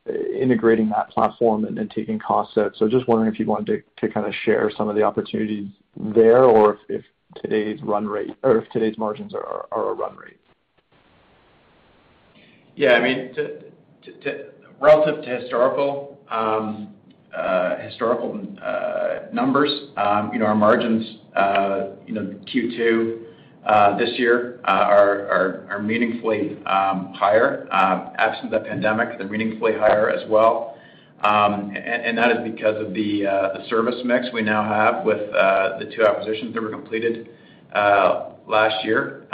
integrating 0.07 0.89
that 0.89 1.09
platform 1.09 1.65
and 1.65 1.91
taking 1.91 2.19
costs 2.19 2.57
out. 2.57 2.73
So 2.77 2.87
just 2.87 3.07
wondering 3.07 3.33
if 3.33 3.39
you 3.39 3.45
wanted 3.45 3.83
to 3.97 4.09
kind 4.09 4.27
of 4.27 4.33
share 4.43 4.71
some 4.77 4.89
of 4.89 4.95
the 4.95 5.03
opportunities 5.03 5.67
there, 5.95 6.43
or 6.43 6.79
if 6.89 7.03
today's 7.41 7.79
margins 8.97 9.33
are 9.33 9.65
a 9.71 9.93
run 9.93 10.15
rate. 10.15 10.37
Yeah. 12.75 12.99
Relative 14.79 15.23
to 15.23 15.39
historical 15.39 16.19
um, 16.29 16.93
uh, 17.35 17.77
historical 17.77 18.39
uh, 18.61 19.19
numbers, 19.33 19.71
um, 19.97 20.31
you 20.33 20.39
know, 20.39 20.45
our 20.45 20.55
margins 20.55 21.17
uh, 21.35 21.87
you 22.05 22.13
know, 22.13 22.35
Q2 22.53 23.97
this 23.97 24.19
year 24.19 24.59
are 24.65 25.81
meaningfully 25.81 26.57
um, 26.65 27.13
higher. 27.15 27.67
Absent 27.71 28.51
the 28.51 28.59
pandemic, 28.59 29.17
they're 29.17 29.27
meaningfully 29.27 29.73
higher 29.73 30.09
as 30.09 30.29
well. 30.29 30.77
Um 31.23 31.73
and 31.73 32.17
that 32.17 32.31
is 32.31 32.37
because 32.43 32.85
of 32.85 32.93
the 32.93 33.25
uh 33.25 33.57
the 33.57 33.65
service 33.69 33.95
mix 34.03 34.27
we 34.33 34.41
now 34.41 34.61
have 34.61 35.05
with 35.05 35.31
the 35.31 35.89
two 35.95 36.05
acquisitions 36.05 36.53
that 36.53 36.61
were 36.61 36.69
completed 36.69 37.29
last 37.73 38.83
year, 38.83 39.25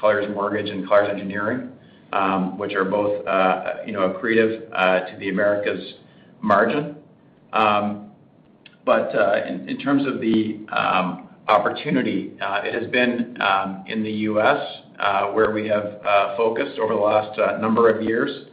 Colliers 0.00 0.32
Mortgage 0.32 0.70
and 0.70 0.86
Colliers 0.88 1.10
Engineering, 1.10 1.72
Um, 2.10 2.56
which 2.56 2.72
are 2.72 2.86
both 2.86 3.26
uh 3.26 3.74
you 3.84 3.92
know 3.92 4.08
accretive 4.08 4.66
uh, 4.72 5.00
to 5.00 5.16
the 5.18 5.28
Americas 5.28 5.94
margin. 6.40 6.96
Um, 7.52 8.12
but 8.86 9.14
uh, 9.14 9.42
in 9.46 9.76
terms 9.78 10.06
of 10.06 10.18
the 10.18 10.60
um, 10.72 11.28
opportunity, 11.48 12.32
uh, 12.40 12.62
it 12.64 12.72
has 12.72 12.90
been 12.90 13.36
in 13.86 14.02
the 14.02 14.10
U.S. 14.10 14.58
where 15.34 15.50
we 15.50 15.68
have 15.68 16.00
focused 16.38 16.78
over 16.78 16.94
the 16.94 17.00
last 17.00 17.38
number 17.60 17.90
of 17.90 18.02
years 18.02 18.46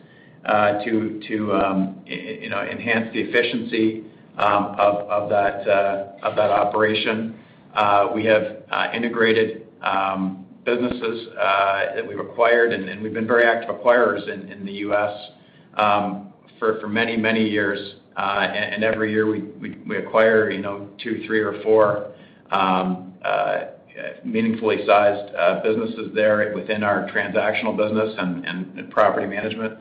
to 0.84 1.22
to 1.26 1.54
um 1.54 2.02
you 2.06 2.50
know 2.50 2.62
enhance 2.62 3.14
the 3.14 3.22
efficiency 3.22 4.04
of 4.38 5.30
that 5.30 6.52
operation. 6.52 7.40
We 8.14 8.26
have 8.26 8.58
integrated 8.94 9.66
businesses 10.66 11.28
uh, 11.40 11.96
that 11.96 12.08
we've 12.08 12.20
acquired, 12.20 12.74
and 12.74 13.02
we've 13.02 13.14
been 13.14 13.28
very 13.28 13.46
active 13.46 13.76
acquirers 13.76 14.28
in 14.28 14.66
the 14.66 14.74
U.S. 14.74 15.14
Um, 15.76 16.34
for 16.60 16.88
many, 16.88 17.18
many 17.18 17.48
years. 17.48 17.96
Uh 18.18 18.48
and 18.50 18.84
every 18.84 19.12
year 19.12 19.30
we 19.30 19.98
acquire 19.98 20.50
you 20.50 20.62
know, 20.62 20.88
two, 21.04 21.24
three, 21.28 21.42
or 21.42 21.62
four 21.64 22.14
um, 22.52 23.14
uh, 23.24 23.66
meaningfully 24.24 24.78
sized 24.86 25.36
uh, 25.36 25.62
businesses 25.62 26.12
there 26.14 26.54
within 26.56 26.84
our 26.84 27.10
transactional 27.10 27.76
business 27.76 28.16
and 28.18 28.90
property 28.92 29.28
management 29.28 29.78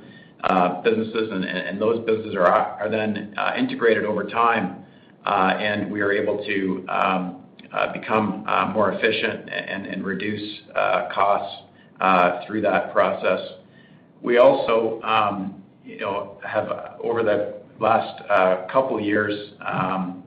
businesses. 0.84 1.30
And 1.32 1.80
those 1.80 2.04
businesses 2.04 2.34
are 2.34 2.88
then 2.90 3.34
integrated 3.56 4.04
over 4.04 4.24
time, 4.24 4.84
and 5.24 5.90
we 5.90 6.00
are 6.00 6.12
able 6.12 6.44
to 6.44 6.86
um, 6.88 7.43
Uh, 7.74 7.92
become 7.92 8.44
uh, 8.46 8.66
more 8.72 8.92
efficient 8.92 9.50
and 9.50 10.04
reduce 10.04 10.60
uh, 10.76 11.08
costs 11.12 11.64
through 12.46 12.60
that 12.60 12.92
process. 12.92 13.40
We 14.22 14.38
also 14.38 15.00
um, 15.02 15.60
you 15.84 15.98
know, 15.98 16.38
have, 16.46 16.68
over 17.02 17.24
the 17.24 17.54
last 17.80 18.22
couple 18.70 19.00
years 19.00 19.54
um, 19.60 20.22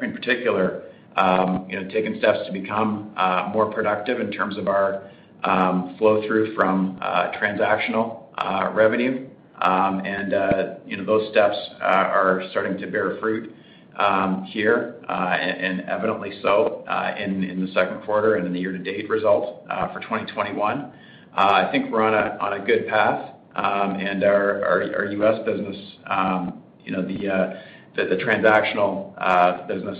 in 0.00 0.12
particular, 0.12 0.84
um, 1.16 1.66
you 1.68 1.80
know, 1.80 1.90
taken 1.90 2.20
steps 2.20 2.46
to 2.46 2.52
become 2.52 3.12
more 3.52 3.72
productive 3.72 4.20
in 4.20 4.30
terms 4.30 4.56
of 4.56 4.68
our 4.68 5.10
flow-through 5.98 6.54
from 6.54 7.00
transactional 7.34 8.26
revenue. 8.76 9.28
And 9.60 10.30
you 10.86 10.98
know, 10.98 11.04
those 11.04 11.32
steps 11.32 11.56
are 11.80 12.44
starting 12.52 12.78
to 12.78 12.86
bear 12.86 13.18
fruit 13.18 13.52
Um, 13.98 14.44
here, 14.44 14.96
uh, 15.06 15.36
and 15.38 15.82
evidently 15.82 16.40
so 16.40 16.82
uh, 16.88 17.14
in 17.18 17.62
the 17.62 17.70
second 17.74 18.02
quarter 18.04 18.36
and 18.36 18.46
in 18.46 18.52
the 18.54 18.58
year-to-date 18.58 19.10
results 19.10 19.66
uh, 19.68 19.92
for 19.92 20.00
2021. 20.00 20.90
I 21.34 21.70
think 21.70 21.90
we're 21.92 22.02
on 22.02 22.52
a 22.54 22.64
good 22.64 22.88
path. 22.88 23.34
Um 23.54 23.96
and 23.96 24.24
our 24.24 25.08
U.S. 25.12 25.44
business, 25.44 25.76
um, 26.06 26.62
you 26.84 26.92
know, 26.92 27.02
the 27.02 28.16
transactional 28.16 29.68
business 29.68 29.98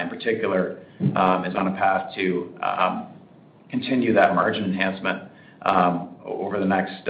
in 0.00 0.08
particular, 0.08 0.78
um, 1.16 1.44
is 1.44 1.56
on 1.56 1.68
a 1.68 1.72
path 1.76 2.14
to 2.14 2.54
continue 3.68 4.14
that 4.14 4.34
margin 4.36 4.64
enhancement 4.64 5.24
over 6.24 6.60
the 6.60 6.66
next 6.66 7.04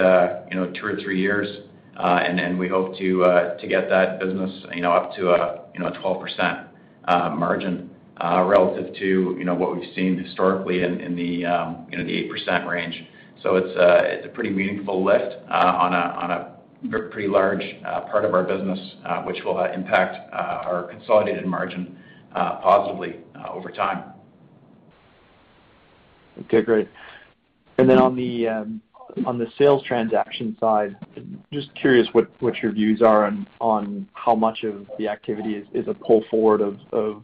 you 0.50 0.56
know, 0.56 0.72
two 0.72 0.86
or 0.86 0.96
three 1.02 1.20
years. 1.20 1.48
Uh 1.98 2.20
and 2.24 2.58
we 2.58 2.66
hope 2.68 2.96
to 2.96 3.24
to 3.60 3.66
get 3.68 3.90
that 3.90 4.18
business 4.20 4.64
you 4.74 4.80
know, 4.80 4.92
up 4.92 5.14
to 5.16 5.30
a 5.30 5.63
12% 5.82 6.68
uh, 7.06 7.30
margin 7.30 7.90
uh, 8.18 8.44
relative 8.46 8.94
to 8.94 9.34
you 9.38 9.44
know, 9.44 9.54
what 9.54 9.76
we've 9.76 9.94
seen 9.94 10.18
historically 10.22 10.82
in 10.82 11.16
the 11.16 11.44
um, 11.44 11.86
you 11.90 11.98
know, 11.98 12.04
the 12.04 12.28
8% 12.28 12.66
range. 12.68 13.04
So 13.42 13.56
uh, 13.56 13.60
it's 14.04 14.24
a 14.24 14.28
pretty 14.30 14.50
meaningful 14.50 15.04
lift 15.04 15.36
on 15.50 15.92
a 15.92 16.58
pretty 17.10 17.28
large 17.28 17.62
part 17.82 18.24
of 18.24 18.32
our 18.32 18.44
business, 18.44 18.78
which 19.26 19.38
will 19.44 19.62
impact 19.64 20.32
our 20.32 20.88
consolidated 20.90 21.46
margin 21.46 21.98
positively 22.32 23.16
over 23.50 23.70
time. 23.70 24.14
Okay, 26.42 26.62
great. 26.62 26.88
And 27.78 27.88
then 27.88 27.98
on 27.98 28.16
the 28.16 28.48
um, 28.48 28.80
sales 29.58 29.82
transaction 29.84 30.56
side, 30.60 30.96
just 31.52 31.74
curious 31.74 32.08
what 32.12 32.56
your 32.62 32.72
views 32.72 33.02
are 33.02 33.30
on 33.60 34.08
how 34.12 34.34
much 34.34 34.64
of 34.64 34.86
the 34.98 35.08
activity 35.08 35.64
is 35.72 35.88
a 35.88 35.94
pull 35.94 36.24
forward 36.30 36.60
of 36.60 37.22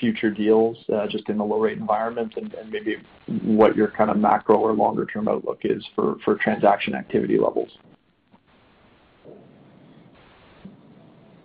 future 0.00 0.30
deals 0.30 0.76
uh, 0.92 1.06
just 1.06 1.28
in 1.28 1.38
the 1.38 1.44
low 1.44 1.60
rate 1.60 1.78
environment, 1.78 2.34
and 2.36 2.54
maybe 2.70 2.96
what 3.42 3.76
your 3.76 3.88
kind 3.88 4.10
of 4.10 4.16
macro 4.16 4.56
or 4.56 4.72
longer-term 4.72 5.28
outlook 5.28 5.60
is 5.62 5.84
for 5.94 6.16
transaction 6.42 6.94
activity 6.94 7.38
levels. 7.38 7.70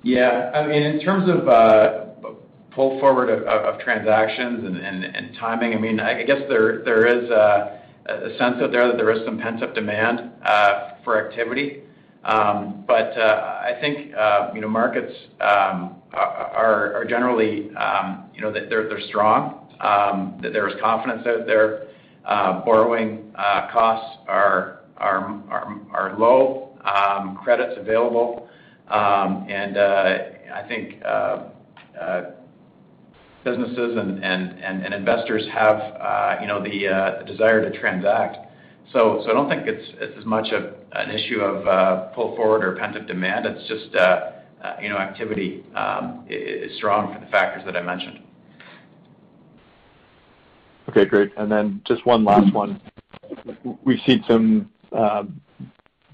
Yeah. 0.01 0.51
I 0.53 0.67
mean, 0.67 0.83
in 0.83 0.99
terms 0.99 1.29
of 1.29 1.47
uh, 1.47 2.05
pull 2.71 2.99
forward 2.99 3.29
of 3.29 3.79
transactions 3.79 4.63
and 4.63 5.35
timing, 5.39 5.73
I 5.73 5.79
mean, 5.79 5.99
I 5.99 6.23
guess 6.23 6.41
there 6.47 7.07
is 7.07 7.29
a 7.29 7.84
sense 8.37 8.57
out 8.61 8.71
there 8.71 8.87
that 8.87 8.97
there 8.97 9.11
is 9.11 9.25
some 9.25 9.39
pent-up 9.39 9.73
demand 9.73 10.31
uh, 10.43 10.91
for 11.03 11.27
activity. 11.27 11.81
Um, 12.23 12.83
but 12.87 13.15
uh, 13.17 13.61
I 13.63 13.77
think, 13.79 14.13
uh, 14.15 14.51
you 14.55 14.61
know, 14.61 14.67
markets 14.67 15.13
um, 15.41 15.95
are 16.13 17.05
generally, 17.07 17.69
um, 17.75 18.29
you 18.33 18.41
know, 18.41 18.51
they're 18.51 18.99
strong, 19.09 19.67
that 20.41 20.53
there 20.53 20.67
is 20.67 20.75
confidence 20.81 21.25
out 21.27 21.45
there. 21.45 21.87
Borrowing 22.23 23.31
costs 23.71 24.17
are 24.27 24.81
low, 26.17 26.77
credit's 27.43 27.77
available. 27.77 28.49
And 28.89 29.77
I 29.77 30.67
think 30.67 31.01
businesses 33.45 33.95
and 33.95 34.93
investors 34.93 35.43
have, 35.53 35.77
uh, 35.77 36.35
you 36.41 36.47
know, 36.47 36.57
uh, 36.57 37.19
the 37.19 37.25
desire 37.25 37.61
to 37.61 37.79
transact. 37.79 38.37
So 38.91 39.21
I 39.21 39.33
don't 39.33 39.47
think 39.47 39.67
it's 39.67 40.17
as 40.19 40.25
much 40.25 40.51
of 40.51 40.73
an 40.91 41.11
issue 41.11 41.39
of 41.39 41.67
uh, 41.67 42.07
pull 42.15 42.35
forward 42.35 42.65
or 42.65 42.75
pent-up 42.75 43.07
demand. 43.07 43.45
It's 43.45 43.67
just, 43.67 43.93
you 44.81 44.89
know, 44.89 44.97
activity 44.97 45.63
um, 45.75 46.25
is 46.27 46.75
strong 46.77 47.13
for 47.13 47.19
the 47.23 47.31
factors 47.31 47.63
that 47.65 47.77
I 47.77 47.81
mentioned. 47.81 48.19
Okay, 50.89 51.05
great. 51.05 51.31
And 51.37 51.51
then 51.51 51.81
just 51.85 52.05
one 52.05 52.23
last 52.23 52.53
one. 52.53 52.81
We've 53.83 53.99
seen 54.05 54.23
some 54.27 54.69
um, 54.91 55.41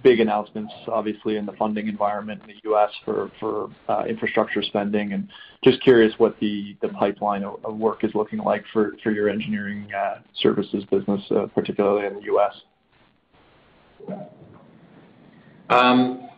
big 0.04 0.20
announcements, 0.20 0.74
obviously, 0.88 1.38
in 1.38 1.46
the 1.46 1.52
funding 1.54 1.88
environment 1.88 2.42
in 2.42 2.48
the 2.48 2.62
U.S. 2.64 2.90
for 3.06 3.70
uh, 3.88 4.04
infrastructure 4.08 4.62
spending. 4.62 5.14
And 5.14 5.30
just 5.64 5.82
curious 5.84 6.14
what 6.18 6.40
the 6.40 6.76
pipeline 7.00 7.44
of 7.44 7.78
work 7.78 8.04
is 8.04 8.12
looking 8.16 8.40
like 8.40 8.64
for 8.74 8.94
your 9.06 9.30
engineering 9.30 9.88
uh, 9.94 10.20
services 10.40 10.84
business, 10.92 11.22
uh, 11.32 11.48
particularly 11.54 12.08
in 12.08 12.16
the 12.16 12.24
U.S. 12.24 12.54
Um, 15.70 16.30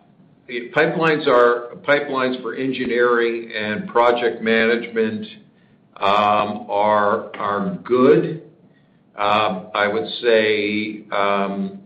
pipelines 0.49 2.41
for 2.41 2.55
engineering 2.55 3.51
and 3.55 3.87
project 3.87 4.41
management 4.41 5.25
um, 5.97 6.67
are 6.69 7.79
good. 7.83 8.43
I 9.15 9.87
would 9.87 10.09
say, 10.21 11.05
um, 11.11 11.82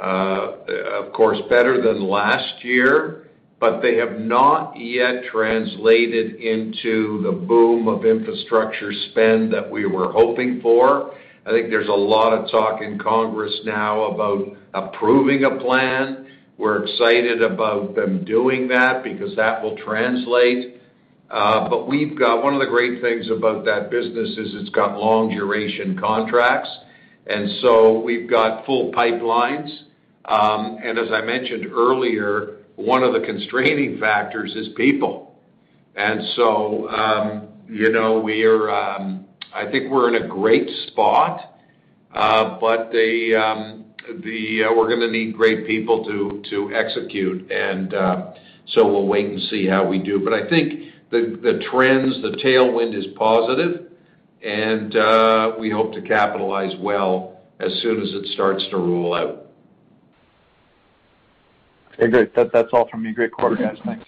of 0.00 1.12
course, 1.12 1.38
better 1.48 1.82
than 1.82 2.02
last 2.02 2.64
year, 2.64 3.28
but 3.58 3.82
they 3.82 3.96
have 3.96 4.18
not 4.18 4.72
yet 4.76 5.24
translated 5.30 6.36
into 6.36 7.22
the 7.22 7.32
boom 7.32 7.88
of 7.88 8.06
infrastructure 8.06 8.92
spend 9.10 9.52
that 9.52 9.70
we 9.70 9.84
were 9.84 10.10
hoping 10.10 10.60
for. 10.62 11.14
I 11.44 11.50
think 11.50 11.70
there's 11.70 11.88
a 11.88 11.92
lot 11.92 12.32
of 12.32 12.50
talk 12.50 12.80
in 12.80 12.98
Congress 12.98 13.54
now 13.64 14.04
about 14.04 14.56
approving 14.72 15.44
a 15.44 15.58
plan. 15.58 16.26
We're 16.56 16.84
excited 16.84 17.42
about 17.42 17.94
them 17.94 18.24
doing 18.24 18.68
that 18.68 19.02
because 19.02 19.34
that 19.36 19.62
will 19.62 19.76
translate. 19.78 20.80
Uh, 21.30 21.68
but 21.68 21.86
we've 21.86 22.18
got 22.18 22.42
one 22.42 22.54
of 22.54 22.60
the 22.60 22.66
great 22.66 23.00
things 23.00 23.30
about 23.30 23.64
that 23.64 23.90
business 23.90 24.30
is 24.30 24.54
it's 24.54 24.70
got 24.70 24.98
long 24.98 25.30
duration 25.30 25.98
contracts, 25.98 26.68
and 27.26 27.48
so 27.62 28.00
we've 28.00 28.28
got 28.28 28.66
full 28.66 28.92
pipelines. 28.92 29.70
Um, 30.26 30.78
and 30.82 30.98
as 30.98 31.10
I 31.12 31.22
mentioned 31.22 31.66
earlier, 31.72 32.58
one 32.76 33.02
of 33.02 33.12
the 33.12 33.20
constraining 33.20 33.98
factors 33.98 34.54
is 34.54 34.68
people. 34.76 35.38
And 35.96 36.20
so, 36.36 36.88
um, 36.88 37.48
you 37.68 37.90
know, 37.90 38.18
we 38.20 38.44
are, 38.44 38.70
um, 38.70 39.26
I 39.54 39.70
think 39.70 39.90
we're 39.90 40.14
in 40.14 40.22
a 40.22 40.26
great 40.26 40.68
spot, 40.88 41.56
uh, 42.14 42.58
but 42.58 42.88
uh, 42.88 43.72
we're 44.08 44.88
gonna 44.88 45.10
need 45.10 45.36
great 45.36 45.66
people 45.66 46.04
to 46.50 46.72
execute. 46.74 47.50
And 47.50 47.94
uh, 47.94 48.32
so 48.68 48.86
we'll 48.86 49.06
wait 49.06 49.26
and 49.26 49.40
see 49.50 49.66
how 49.66 49.86
we 49.86 49.98
do. 49.98 50.20
But 50.20 50.32
I 50.32 50.48
think 50.48 50.84
the 51.10 51.60
trends, 51.70 52.22
the 52.22 52.38
tailwind 52.42 52.96
is 52.96 53.06
positive, 53.16 53.90
and 54.42 54.94
we 55.58 55.70
hope 55.70 55.92
to 55.94 56.02
capitalize 56.02 56.74
well 56.78 57.40
as 57.58 57.72
soon 57.82 58.00
as 58.00 58.08
it 58.14 58.26
starts 58.32 58.64
to 58.70 58.76
roll 58.76 59.14
out. 59.14 59.49
Okay, 62.00 62.10
great. 62.10 62.34
That's 62.34 62.68
all 62.72 62.88
from 62.88 63.02
me. 63.02 63.12
Great 63.12 63.32
quarter, 63.32 63.56
guys. 63.56 63.76
Thanks. 63.84 64.04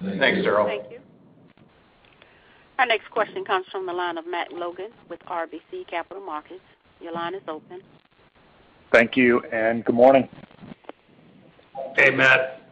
Thanks, 0.00 0.46
Daryl. 0.46 0.66
Thank 0.66 0.90
you. 0.90 0.98
Our 2.78 2.86
next 2.86 3.10
question 3.10 3.44
comes 3.44 3.66
from 3.70 3.84
the 3.84 3.92
line 3.92 4.16
of 4.16 4.26
Matt 4.26 4.50
Logan 4.50 4.90
with 5.10 5.20
RBC 5.26 5.86
Capital 5.88 6.24
Markets. 6.24 6.62
Your 7.00 7.12
line 7.12 7.34
is 7.34 7.42
open. 7.46 7.82
Thank 8.90 9.16
you, 9.16 9.42
and 9.52 9.84
good 9.84 9.94
morning. 9.94 10.28
Hey, 11.96 12.10
Matt. 12.10 12.62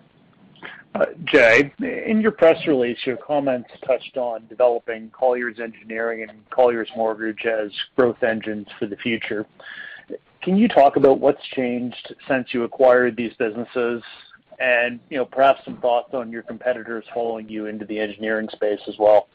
Uh, 0.94 1.06
Jay, 1.24 1.72
in 1.80 2.20
your 2.20 2.32
press 2.32 2.56
release, 2.66 2.98
your 3.04 3.16
comments 3.16 3.68
touched 3.86 4.16
on 4.16 4.46
developing 4.48 5.10
Colliers 5.10 5.58
Engineering 5.58 6.26
and 6.28 6.38
Colliers 6.50 6.88
Mortgage 6.96 7.44
as 7.46 7.70
growth 7.96 8.22
engines 8.22 8.66
for 8.78 8.86
the 8.86 8.96
future. 8.96 9.46
Can 10.42 10.56
you 10.56 10.66
talk 10.68 10.96
about 10.96 11.20
what's 11.20 11.42
changed 11.54 12.14
since 12.28 12.48
you 12.52 12.64
acquired 12.64 13.16
these 13.16 13.32
businesses? 13.38 14.02
And, 14.58 15.00
you 15.08 15.16
know, 15.16 15.24
perhaps 15.24 15.64
some 15.64 15.78
thoughts 15.78 16.14
on 16.14 16.30
your 16.30 16.42
competitors 16.42 17.04
following 17.14 17.48
you 17.48 17.66
into 17.66 17.84
the 17.84 17.98
engineering 17.98 18.48
space 18.52 18.80
as 18.88 18.94
well. 18.98 19.28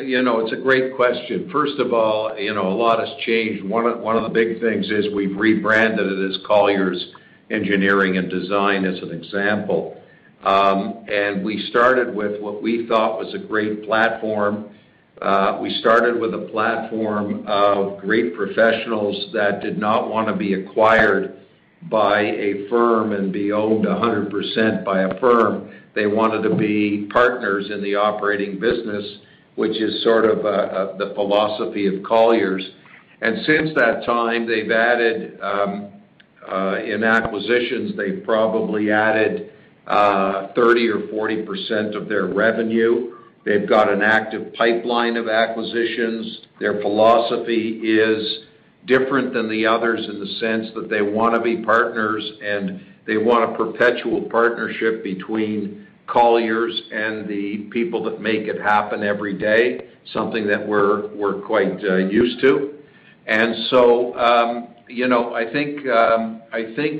You 0.00 0.22
know, 0.22 0.40
it's 0.40 0.52
a 0.52 0.56
great 0.56 0.94
question. 0.94 1.48
First 1.50 1.78
of 1.78 1.92
all, 1.92 2.36
you 2.38 2.54
know, 2.54 2.68
a 2.68 2.76
lot 2.76 3.00
has 3.00 3.08
changed. 3.24 3.64
One 3.64 3.86
of 3.86 4.22
the 4.22 4.28
big 4.28 4.60
things 4.60 4.90
is 4.90 5.06
we've 5.14 5.36
rebranded 5.36 6.06
it 6.06 6.30
as 6.30 6.38
Colliers 6.46 7.12
Engineering 7.50 8.14
& 8.28 8.30
Design, 8.30 8.84
as 8.84 9.02
an 9.02 9.10
example. 9.10 10.00
Um 10.44 11.04
and 11.08 11.44
we 11.44 11.66
started 11.70 12.14
with 12.14 12.40
what 12.40 12.62
we 12.62 12.88
thought 12.88 13.18
was 13.18 13.32
a 13.34 13.38
great 13.38 13.84
platform. 13.84 14.70
Uh, 15.22 15.56
we 15.62 15.70
started 15.78 16.20
with 16.20 16.34
a 16.34 16.48
platform 16.50 17.44
of 17.46 18.00
great 18.00 18.34
professionals 18.34 19.28
that 19.32 19.62
did 19.62 19.78
not 19.78 20.10
wanna 20.10 20.34
be 20.36 20.54
acquired 20.54 21.36
by 21.82 22.22
a 22.22 22.68
firm 22.68 23.12
and 23.12 23.32
be 23.32 23.52
owned 23.52 23.84
100% 23.84 24.84
by 24.84 25.02
a 25.02 25.20
firm. 25.20 25.70
They 25.94 26.08
wanted 26.08 26.42
to 26.48 26.56
be 26.56 27.08
partners 27.12 27.70
in 27.70 27.80
the 27.84 27.94
operating 27.94 28.58
business, 28.58 29.18
which 29.54 29.80
is 29.80 30.02
sort 30.02 30.24
of 30.24 30.44
uh, 30.44 30.48
uh, 30.48 30.96
the 30.96 31.14
philosophy 31.14 31.86
of 31.86 32.02
Colliers. 32.02 32.68
And 33.20 33.44
since 33.46 33.70
that 33.76 34.04
time, 34.04 34.44
they've 34.48 34.72
added 34.72 35.38
um, 35.40 35.92
in 36.84 37.04
acquisitions, 37.04 37.96
they've 37.96 38.24
probably 38.24 38.90
added 38.90 39.52
30 39.86 40.88
or 40.88 40.98
40% 41.12 41.94
of 41.94 42.08
their 42.08 42.26
revenue. 42.26 43.12
They've 43.44 43.68
got 43.68 43.92
an 43.92 44.02
active 44.02 44.54
pipeline 44.54 45.16
of 45.16 45.28
acquisitions. 45.28 46.42
Their 46.60 46.80
philosophy 46.80 47.80
is 47.82 48.44
different 48.86 49.32
than 49.32 49.48
the 49.48 49.66
others 49.66 50.06
in 50.08 50.20
the 50.20 50.26
sense 50.40 50.68
that 50.74 50.88
they 50.88 51.02
wanna 51.02 51.40
be 51.40 51.56
partners, 51.56 52.24
and 52.42 52.80
they 53.06 53.16
want 53.16 53.52
a 53.52 53.56
perpetual 53.56 54.22
partnership 54.22 55.02
between 55.02 55.86
Colliers 56.06 56.82
and 56.92 57.28
the 57.28 57.68
people 57.70 58.02
that 58.04 58.20
make 58.20 58.46
it 58.46 58.60
happen 58.60 59.02
every 59.02 59.34
day, 59.34 59.86
something 60.12 60.46
that 60.46 60.66
we're 60.66 61.40
quite 61.42 61.82
uh, 61.84 61.96
used 61.96 62.40
to. 62.40 62.74
And 63.26 63.54
so, 63.70 64.18
um, 64.18 64.68
you 64.88 65.08
know, 65.08 65.34
I 65.34 65.50
think 65.52 65.86
um, 65.88 66.42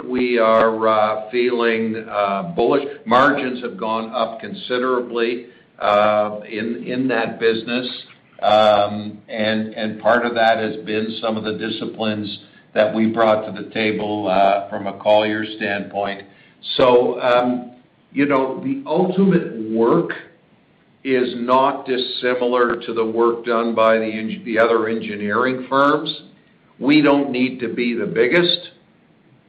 we 0.08 0.38
are 0.38 0.88
uh, 0.88 1.30
feeling 1.30 2.06
uh, 2.08 2.54
bullish. 2.54 2.84
Margins 3.04 3.62
have 3.62 3.76
gone 3.76 4.10
up 4.14 4.40
considerably 4.40 5.48
Uh, 5.82 6.40
in 6.48 7.08
that 7.08 7.40
business. 7.40 7.88
Um, 8.40 9.20
and 9.28 10.00
part 10.00 10.24
of 10.24 10.34
that 10.34 10.58
has 10.58 10.76
been 10.84 11.18
some 11.20 11.36
of 11.36 11.44
the 11.44 11.58
disciplines 11.58 12.38
that 12.72 12.94
we 12.94 13.06
brought 13.06 13.46
to 13.46 13.62
the 13.62 13.68
table 13.70 14.28
uh, 14.28 14.68
from 14.68 14.86
a 14.86 14.98
Colliers 15.02 15.48
standpoint. 15.56 16.22
So 16.76 17.20
um 17.20 17.72
you 18.12 18.26
know, 18.26 18.62
the 18.62 18.82
ultimate 18.86 19.72
work 19.72 20.10
is 21.02 21.34
not 21.36 21.86
dissimilar 21.86 22.76
to 22.76 22.92
the 22.92 23.04
work 23.04 23.44
done 23.44 23.74
by 23.74 23.96
the 23.96 24.58
other 24.60 24.88
engineering 24.88 25.66
firms. 25.68 26.22
We 26.78 27.00
don't 27.00 27.30
need 27.30 27.58
to 27.60 27.72
be 27.72 27.94
the 27.94 28.06
biggest 28.06 28.70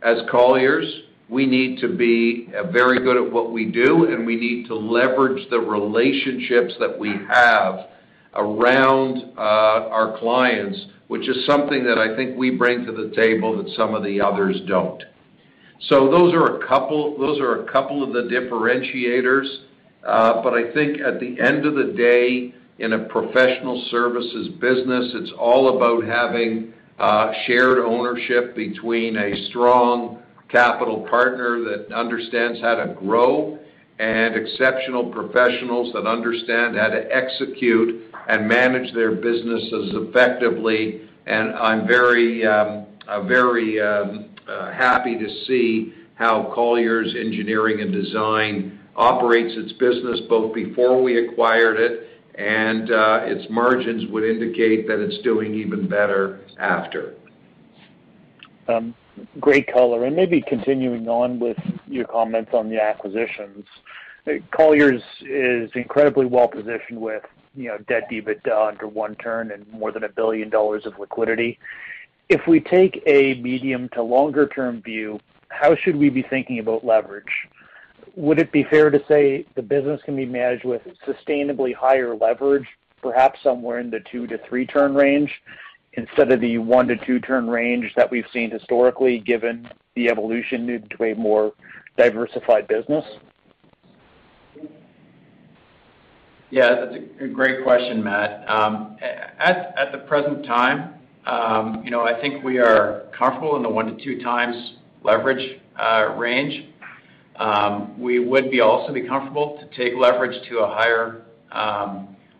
as 0.01 0.17
Colliers. 0.31 1.01
We 1.29 1.45
need 1.45 1.79
to 1.79 1.87
be 1.87 2.49
uh, 2.55 2.71
very 2.71 2.99
good 2.99 3.17
at 3.17 3.31
what 3.31 3.51
we 3.51 3.65
do, 3.65 4.05
and 4.11 4.25
we 4.25 4.35
need 4.35 4.67
to 4.67 4.75
leverage 4.75 5.49
the 5.49 5.59
relationships 5.59 6.73
that 6.79 6.97
we 6.97 7.09
have 7.29 7.87
around 8.35 9.33
uh, 9.37 9.41
our 9.41 10.17
clients, 10.19 10.85
which 11.07 11.27
is 11.29 11.45
something 11.45 11.83
that 11.83 11.97
I 11.97 12.15
think 12.15 12.37
we 12.37 12.51
bring 12.51 12.85
to 12.85 12.91
the 12.91 13.13
table 13.15 13.61
that 13.63 13.73
some 13.75 13.95
of 13.95 14.03
the 14.03 14.19
others 14.21 14.61
don't. 14.67 15.03
So 15.89 16.09
Those 16.09 16.33
are 16.33 16.63
a 16.63 16.67
couple 16.67 18.03
of 18.03 18.13
the 18.13 18.29
differentiators. 18.31 19.47
Uh, 20.05 20.41
but 20.41 20.53
I 20.53 20.71
think 20.73 20.99
at 20.99 21.19
the 21.19 21.39
end 21.39 21.65
of 21.65 21.75
the 21.75 21.93
day, 21.95 22.53
in 22.79 22.93
a 22.93 22.99
professional 23.05 23.85
services 23.89 24.49
business, 24.59 25.11
it's 25.13 25.31
all 25.37 25.77
about 25.77 26.03
having 26.03 26.73
uh, 26.99 27.31
shared 27.45 27.79
ownership 27.79 28.55
between 28.55 29.15
a 29.15 29.47
strong 29.49 30.21
capital 30.53 31.01
partner 31.09 31.63
that 31.63 31.91
understands 31.93 32.61
how 32.61 32.75
to 32.75 32.93
grow 32.93 33.57
and 33.99 34.35
exceptional 34.35 35.11
professionals 35.11 35.91
that 35.93 36.07
understand 36.07 36.77
how 36.77 36.87
to 36.87 37.13
execute 37.13 38.05
and 38.29 38.47
manage 38.47 38.93
their 38.93 39.11
businesses 39.11 39.91
effectively. 39.95 41.09
And 41.25 41.53
I'm 41.55 41.87
very 41.87 42.45
um, 42.45 42.85
uh, 43.07 43.23
very 43.23 43.81
um, 43.81 44.29
uh, 44.47 44.71
happy 44.71 45.17
to 45.17 45.27
see 45.45 45.93
how 46.15 46.51
Colliers 46.53 47.15
Engineering 47.17 47.91
& 47.91 47.91
Design 47.91 48.79
operates 48.95 49.53
its 49.57 49.73
business, 49.73 50.21
both 50.29 50.53
before 50.53 51.01
we 51.01 51.27
acquired 51.27 51.79
it, 51.79 52.07
and 52.35 52.91
uh, 52.91 53.21
its 53.23 53.49
margins 53.49 54.09
would 54.11 54.23
indicate 54.23 54.87
that 54.87 54.99
it's 54.99 55.21
doing 55.23 55.53
even 55.55 55.87
better 55.87 56.41
after. 56.59 57.15
Um, 58.67 58.95
Great 59.39 59.71
color. 59.71 60.05
And 60.05 60.15
maybe 60.15 60.41
continuing 60.41 61.07
on 61.07 61.39
with 61.39 61.57
your 61.87 62.05
comments 62.05 62.51
on 62.53 62.69
the 62.69 62.81
acquisitions. 62.81 63.65
Colliers 64.51 65.01
is 65.21 65.69
incredibly 65.75 66.25
well-positioned 66.25 66.99
with 66.99 67.23
you 67.55 67.67
know, 67.67 67.77
debt 67.87 68.09
EBITDA 68.09 68.67
under 68.69 68.87
one 68.87 69.15
turn 69.15 69.51
and 69.51 69.69
more 69.71 69.91
than 69.91 70.03
$1 70.03 70.15
billion 70.15 70.53
of 70.53 70.99
liquidity. 70.99 71.59
If 72.29 72.47
we 72.47 72.59
take 72.59 73.03
a 73.05 73.35
medium 73.35 73.89
to 73.89 74.01
longer 74.01 74.47
term 74.47 74.81
view, 74.81 75.19
how 75.49 75.75
should 75.75 75.95
we 75.95 76.09
be 76.09 76.23
thinking 76.23 76.59
about 76.59 76.85
leverage? 76.85 77.25
Would 78.15 78.39
it 78.39 78.51
be 78.51 78.63
fair 78.63 78.89
to 78.89 79.03
say 79.07 79.45
the 79.55 79.61
business 79.61 80.01
can 80.03 80.15
be 80.15 80.25
managed 80.25 80.65
with 80.65 80.81
sustainably 81.05 81.75
higher 81.75 82.15
leverage, 82.15 82.67
perhaps 83.01 83.41
somewhere 83.43 83.79
in 83.79 83.89
the 83.89 83.99
two 84.11 84.25
to 84.27 84.37
three 84.47 84.65
turn 84.65 84.95
range, 84.95 85.31
instead 85.93 86.31
of 86.31 86.41
the 86.41 86.57
one 86.57 86.87
to 86.87 86.95
two 87.05 87.19
turn 87.19 87.49
range 87.49 87.91
that 87.95 88.09
we've 88.09 88.25
seen 88.33 88.51
historically, 88.51 89.19
given 89.19 89.67
the 89.95 90.09
evolution 90.09 90.69
into 90.69 91.03
a 91.03 91.13
more 91.15 91.53
diversified 91.97 92.67
business? 92.67 93.05
Yeah, 96.49 96.85
that's 96.85 96.95
a 97.19 97.27
great 97.27 97.63
question, 97.63 98.03
Matt. 98.03 98.47
Um, 98.49 98.97
at 99.39 99.91
the 99.91 99.99
present 99.99 100.45
time, 100.45 100.93
um, 101.25 101.81
you 101.83 101.89
know, 101.89 102.01
I 102.01 102.19
think 102.21 102.43
we 102.43 102.59
are 102.59 103.05
comfortable 103.17 103.55
in 103.55 103.63
the 103.63 103.69
one 103.69 103.87
to 103.87 104.03
two 104.03 104.21
times 104.21 104.73
leverage 105.03 105.59
uh, 105.79 106.13
range. 106.15 106.69
Um, 107.37 107.99
we 107.99 108.19
would 108.19 108.51
be 108.51 108.61
also 108.61 108.93
be 108.93 109.07
comfortable 109.07 109.59
to 109.59 109.75
take 109.75 109.97
leverage 109.97 110.47
to 110.49 110.59
a 110.59 110.67
higher 110.67 111.23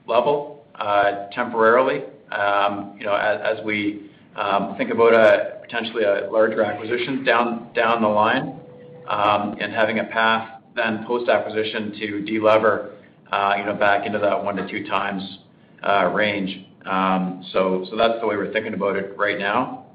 level 0.08 0.66
uh, 0.76 1.28
temporarily 1.32 2.04
Um, 2.34 3.00
as 3.06 3.64
we 3.64 4.10
um, 4.36 4.76
think 4.78 4.92
about 4.92 5.62
potentially 5.62 6.04
a 6.04 6.30
larger 6.32 6.64
acquisition 6.64 7.24
down 7.24 7.72
down 7.74 8.02
the 8.02 8.08
line, 8.08 8.60
um, 9.08 9.56
and 9.60 9.72
having 9.74 10.00
a 10.00 10.06
path 10.06 10.62
then 10.76 11.06
post-acquisition 11.06 11.94
to 12.00 12.22
de-lever 12.22 12.96
uh, 13.32 13.54
you 13.58 13.66
know, 13.66 13.76
back 13.76 14.08
into 14.08 14.18
that 14.18 14.44
one 14.44 14.56
to 14.56 14.68
two 14.68 14.88
times 14.88 15.22
uh, 15.84 16.10
range. 16.14 16.66
Um 16.86 17.46
so 17.54 17.86
so 17.90 17.96
that's 17.96 18.20
the 18.20 18.28
way 18.28 18.36
we're 18.36 18.52
thinking 18.52 18.74
about 18.74 18.98
it 18.98 19.18
right 19.18 19.40
now. 19.40 19.86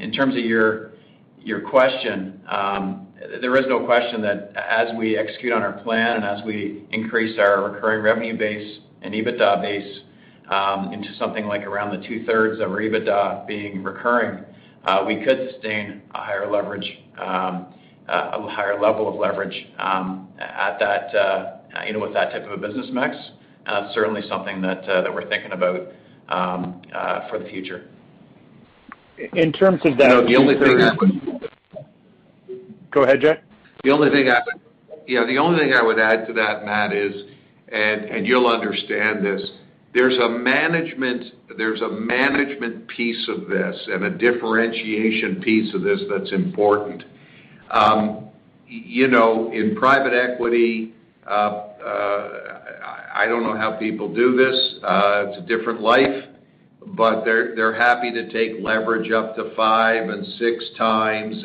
In 0.00 0.12
terms 0.12 0.34
of 0.34 0.44
your 0.44 0.92
your 1.40 1.60
question, 1.62 2.40
there 3.40 3.56
is 3.56 3.64
no 3.68 3.84
question 3.86 4.20
that 4.22 4.52
as 4.56 4.88
we 4.96 5.16
execute 5.16 5.52
on 5.52 5.62
our 5.62 5.80
plan 5.82 6.16
and 6.16 6.24
as 6.24 6.44
we 6.44 6.86
increase 6.90 7.38
our 7.38 7.70
recurring 7.70 8.02
revenue 8.02 8.36
base 8.36 8.80
and 9.02 9.14
EBITDA 9.14 9.62
base 9.62 10.00
Um, 10.50 10.94
into 10.94 11.14
something 11.18 11.44
like 11.44 11.64
around 11.64 12.00
the 12.00 12.06
two-thirds 12.08 12.60
of 12.60 12.70
our 12.70 12.78
EBITDA 12.78 13.46
being 13.46 13.82
recurring, 13.82 14.44
uh, 14.84 15.04
we 15.06 15.22
could 15.22 15.50
sustain 15.52 16.00
a 16.14 16.18
higher 16.22 16.50
leverage, 16.50 16.90
um, 17.18 17.66
uh, 18.08 18.30
a 18.32 18.48
higher 18.48 18.80
level 18.80 19.08
of 19.08 19.16
leverage 19.16 19.66
um, 19.78 20.26
at 20.38 20.78
that, 20.78 21.14
uh, 21.14 21.58
you 21.86 21.92
know, 21.92 21.98
with 21.98 22.14
that 22.14 22.30
type 22.32 22.46
of 22.46 22.52
a 22.52 22.56
business 22.56 22.86
mix. 22.90 23.14
That's 23.66 23.92
certainly 23.94 24.22
something 24.26 24.62
that 24.62 24.86
we're 25.12 25.28
thinking 25.28 25.52
about 25.52 25.92
for 27.28 27.38
the 27.38 27.48
future. 27.50 27.84
In 29.34 29.52
terms 29.52 29.82
of 29.84 29.98
that. 29.98 30.26
The 30.26 30.36
only 30.36 30.54
thing 30.58 30.80
I 30.80 30.94
would. 30.94 31.50
Go 32.90 33.02
ahead, 33.02 33.20
Jay. 33.20 33.34
The 33.84 33.90
only 33.90 34.08
thing 35.58 35.74
I 35.74 35.82
would 35.82 35.98
add 35.98 36.26
to 36.26 36.32
that, 36.32 36.64
Matt, 36.64 36.94
is, 36.94 37.24
and 37.70 38.26
you'll 38.26 38.46
understand 38.46 39.22
this, 39.22 39.42
there's 39.94 40.18
a 41.80 41.90
management 41.90 42.86
piece 42.88 43.28
of 43.28 43.48
this 43.48 43.88
and 43.90 44.04
a 44.04 44.10
differentiation 44.10 45.40
piece 45.42 45.74
of 45.74 45.82
this 45.82 46.00
that's 46.10 46.32
important. 46.32 47.04
Um, 47.70 48.28
you 48.66 49.08
know, 49.08 49.50
in 49.52 49.76
private 49.76 50.12
equity, 50.12 50.94
uh, 51.26 51.30
uh, 51.30 52.28
I 53.14 53.26
don't 53.26 53.42
know 53.42 53.56
how 53.56 53.72
people 53.72 54.12
do 54.14 54.36
this. 54.36 54.82
Uh, 54.82 55.26
it's 55.28 55.38
a 55.38 55.46
different 55.46 55.80
life, 55.80 56.24
but 56.86 57.24
they're 57.24 57.74
happy 57.74 58.12
to 58.12 58.30
take 58.30 58.62
leverage 58.62 59.10
up 59.10 59.36
to 59.36 59.54
five 59.56 60.08
and 60.10 60.26
six 60.38 60.64
times 60.76 61.44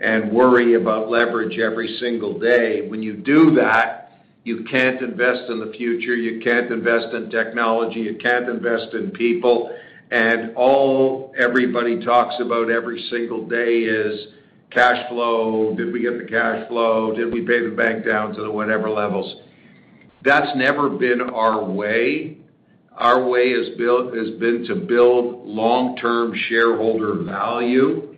and 0.00 0.32
worry 0.32 0.74
about 0.74 1.08
leverage 1.08 1.58
every 1.58 1.96
single 2.00 2.38
day. 2.38 2.88
When 2.88 3.02
you 3.02 3.14
do 3.16 3.54
that, 3.56 4.01
you 4.44 4.64
can't 4.64 5.00
invest 5.00 5.48
in 5.50 5.60
the 5.60 5.72
future, 5.76 6.16
you 6.16 6.40
can't 6.40 6.70
invest 6.72 7.14
in 7.14 7.30
technology, 7.30 8.00
you 8.00 8.16
can't 8.16 8.48
invest 8.48 8.92
in 8.94 9.10
people, 9.12 9.76
and 10.10 10.54
all 10.56 11.32
everybody 11.38 12.04
talks 12.04 12.34
about 12.40 12.70
every 12.70 13.06
single 13.08 13.46
day 13.46 13.80
is 13.80 14.28
cash 14.70 15.08
flow. 15.08 15.74
Did 15.76 15.92
we 15.92 16.00
get 16.00 16.18
the 16.18 16.24
cash 16.24 16.66
flow? 16.68 17.14
Did 17.14 17.32
we 17.32 17.42
pay 17.42 17.62
the 17.62 17.74
bank 17.74 18.04
down 18.04 18.34
to 18.34 18.42
the 18.42 18.50
whatever 18.50 18.90
levels? 18.90 19.42
That's 20.24 20.56
never 20.56 20.90
been 20.90 21.20
our 21.20 21.64
way. 21.64 22.38
Our 22.96 23.26
way 23.26 23.52
has 23.52 23.70
been 23.76 24.64
to 24.68 24.74
build 24.74 25.46
long-term 25.46 26.34
shareholder 26.48 27.22
value. 27.22 28.16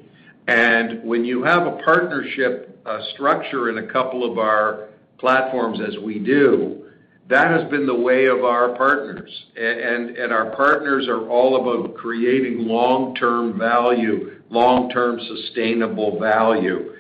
And 0.48 1.02
When 1.04 1.24
you 1.24 1.44
have 1.44 1.66
a 1.66 1.78
partnership 1.84 2.84
structure 3.14 3.70
in 3.70 3.78
a 3.78 3.92
couple 3.92 4.30
of 4.30 4.38
our 4.38 4.88
platforms 5.18 5.80
as 5.80 5.96
we 5.98 6.18
do, 6.18 6.84
that 7.28 7.50
has 7.50 7.70
been 7.70 7.86
the 7.86 7.94
way 7.94 8.26
of 8.26 8.44
our 8.44 8.76
partners. 8.76 9.30
And 9.56 10.32
our 10.32 10.54
partners 10.54 11.08
are 11.08 11.28
all 11.28 11.56
about 11.56 11.96
creating 11.96 12.66
long-term 12.66 13.58
value, 13.58 14.40
long-term 14.50 15.20
sustainable 15.26 16.20
value. 16.20 16.96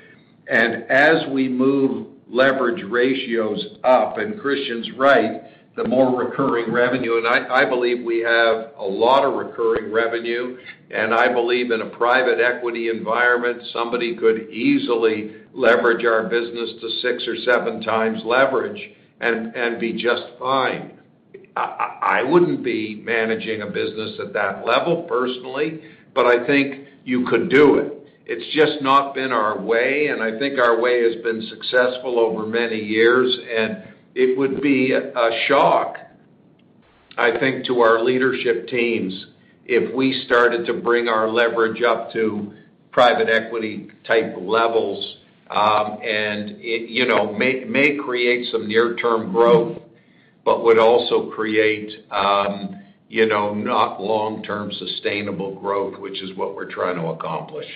And 0.48 0.84
as 0.90 1.26
we 1.30 1.48
move 1.48 2.08
leverage 2.28 2.82
ratios 2.88 3.76
up, 3.84 4.18
and 4.18 4.40
Christian's 4.40 4.90
right, 4.92 5.42
the 5.76 5.88
more 5.88 6.16
recurring 6.16 6.72
revenue, 6.72 7.16
and 7.18 7.26
I 7.26 7.64
believe 7.68 8.04
we 8.04 8.20
have 8.20 8.70
a 8.78 8.84
lot 8.84 9.24
of 9.24 9.34
recurring 9.34 9.92
revenue, 9.92 10.56
and 10.90 11.12
I 11.12 11.32
believe 11.32 11.72
in 11.72 11.80
a 11.80 11.86
private 11.86 12.38
equity 12.40 12.90
environment, 12.90 13.60
somebody 13.72 14.14
could 14.16 14.50
easily 14.50 15.34
leverage 15.52 16.04
our 16.04 16.28
business 16.28 16.70
to 16.80 16.90
six 17.02 17.26
or 17.26 17.36
seven 17.52 17.82
times 17.82 18.20
leverage 18.24 18.80
and 19.20 19.80
be 19.80 19.94
just 19.94 20.22
fine. 20.38 20.92
I 21.56 22.22
wouldn't 22.22 22.62
be 22.62 23.00
managing 23.04 23.62
a 23.62 23.66
business 23.66 24.18
at 24.20 24.32
that 24.32 24.64
level 24.66 25.02
personally, 25.08 25.80
but 26.14 26.26
I 26.26 26.46
think 26.46 26.88
you 27.04 27.26
could 27.26 27.48
do 27.48 27.78
it. 27.78 27.92
It's 28.26 28.54
just 28.54 28.82
not 28.82 29.14
been 29.14 29.32
our 29.32 29.60
way, 29.60 30.06
and 30.06 30.22
I 30.22 30.38
think 30.38 30.58
our 30.58 30.80
way 30.80 31.02
has 31.02 31.22
been 31.22 31.46
successful 31.48 32.18
over 32.18 32.46
many 32.46 32.78
years, 32.78 33.36
and 33.56 33.84
it 34.14 34.38
would 34.38 34.62
be 34.62 34.92
a 34.92 35.30
shock, 35.48 35.96
I 37.18 37.38
think, 37.38 37.66
to 37.66 37.80
our 37.80 38.02
leadership 38.02 38.68
teams 38.68 39.26
if 39.66 39.94
we 39.94 40.22
started 40.26 40.66
to 40.66 40.74
bring 40.74 41.08
our 41.08 41.28
leverage 41.28 41.82
up 41.82 42.12
to 42.12 42.52
private 42.92 43.28
equity 43.28 43.90
type 44.06 44.34
levels. 44.38 45.16
Um, 45.50 45.98
and 46.02 46.56
It 46.60 47.70
may 47.70 47.96
create 47.96 48.46
some 48.52 48.68
near-term 48.68 49.32
growth, 49.32 49.82
but 50.44 50.64
would 50.64 50.78
also 50.78 51.30
create 51.30 52.06
um, 52.10 52.80
you 53.08 53.26
know 53.26 53.52
not 53.54 54.00
long-term 54.00 54.72
sustainable 54.72 55.54
growth, 55.60 55.98
which 56.00 56.22
is 56.22 56.36
what 56.36 56.54
we're 56.54 56.70
trying 56.70 56.96
to 56.96 57.06
accomplish. 57.08 57.66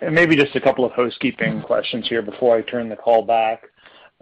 Maybe 0.00 0.36
just 0.36 0.54
a 0.56 0.60
couple 0.60 0.84
of 0.84 0.92
housekeeping 0.92 1.62
questions 1.62 2.08
here 2.08 2.22
before 2.22 2.56
I 2.56 2.62
turn 2.62 2.88
the 2.88 2.96
call 2.96 3.22
back. 3.22 3.64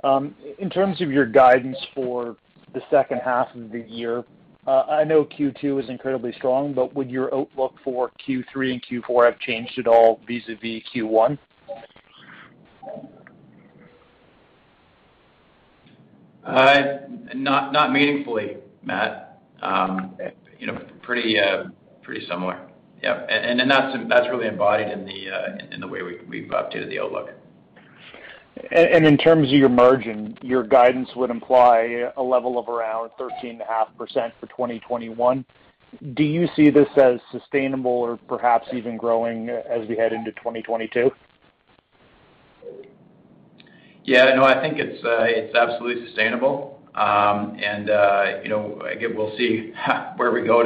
In 0.05 0.71
terms 0.71 1.01
of 1.01 1.11
your 1.11 1.27
guidance 1.27 1.79
for 1.95 2.37
the 2.75 2.83
second 2.91 3.21
half 3.25 3.55
of 3.55 3.71
the 3.71 3.85
year, 3.89 4.25
I 4.67 5.05
know 5.05 5.25
Q2 5.25 5.83
is 5.83 5.91
incredibly 5.91 6.33
strong, 6.33 6.73
but 6.73 6.95
would 6.95 7.11
your 7.11 7.35
outlook 7.35 7.75
for 7.83 8.11
Q3 8.27 8.73
and 8.73 8.83
Q4 8.85 9.25
have 9.27 9.39
changed 9.41 9.79
at 9.79 9.87
all 9.87 10.21
vis-à-vis 10.27 10.83
Q1? 10.95 11.39
Not 17.35 17.73
not 17.73 17.93
meaningfully, 17.93 18.57
Matt. 18.83 19.41
You 20.59 20.67
know, 20.67 20.81
pretty 21.03 21.39
uh 21.39 21.65
pretty 22.03 22.27
similar. 22.27 22.69
Yeah. 23.03 23.25
And 23.29 23.61
and 23.61 23.71
that's 23.71 24.29
really 24.29 24.47
embodied 24.47 24.89
in 24.89 25.05
the 25.05 25.31
uh 25.31 25.59
in 25.73 25.81
the 25.81 25.89
way 25.89 26.03
we've 26.03 26.49
updated 26.51 26.89
the 26.89 27.01
outlook. 27.01 27.31
And 28.71 29.07
in 29.07 29.17
terms 29.17 29.49
of 29.49 29.55
your 29.55 29.71
margin, 29.71 30.37
your 30.43 30.63
guidance 30.63 31.09
would 31.17 31.31
imply 31.31 32.11
a 32.17 32.23
level 32.23 32.59
of 32.59 32.69
around 32.69 33.11
13.5% 33.19 33.61
for 33.97 34.47
2021. 34.47 35.45
Do 36.15 36.23
you 36.23 36.47
see 36.55 36.71
this 36.71 36.89
as 36.97 37.19
sustainable 37.31 37.91
or 37.91 38.19
perhaps 38.29 38.69
even 38.73 38.97
growing 38.97 39.49
as 39.49 39.89
we 39.89 39.97
head 39.97 40.13
into 40.13 40.33
2022? 40.33 41.11
Yeah, 44.05 44.35
no, 44.35 44.45
I 44.45 44.61
think 44.61 44.79
it's 44.79 45.03
uh, 45.05 45.57
absolutely 45.59 46.07
sustainable. 46.07 46.83
Um, 46.95 47.57
and, 47.63 47.89
uh, 47.89 48.25
you 48.43 48.51
know, 48.51 48.81
again, 48.81 49.17
we'll 49.17 49.35
see 49.39 49.73
where 50.17 50.31
we 50.31 50.43
go 50.43 50.61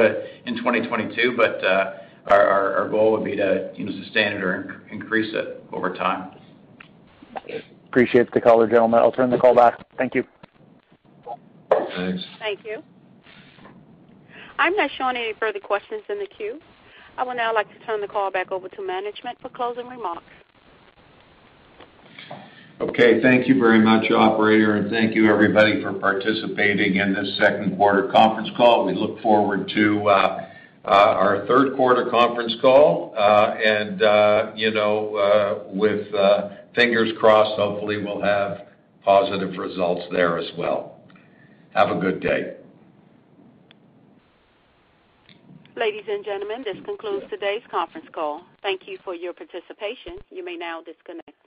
in 0.45 0.57
2022, 0.57 1.35
but 1.37 1.63
uh, 1.63 1.93
our 2.27 2.89
goal 2.89 3.13
would 3.13 3.23
be 3.23 3.35
to, 3.37 3.71
you 3.75 3.85
know, 3.85 3.91
sustain 4.03 4.33
it 4.33 4.43
or 4.43 4.83
increase 4.91 5.33
it 5.33 5.63
over 5.71 5.93
time. 5.93 6.31
Appreciate 7.97 8.31
the 8.31 8.39
color, 8.39 8.67
gentlemen. 8.69 8.99
I'll 8.99 9.11
turn 9.11 9.31
the 9.31 9.39
call 9.39 9.55
back. 9.55 9.83
Thank 9.97 10.13
you. 10.13 10.23
Thanks. 11.95 12.23
Thank 12.37 12.63
you. 12.63 12.83
I'm 14.59 14.75
not 14.75 14.91
showing 14.99 15.15
any 15.17 15.33
further 15.39 15.59
questions 15.59 16.03
in 16.07 16.19
the 16.19 16.27
queue. 16.27 16.59
I 17.17 17.23
would 17.23 17.37
now 17.37 17.55
like 17.55 17.67
to 17.73 17.85
turn 17.87 17.99
the 18.01 18.07
call 18.07 18.29
back 18.29 18.51
over 18.51 18.69
to 18.69 18.85
management 18.85 19.41
for 19.41 19.49
closing 19.49 19.87
remarks. 19.87 20.21
Okay. 22.81 23.19
Thank 23.19 23.47
you 23.47 23.59
very 23.59 23.79
much, 23.79 24.11
operator, 24.11 24.75
and 24.75 24.91
thank 24.91 25.15
you 25.15 25.27
everybody 25.33 25.81
for 25.81 25.91
participating 25.93 26.97
in 26.97 27.15
this 27.15 27.35
second 27.41 27.77
quarter 27.77 28.11
conference 28.11 28.49
call. 28.55 28.85
We 28.85 28.93
look 28.93 29.19
forward 29.23 29.71
to 29.73 30.07
uh, 30.07 30.47
uh, 30.85 30.87
our 30.87 31.47
third 31.47 31.75
quarter 31.75 32.11
conference 32.11 32.55
call. 32.61 33.15
Uh, 33.17 33.55
and 33.65 34.55
you 34.55 34.69
know, 34.69 35.65
with 35.73 36.13
fingers 36.77 37.11
crossed, 37.19 37.59
hopefully 37.59 37.97
we'll 37.97 38.21
have 38.21 38.67
positive 39.03 39.57
results 39.57 40.03
there 40.11 40.37
as 40.37 40.49
well. 40.57 41.01
Have 41.73 41.89
a 41.89 41.99
good 41.99 42.21
day. 42.21 42.53
Ladies 45.75 46.05
and 46.07 46.23
gentlemen, 46.23 46.63
this 46.63 46.77
concludes 46.85 47.25
today's 47.29 47.61
conference 47.69 48.07
call. 48.13 48.43
Thank 48.61 48.87
you 48.87 48.97
for 49.03 49.13
your 49.13 49.33
participation. 49.33 50.17
You 50.31 50.45
may 50.45 50.55
now 50.55 50.81
disconnect. 50.81 51.46